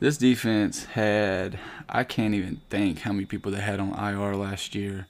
[0.00, 1.58] this defense had
[1.88, 5.06] I can't even think how many people they had on IR last year.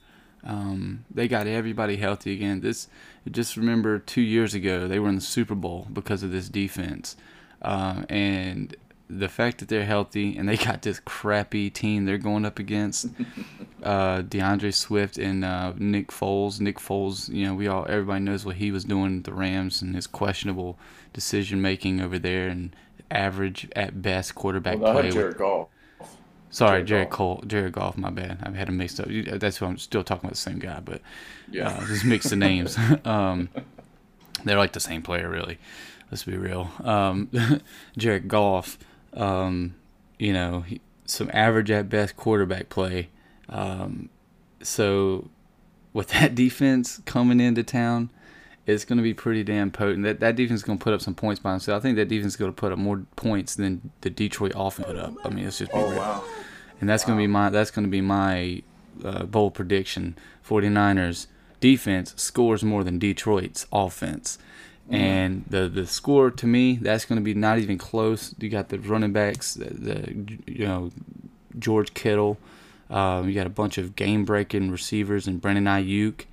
[0.48, 2.60] Um, they got everybody healthy again.
[2.60, 2.88] This
[3.30, 7.16] just remember two years ago they were in the Super Bowl because of this defense,
[7.62, 8.74] uh, and
[9.10, 13.08] the fact that they're healthy and they got this crappy team they're going up against.
[13.82, 16.60] uh, D'Andre Swift and uh, Nick Foles.
[16.60, 19.94] Nick Foles, you know, we all everybody knows what he was doing the Rams and
[19.94, 20.78] his questionable
[21.12, 22.74] decision making over there and
[23.10, 25.04] average at best quarterback Well, play.
[25.04, 25.68] with- Jared Goff.
[26.50, 27.10] Sorry, Jared Jared.
[27.10, 27.96] Cole, Jared Goff.
[27.96, 28.38] My bad.
[28.42, 29.08] I've had him mixed up.
[29.08, 31.02] That's why I'm still talking about the same guy, but
[31.50, 31.68] Yeah.
[31.68, 32.76] uh, just mix the names.
[33.04, 33.48] um,
[34.44, 35.58] they're like the same player, really.
[36.10, 36.70] Let's be real.
[36.82, 37.28] Um,
[37.98, 38.78] Jared Goff,
[39.12, 39.74] um,
[40.18, 43.08] you know, he, some average at best quarterback play.
[43.50, 44.08] Um,
[44.62, 45.28] so
[45.92, 48.10] with that defense coming into town,
[48.66, 50.04] it's going to be pretty damn potent.
[50.04, 51.80] That that defense is going to put up some points by himself.
[51.80, 54.86] I think that defense is going to put up more points than the Detroit offense
[54.86, 55.14] put up.
[55.24, 56.24] I mean, it's just be Oh real wow.
[56.80, 58.62] And that's gonna be my that's gonna be my
[59.04, 60.16] uh, bold prediction.
[60.46, 61.26] 49ers
[61.60, 64.38] defense scores more than Detroit's offense,
[64.90, 68.34] And the the score to me, that's going to be not even close.
[68.38, 70.14] You got the running backs, the, the
[70.46, 70.90] you know
[71.58, 72.38] George Kittle.
[72.88, 76.24] Um, you got a bunch of game breaking receivers and Brandon Aiyuk,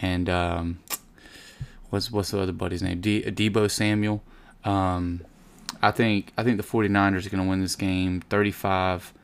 [0.00, 0.80] and um,
[1.88, 3.00] what's what's the other buddy's name?
[3.00, 4.22] D- Deebo Samuel.
[4.64, 5.22] Um,
[5.80, 9.14] I think I think the 49ers are going to win this game 35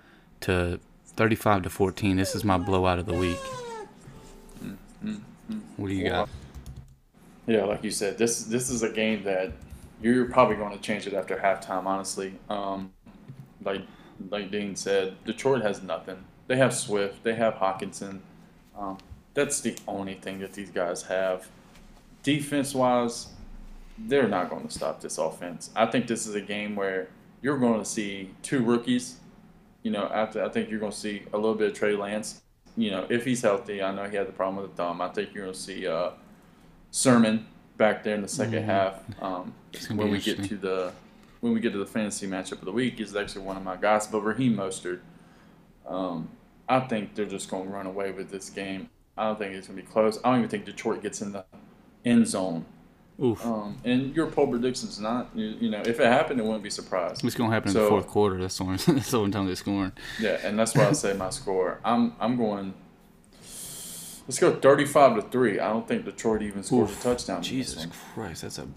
[0.41, 2.17] to 35 to 14.
[2.17, 3.39] This is my blowout of the week.
[5.77, 6.29] What do you got?
[7.47, 9.53] Yeah, like you said, this this is a game that
[10.03, 11.87] you're probably going to change it after halftime.
[11.87, 12.93] Honestly, um,
[13.65, 13.83] like
[14.31, 16.23] like Dean said, Detroit has nothing.
[16.47, 18.21] They have Swift, they have Hockenson.
[18.79, 18.99] Um,
[19.35, 21.49] that's the only thing that these guys have.
[22.23, 23.29] Defense wise,
[23.97, 25.71] they're not going to stop this offense.
[25.75, 27.09] I think this is a game where
[27.41, 29.17] you're going to see two rookies.
[29.83, 32.43] You know, after I think you're going to see a little bit of Trey Lance.
[32.77, 35.01] You know, if he's healthy, I know he had the problem with the thumb.
[35.01, 36.11] I think you're going to see uh,
[36.91, 37.47] Sermon
[37.77, 38.65] back there in the 2nd Mhm.
[38.65, 39.23] half.
[39.23, 39.55] Um,
[39.95, 40.93] when we get to the
[41.41, 43.75] when we get to the fantasy matchup of the week, is actually one of my
[43.77, 44.07] guys.
[44.07, 45.01] But Raheem Mostert,
[45.87, 46.29] um,
[46.69, 48.91] I think they're just going to run away with this game.
[49.17, 50.19] I don't think it's going to be close.
[50.23, 51.45] I don't even think Detroit gets in the
[52.05, 52.67] end zone.
[53.23, 53.45] Oof.
[53.45, 56.71] Um, and your poll prediction's not, you, you know, if it happened, it wouldn't be
[56.71, 57.23] surprised.
[57.25, 58.39] It's going to happen in the fourth quarter.
[58.39, 59.93] That's the only, that's the only time they're scoring.
[60.19, 61.81] Yeah, and that's why I say my score.
[61.85, 62.75] I'm I'm going.
[64.27, 65.59] Let's go 35 to three.
[65.59, 67.01] I don't think Detroit even scores Oof.
[67.01, 67.43] a touchdown.
[67.43, 67.87] Jesus.
[68.15, 68.69] Christ, that's a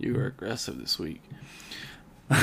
[0.00, 1.22] you were aggressive this week.
[2.30, 2.38] All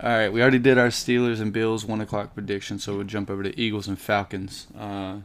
[0.00, 3.42] right, we already did our Steelers and Bills one o'clock prediction, so we'll jump over
[3.42, 4.66] to Eagles and Falcons.
[4.78, 5.18] Uh,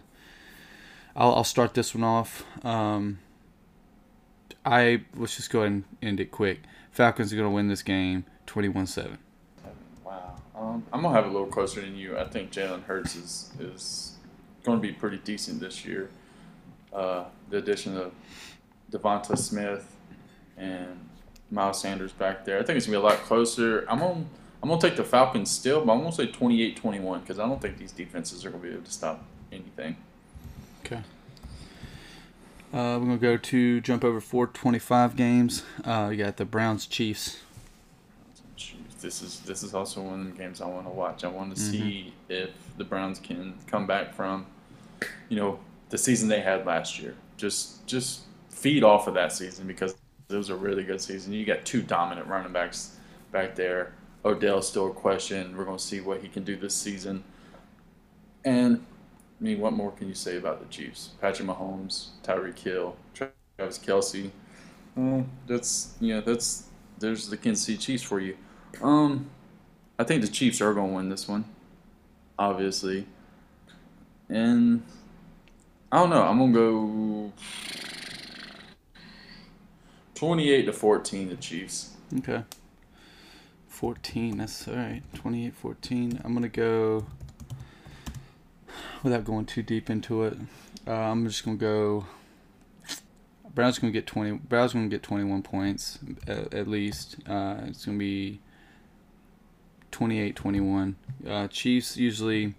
[1.15, 2.43] I'll, I'll start this one off.
[2.65, 3.19] Um,
[4.65, 6.61] I let's just go ahead and end it quick.
[6.91, 9.17] Falcons are going to win this game, twenty-one-seven.
[10.05, 10.35] Wow.
[10.55, 12.17] Um, I'm gonna have a little closer than you.
[12.17, 14.13] I think Jalen Hurts is is
[14.63, 16.09] going to be pretty decent this year.
[16.93, 18.13] Uh, the addition of
[18.91, 19.95] Devonta Smith
[20.57, 21.09] and
[21.49, 23.85] Miles Sanders back there, I think it's gonna be a lot closer.
[23.89, 24.25] I'm gonna
[24.61, 27.77] I'm gonna take the Falcons still, but I'm gonna say 28-21 because I don't think
[27.77, 29.97] these defenses are gonna be able to stop anything.
[30.85, 31.01] Okay.
[32.73, 35.63] Uh, we're gonna go to jump over four twenty-five games.
[35.85, 37.39] Uh, you got the Browns Chiefs.
[38.99, 41.23] This is this is also one of the games I want to watch.
[41.23, 41.71] I want to Mm-hmm.
[41.71, 44.45] see if the Browns can come back from,
[45.29, 45.59] you know,
[45.89, 47.15] the season they had last year.
[47.37, 49.95] Just just feed off of that season because
[50.29, 51.33] it was a really good season.
[51.33, 52.95] You got two dominant running backs
[53.31, 53.93] back there.
[54.25, 55.55] Odell's still a question.
[55.57, 57.25] We're going to see what he can do this season.
[58.45, 58.85] And
[59.43, 61.09] I mean, what more can you say about the Chiefs?
[61.19, 64.31] Patrick Mahomes, Tyreek Hill, Travis Kelce.
[64.95, 68.37] Um, that's yeah, that's there's the Kansas City Chiefs for you.
[68.81, 69.29] Um,
[69.99, 71.43] I think the Chiefs are going to win this one,
[72.39, 73.05] obviously.
[74.29, 74.81] And
[75.91, 76.23] I don't know.
[76.23, 77.33] I'm gonna go
[80.15, 81.27] twenty-eight to fourteen.
[81.27, 81.97] The Chiefs.
[82.19, 82.43] Okay.
[83.67, 85.01] 14, that's all right.
[85.15, 86.21] 28 14.
[86.23, 87.05] I'm to go,
[89.03, 90.37] without going too deep into it,
[90.87, 92.05] uh, I'm just to go.
[93.53, 94.31] Browns to get 20.
[94.31, 97.17] Browns to get 21 points at, at least.
[97.27, 98.39] Uh, it's going to be
[99.91, 100.95] 28 21.
[101.27, 102.55] Uh, Chiefs usually,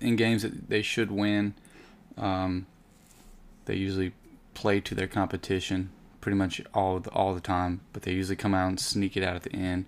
[0.00, 1.54] in games that they should win,
[2.18, 2.66] um,
[3.66, 4.12] they usually
[4.54, 5.90] play to their competition
[6.26, 9.22] pretty much all the, all the time, but they usually come out and sneak it
[9.22, 9.84] out at the end.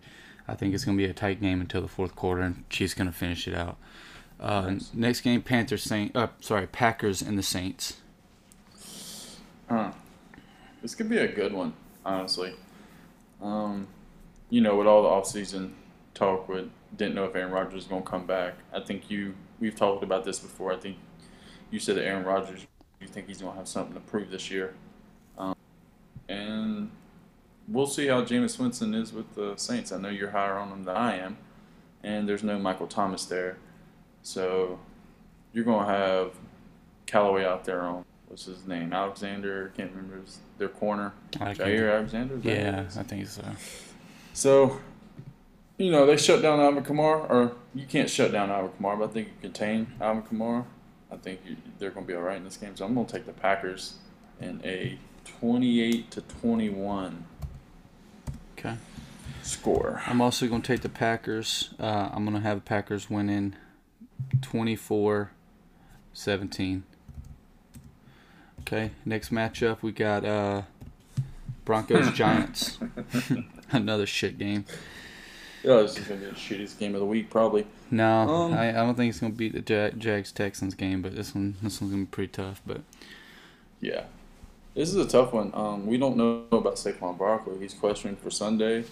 [0.47, 2.95] I think it's going to be a tight game until the fourth quarter, and Chiefs
[2.95, 3.77] going to finish it out.
[4.41, 4.91] Uh, Nice.
[4.95, 6.15] Next game, Panthers Saint.
[6.15, 7.99] Uh, sorry, Packers and the Saints.
[9.69, 9.93] Huh.
[10.81, 11.73] This could be a good one,
[12.05, 12.55] honestly.
[13.43, 13.89] Um,
[14.49, 15.73] you know, with all the offseason
[16.15, 18.55] talk, with didn't know if Aaron Rodgers was going to come back.
[18.73, 20.73] I think you we've talked about this before.
[20.73, 20.97] I think
[21.71, 22.67] you said that Aaron Rodgers,
[23.01, 24.75] you think he's going to have something to prove this year,
[25.37, 25.55] um,
[26.29, 26.91] and
[27.67, 29.93] we'll see how Jameis Winston is with the Saints.
[29.93, 31.37] I know you're higher on him than I am,
[32.03, 33.59] and there's no Michael Thomas there,
[34.23, 34.79] so
[35.53, 36.33] you're going to have
[37.07, 39.73] Callaway out there on what's his name, Alexander.
[39.77, 42.35] Can't remember his, their corner, Jaire Alexander.
[42.37, 42.85] is that who it Yeah.
[42.99, 43.43] I think so.
[44.35, 44.79] So,
[45.79, 49.11] you know, they shut down Alvin Kamara, or you can't shut down Alvin Kamara, but
[49.11, 50.65] I think you contain Alvin Kamara.
[51.11, 52.77] I think you, they're going to be all right in this game.
[52.77, 53.95] So I'm going to take the Packers
[54.41, 54.99] in a
[55.41, 57.25] 28 to 21
[58.59, 58.77] Okay.
[59.43, 60.03] score.
[60.07, 61.71] I'm also going to take the Packers.
[61.81, 63.55] Uh, I'm going to have the Packers winning
[64.43, 65.31] 24
[66.13, 66.83] 17.
[68.61, 70.63] Okay, next matchup we got uh,
[71.65, 72.79] Broncos Giants.
[73.71, 74.65] Another shit game.
[75.63, 77.67] Yeah, this is going to be the shittiest game of the week, probably.
[77.91, 81.03] No, Um, I, I don't think it's going to beat the Jag- Jags Texans game,
[81.03, 82.61] but this one this one's going to be pretty tough.
[82.67, 82.81] But
[83.81, 84.05] Yeah.
[84.75, 85.51] This is a tough one.
[85.55, 87.59] Um, we don't know about Saquon Barkley.
[87.59, 88.85] He's questioned for Sunday,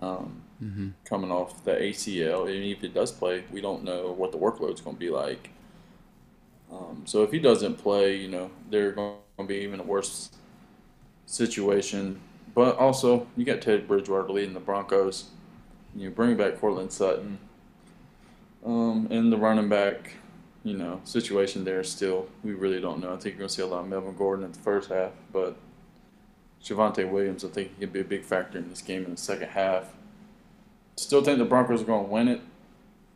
[0.00, 0.90] um, Mm-hmm.
[1.04, 2.46] coming off the ACL.
[2.46, 5.50] And if he does play, we don't know what the workload's going to be like.
[6.72, 10.30] Um, so if he doesn't play, you know, they're going to be even a worse
[11.26, 12.20] situation.
[12.54, 15.30] But also, you got Ted Bridgewater leading the Broncos.
[15.94, 17.38] You bring back Courtland Sutton.
[18.64, 20.12] Um, and the running back,
[20.62, 23.12] you know, situation there still, we really don't know.
[23.12, 25.10] I think you're going to see a lot of Melvin Gordon in the first half,
[25.32, 25.56] but
[26.62, 29.16] Javonte Williams, I think he can be a big factor in this game in the
[29.16, 29.92] second half.
[30.96, 32.40] Still think the Broncos are going to win it.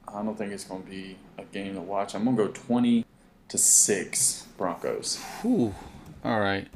[0.06, 2.14] I don't think it's going to be a game to watch.
[2.14, 3.04] I'm going to go 20
[3.48, 5.16] to 6 Broncos.
[5.42, 5.74] Whew.
[6.24, 6.66] All right.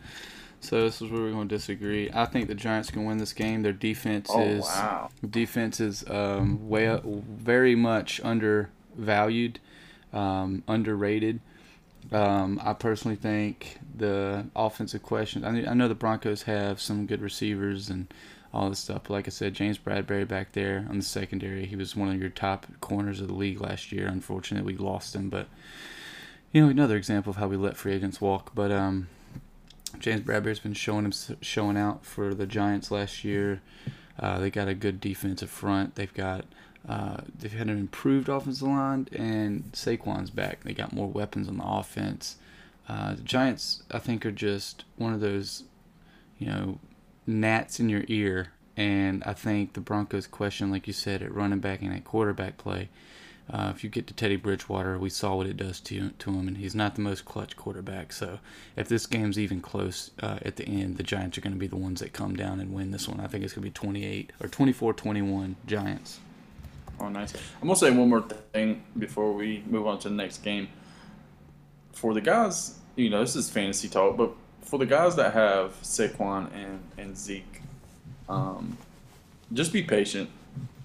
[0.61, 2.09] So this is where we're going to disagree.
[2.15, 3.63] I think the Giants can win this game.
[3.63, 5.11] Their defense Oh, is wow.
[5.29, 9.59] defense is um, way very much undervalued,
[10.13, 11.41] um, underrated.
[12.13, 15.45] Um, I personally think the offensive questions.
[15.45, 18.13] I know the Broncos have some good receivers and
[18.53, 19.09] all this stuff.
[19.09, 22.31] Like I said, James Bradberry back there on the secondary, he was one of your
[22.31, 24.07] top corners of the league last year.
[24.07, 25.49] Unfortunately, we lost him, but
[26.53, 28.55] you know another example of how we let free agents walk.
[28.55, 29.09] But um,
[29.99, 33.63] James Bradberry's been showing him showing out for the Giants last year.
[34.19, 35.95] Uh, they got a good defensive front.
[35.95, 36.45] They've got
[36.89, 40.65] uh, they've had an improved offensive line, and Saquon's back.
[40.65, 42.37] They got more weapons on the offense.
[42.89, 45.65] Uh, the Giants, I think, are just one of those,
[46.39, 46.79] you know,
[47.27, 48.53] gnats in your ear.
[48.77, 52.57] And I think the Broncos' question, like you said, at running back and at quarterback
[52.57, 52.89] play.
[53.51, 56.49] Uh, if you get to Teddy Bridgewater, we saw what it does to to him,
[56.49, 58.13] and he's not the most clutch quarterback.
[58.13, 58.39] So,
[58.77, 61.67] if this game's even close uh, at the end, the Giants are going to be
[61.67, 63.21] the ones that come down and win this one.
[63.21, 66.21] I think it's going to be 28 or 24-21 Giants.
[67.01, 67.35] Oh, nice.
[67.35, 68.23] I'm gonna say one more
[68.53, 70.69] thing before we move on to the next game.
[71.93, 74.33] For the guys, you know, this is fantasy talk, but
[74.63, 77.61] for the guys that have Saquon and and Zeke,
[78.29, 78.79] um,
[79.53, 80.31] just be patient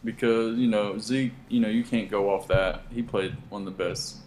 [0.03, 2.81] because you know Zeke, you know, you can't go off that.
[2.93, 4.17] He played one of the best,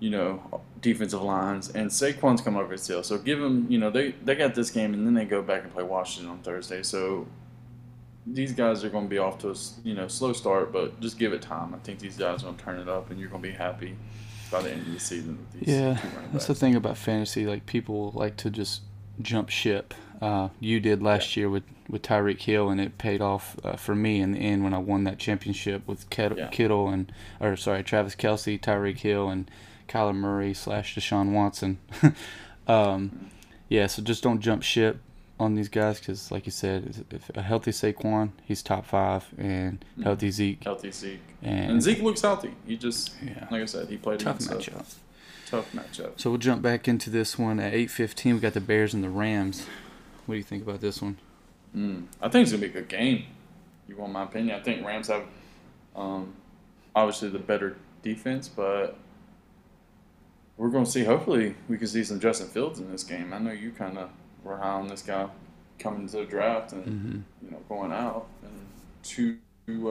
[0.00, 3.02] you know, defensive lines, and Saquon's come over heel.
[3.02, 5.62] So give him, you know, they they got this game, and then they go back
[5.62, 6.82] and play Washington on Thursday.
[6.82, 7.26] So
[8.26, 9.54] these guys are going to be off to a
[9.84, 11.74] you know slow start, but just give it time.
[11.74, 13.54] I think these guys are going to turn it up, and you're going to be
[13.54, 13.96] happy
[14.50, 15.98] by the end of the season with these Yeah,
[16.32, 17.46] that's the thing about fantasy.
[17.46, 18.82] Like people like to just
[19.20, 19.94] jump ship.
[20.20, 23.94] Uh, you did last year with with Tyreek Hill, and it paid off uh, for
[23.94, 26.48] me in the end when I won that championship with Ket- Yeah.
[26.48, 29.50] Kittle and or sorry Travis Kelce, Tyreek Hill, and
[29.88, 31.78] Kyler Murray slash Deshaun Watson.
[32.66, 33.30] um,
[33.68, 35.00] yeah, so just don't jump ship
[35.38, 39.84] on these guys because, like you said, if a healthy Saquon, he's top five, and
[40.02, 42.54] healthy Zeke, Healthy Zeke, and, and Zeke looks healthy.
[42.66, 43.46] He just, Yeah.
[43.50, 44.94] like I said, he played a tough against a matchup.
[45.46, 46.12] tough matchup.
[46.18, 48.34] So we'll jump back into this one at 8:15.
[48.34, 49.66] We got the Bears and the Rams.
[50.24, 51.18] What do you think about this one?
[51.76, 52.06] Mm.
[52.22, 53.24] I think it's gonna be a good game.
[53.88, 54.58] You want my opinion?
[54.58, 55.24] I think Rams have,
[55.94, 56.32] um,
[56.94, 58.96] obviously the better defense, but
[60.56, 61.04] we're gonna see.
[61.04, 63.32] Hopefully, we can see some Justin Fields in this game.
[63.34, 64.08] I know you kind of
[64.46, 65.28] were high on this guy
[65.78, 67.18] coming to the draft and Mm-hmm.
[67.44, 68.66] you know going out and
[69.02, 69.38] two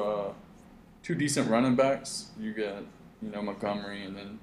[0.01, 0.31] uh,
[1.03, 2.27] two decent running backs.
[2.39, 2.83] You got
[3.21, 4.39] you know Montgomery and then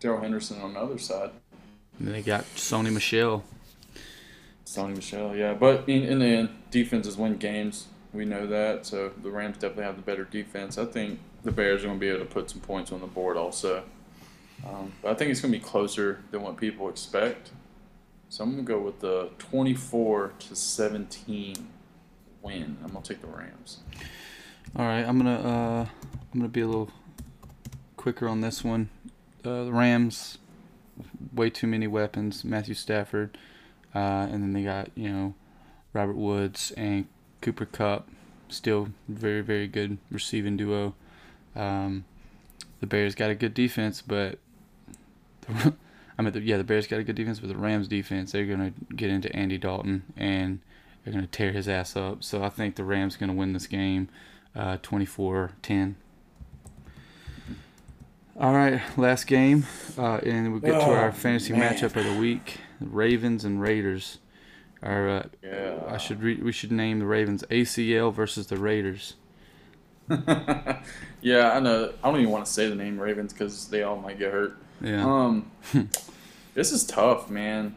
[0.00, 1.30] Darrell Henderson on the other side.
[1.98, 3.42] And then they got Sony Michel.
[4.66, 5.54] Sony Michel, yeah.
[5.54, 7.86] But in, in the end, defenses win games.
[8.12, 8.84] We know that.
[8.84, 10.76] So the Rams definitely have the better defense.
[10.76, 13.06] I think the Bears are going to be able to put some points on the
[13.06, 13.84] board also.
[14.66, 17.50] Um, but I think it's going to be closer than what people expect.
[18.28, 21.54] So I'm to go with the 24 to 17
[22.42, 22.76] win.
[22.82, 23.78] I'm to take the Rams.
[24.74, 25.86] All right, I'm gonna uh,
[26.32, 26.90] I'm gonna be a little
[27.96, 28.90] quicker on this one.
[29.44, 30.38] Uh, the Rams,
[31.32, 32.44] way too many weapons.
[32.44, 33.38] Matthew Stafford,
[33.94, 35.34] uh, and then they got you know
[35.92, 37.06] Robert Woods and
[37.40, 38.08] Cooper Kupp,
[38.48, 40.94] still very very good receiving duo.
[41.54, 42.04] Um,
[42.80, 44.38] the Bears got a good defense, but
[46.18, 48.46] I mean, the, yeah, the Bears got a good defense, but the Rams defense they're
[48.46, 50.60] gonna get into Andy Dalton and
[51.04, 52.24] they're gonna tear his ass up.
[52.24, 54.08] So I think the Rams are gonna win this game,
[54.54, 55.94] uh, 24-10.
[58.38, 59.64] All right, last game,
[59.96, 61.72] uh, and we get to our Oh, fantasy man.
[61.74, 64.18] matchup of the week: Ravens and Raiders.
[64.82, 65.74] Our, uh, Yeah.
[65.88, 69.14] I should re- we should name the Ravens ACL versus the Raiders.
[71.20, 71.92] yeah, I know.
[72.04, 74.58] I don't even want to say the name Ravens because they all might get hurt.
[74.80, 75.50] Yeah, Um,
[76.54, 77.74] this is tough, man.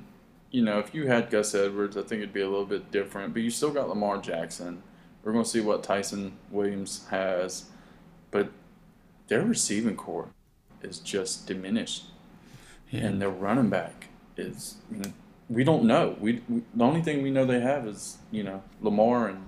[0.52, 3.34] You know, if you had Gus Edwards, I think it'd be a little bit different.
[3.34, 4.82] But you still got Lamar Jackson.
[5.24, 7.66] We're going to see what Ty'Son Williams has,
[8.32, 8.50] but
[9.28, 10.30] their receiving core
[10.82, 12.06] is just diminished,
[12.90, 13.06] yeah.
[13.06, 14.08] and their running back
[14.38, 14.76] is.
[14.90, 15.14] I mean,
[15.50, 16.16] we don't know.
[16.20, 19.48] We, we, the only thing we know they have is you know Lamar and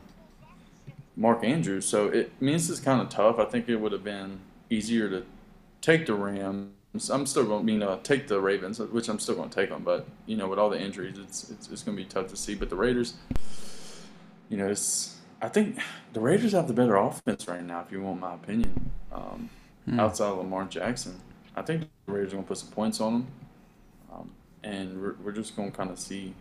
[1.15, 1.85] Mark Andrews.
[1.85, 3.39] So it I mean this is kind of tough.
[3.39, 5.23] I think it would have been easier to
[5.81, 6.73] take the Rams.
[6.93, 9.69] I'm still going to you know take the Ravens, which I'm still going to take
[9.69, 9.83] them.
[9.83, 12.37] But you know with all the injuries, it's it's, it's going to be tough to
[12.37, 12.55] see.
[12.55, 13.13] But the Raiders,
[14.49, 15.79] you know, it's I think
[16.13, 17.81] the Raiders have the better offense right now.
[17.81, 19.49] If you want my opinion, um,
[19.85, 19.99] hmm.
[19.99, 21.19] outside of Lamar Jackson,
[21.55, 23.27] I think the Raiders are going to put some points on them.
[24.13, 24.31] Um,
[24.63, 26.33] and we're, we're just going to kind of see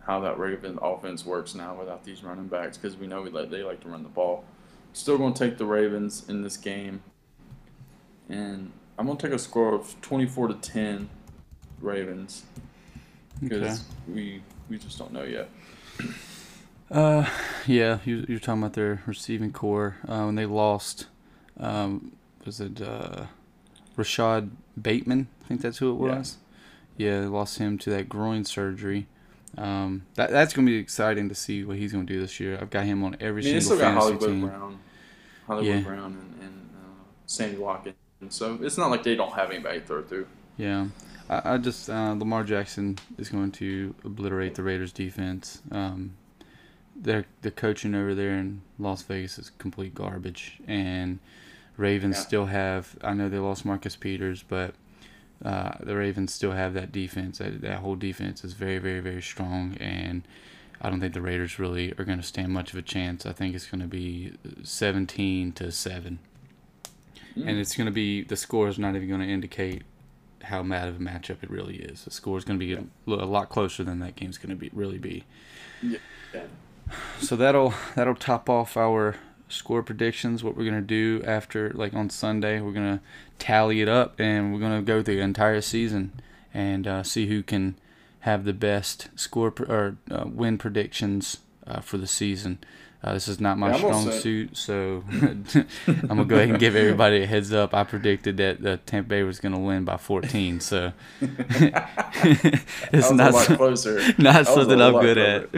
[0.00, 3.50] how that Raven offense works now without these running backs because we know we like,
[3.50, 4.44] they like to run the ball.
[4.92, 7.02] Still going to take the Ravens in this game,
[8.30, 11.08] and I'm going to take a score of 24 to 10
[11.80, 12.44] Ravens
[13.42, 13.82] because okay.
[14.08, 15.48] we we just don't know yet.
[16.90, 17.28] Uh,
[17.66, 21.06] yeah, you, you're talking about their receiving corps uh, when they lost.
[21.58, 22.12] Um,
[22.44, 23.26] was it uh,
[23.96, 24.50] Rashod
[24.80, 25.28] Bateman?
[25.44, 26.38] I think that's who it was.
[26.96, 29.06] Yeah, yeah they lost him to that groin surgery.
[29.58, 32.58] Um, that that's gonna be exciting to see what he's gonna do this year.
[32.60, 34.40] I've got him on every I mean, single fantasy Hollywood team.
[34.48, 34.78] Brown,
[35.46, 35.80] Hollywood yeah.
[35.80, 37.96] Brown, and, and uh, Sammy Watkins.
[38.28, 40.26] So it's not like they don't have anybody to throw through.
[40.56, 40.86] Yeah,
[41.28, 45.62] I, I just uh, Lamar Jackson is going to obliterate the Raiders' defense.
[45.70, 46.14] Um,
[46.94, 51.18] their the coaching over there in Las Vegas is complete garbage, and
[51.76, 52.22] Ravens yeah.
[52.22, 52.96] still have.
[53.02, 54.74] I know they lost Marcus Peters, but
[55.44, 57.38] uh, the Ravens still have that defense.
[57.38, 60.26] That, that whole defense is very, very, very strong, and
[60.80, 63.26] I don't think the Raiders really are going to stand much of a chance.
[63.26, 64.32] I think it's going to be
[64.62, 66.18] 17 to seven,
[67.36, 67.46] mm.
[67.46, 69.82] and it's going to be the score is not even going to indicate
[70.42, 72.04] how mad of a matchup it really is.
[72.04, 73.14] The score is going to be yeah.
[73.14, 75.24] a, a, lot closer than that game's going to be really be.
[75.82, 75.98] Yeah.
[77.20, 79.16] So that'll that'll top off our
[79.48, 80.42] score predictions.
[80.42, 83.00] What we're gonna do after, like on Sunday, we're gonna
[83.38, 86.12] tally it up and we're gonna go the entire season
[86.54, 87.76] and uh, see who can
[88.20, 92.58] have the best score or uh, win predictions uh, for the season.
[93.02, 95.04] Uh, this is not my yeah, strong suit, so
[95.86, 97.74] I'm gonna go ahead and give everybody a heads up.
[97.74, 103.56] I predicted that the Tampa Bay was gonna win by 14, so it's not so,
[103.56, 104.00] closer.
[104.18, 105.48] Not something I'm good at.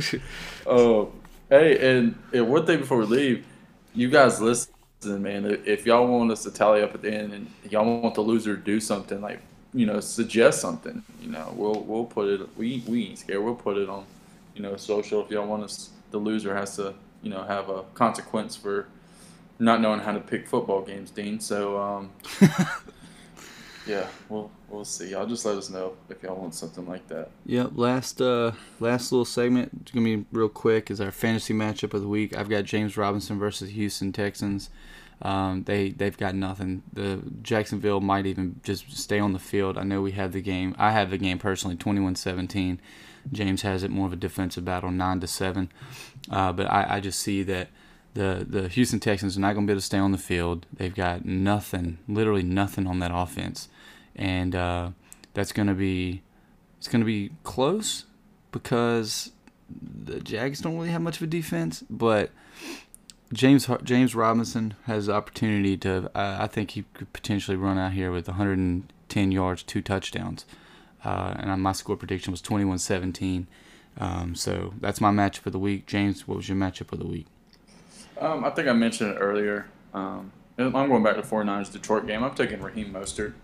[0.66, 1.12] oh,
[1.48, 3.46] hey, and, and one thing before we leave,
[3.94, 4.72] you guys listen,
[5.04, 5.62] man.
[5.64, 8.56] If y'all want us to tally up at the end and y'all want the loser
[8.56, 9.40] to do something, like
[9.74, 11.02] you know, suggest something.
[11.20, 12.48] You know, we'll we'll put it.
[12.56, 13.42] We we ain't scared.
[13.42, 14.04] We'll put it on,
[14.54, 15.24] you know, social.
[15.24, 18.86] If y'all want us, the loser has to, you know, have a consequence for
[19.58, 21.40] not knowing how to pick football games, Dean.
[21.40, 22.10] So, um,
[23.86, 25.10] yeah, we'll we'll see.
[25.10, 27.30] Y'all just let us know if y'all want something like that.
[27.46, 27.72] Yep.
[27.74, 29.70] Last uh last little segment.
[29.82, 30.90] It's gonna be real quick.
[30.90, 32.36] Is our fantasy matchup of the week.
[32.36, 34.70] I've got James Robinson versus Houston Texans.
[35.20, 36.82] Um, they they've got nothing.
[36.92, 39.76] The Jacksonville might even just stay on the field.
[39.76, 40.76] I know we have the game.
[40.78, 42.78] I have the game personally, 21-17.
[43.32, 45.70] James has it more of a defensive battle, nine to seven.
[46.30, 47.68] Uh, but I, I just see that
[48.14, 50.66] the the Houston Texans are not going to be able to stay on the field.
[50.72, 53.68] They've got nothing, literally nothing on that offense
[54.18, 54.90] and uh,
[55.32, 56.22] that's going to be
[56.76, 58.04] it's going to be close
[58.52, 59.32] because
[59.70, 62.30] the Jags don't really have much of a defense, but
[63.32, 66.10] James James Robinson has the opportunity to.
[66.14, 70.44] Uh, I think he could potentially run out here with 110 yards, two touchdowns,
[71.04, 73.46] uh, and my score prediction was 21-17.
[73.98, 75.86] Um, so that's my matchup of the week.
[75.86, 77.26] James, what was your matchup of the week?
[78.20, 79.66] Um, I think I mentioned it earlier.
[79.94, 82.22] Um, I'm going back to 49ers Detroit game.
[82.24, 83.34] I'm taking Raheem Mostert.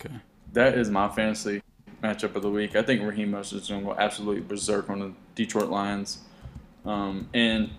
[0.00, 0.14] Okay.
[0.52, 1.62] That is my fantasy
[2.02, 2.76] matchup of the week.
[2.76, 6.20] I think Raheem Mostert is going to go absolutely berserk on the Detroit Lions.
[6.84, 7.70] Um, and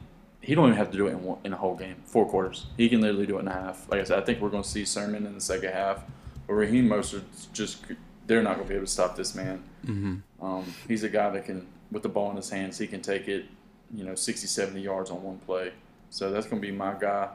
[0.41, 2.67] he don't even have to do it in, one, in a whole game, four quarters.
[2.77, 3.89] He can literally do it in a half.
[3.89, 6.03] Like I said, I think we're going to see Sermon in the second half.
[6.47, 7.83] But Raheem Mostert just
[8.27, 9.63] they're not going to be able to stop this man.
[9.85, 10.45] Mm-hmm.
[10.45, 13.27] Um, he's a guy that can, with the ball in his hands, he can take
[13.27, 13.45] it,
[13.93, 15.71] you know, 60, 70 yards on one play.
[16.09, 17.29] So that's going to be my guy.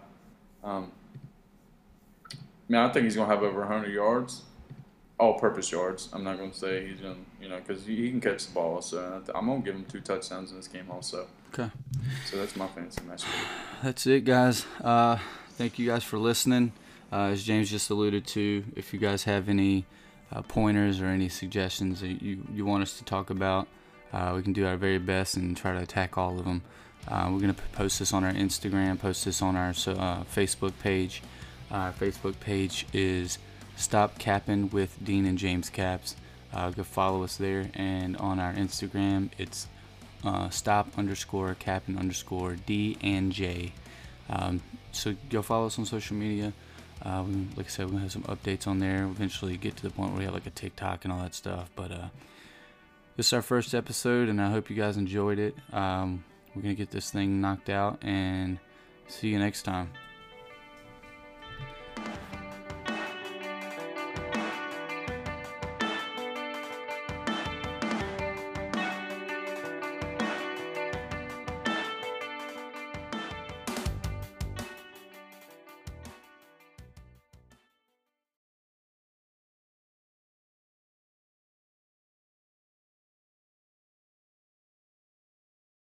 [0.64, 0.90] Um,
[2.32, 2.36] I
[2.68, 4.42] mean, I think he's going to have over 100 yards
[5.20, 6.08] all-purpose yards.
[6.12, 8.54] I'm not going to say he's going to, you know, because he, can catch the
[8.54, 8.80] ball.
[8.80, 11.26] So I'm going to give him two touchdowns in this game also.
[11.52, 11.70] Okay.
[12.30, 13.22] So that's my fantasy match.
[13.82, 14.64] That's it, guys.
[14.82, 15.18] Uh,
[15.50, 16.72] thank you guys for listening.
[17.12, 19.84] Uh, as James just alluded to, if you guys have any
[20.32, 23.66] uh, pointers or any suggestions that you, you want us to talk about,
[24.12, 26.62] uh, we can do our very best and try to attack all of them.
[27.08, 30.72] Uh, we're going to post this on our Instagram, post this on our uh, Facebook
[30.80, 31.22] page.
[31.70, 33.38] Our Facebook page is
[33.76, 36.16] Stop Capping with Dean and James Caps.
[36.52, 39.68] Uh, go follow us there, and on our Instagram, it's
[40.24, 43.72] uh, stop underscore capping underscore D and J.
[44.28, 44.60] Um,
[44.92, 46.52] so go follow us on social media.
[47.02, 49.02] Uh, we, like I said, we're gonna have some updates on there.
[49.04, 51.34] We'll eventually get to the point where we have like a TikTok and all that
[51.34, 51.70] stuff.
[51.74, 52.08] But uh,
[53.16, 55.54] this is our first episode, and I hope you guys enjoyed it.
[55.72, 56.24] Um,
[56.54, 58.58] we're gonna get this thing knocked out, and
[59.08, 59.90] see you next time.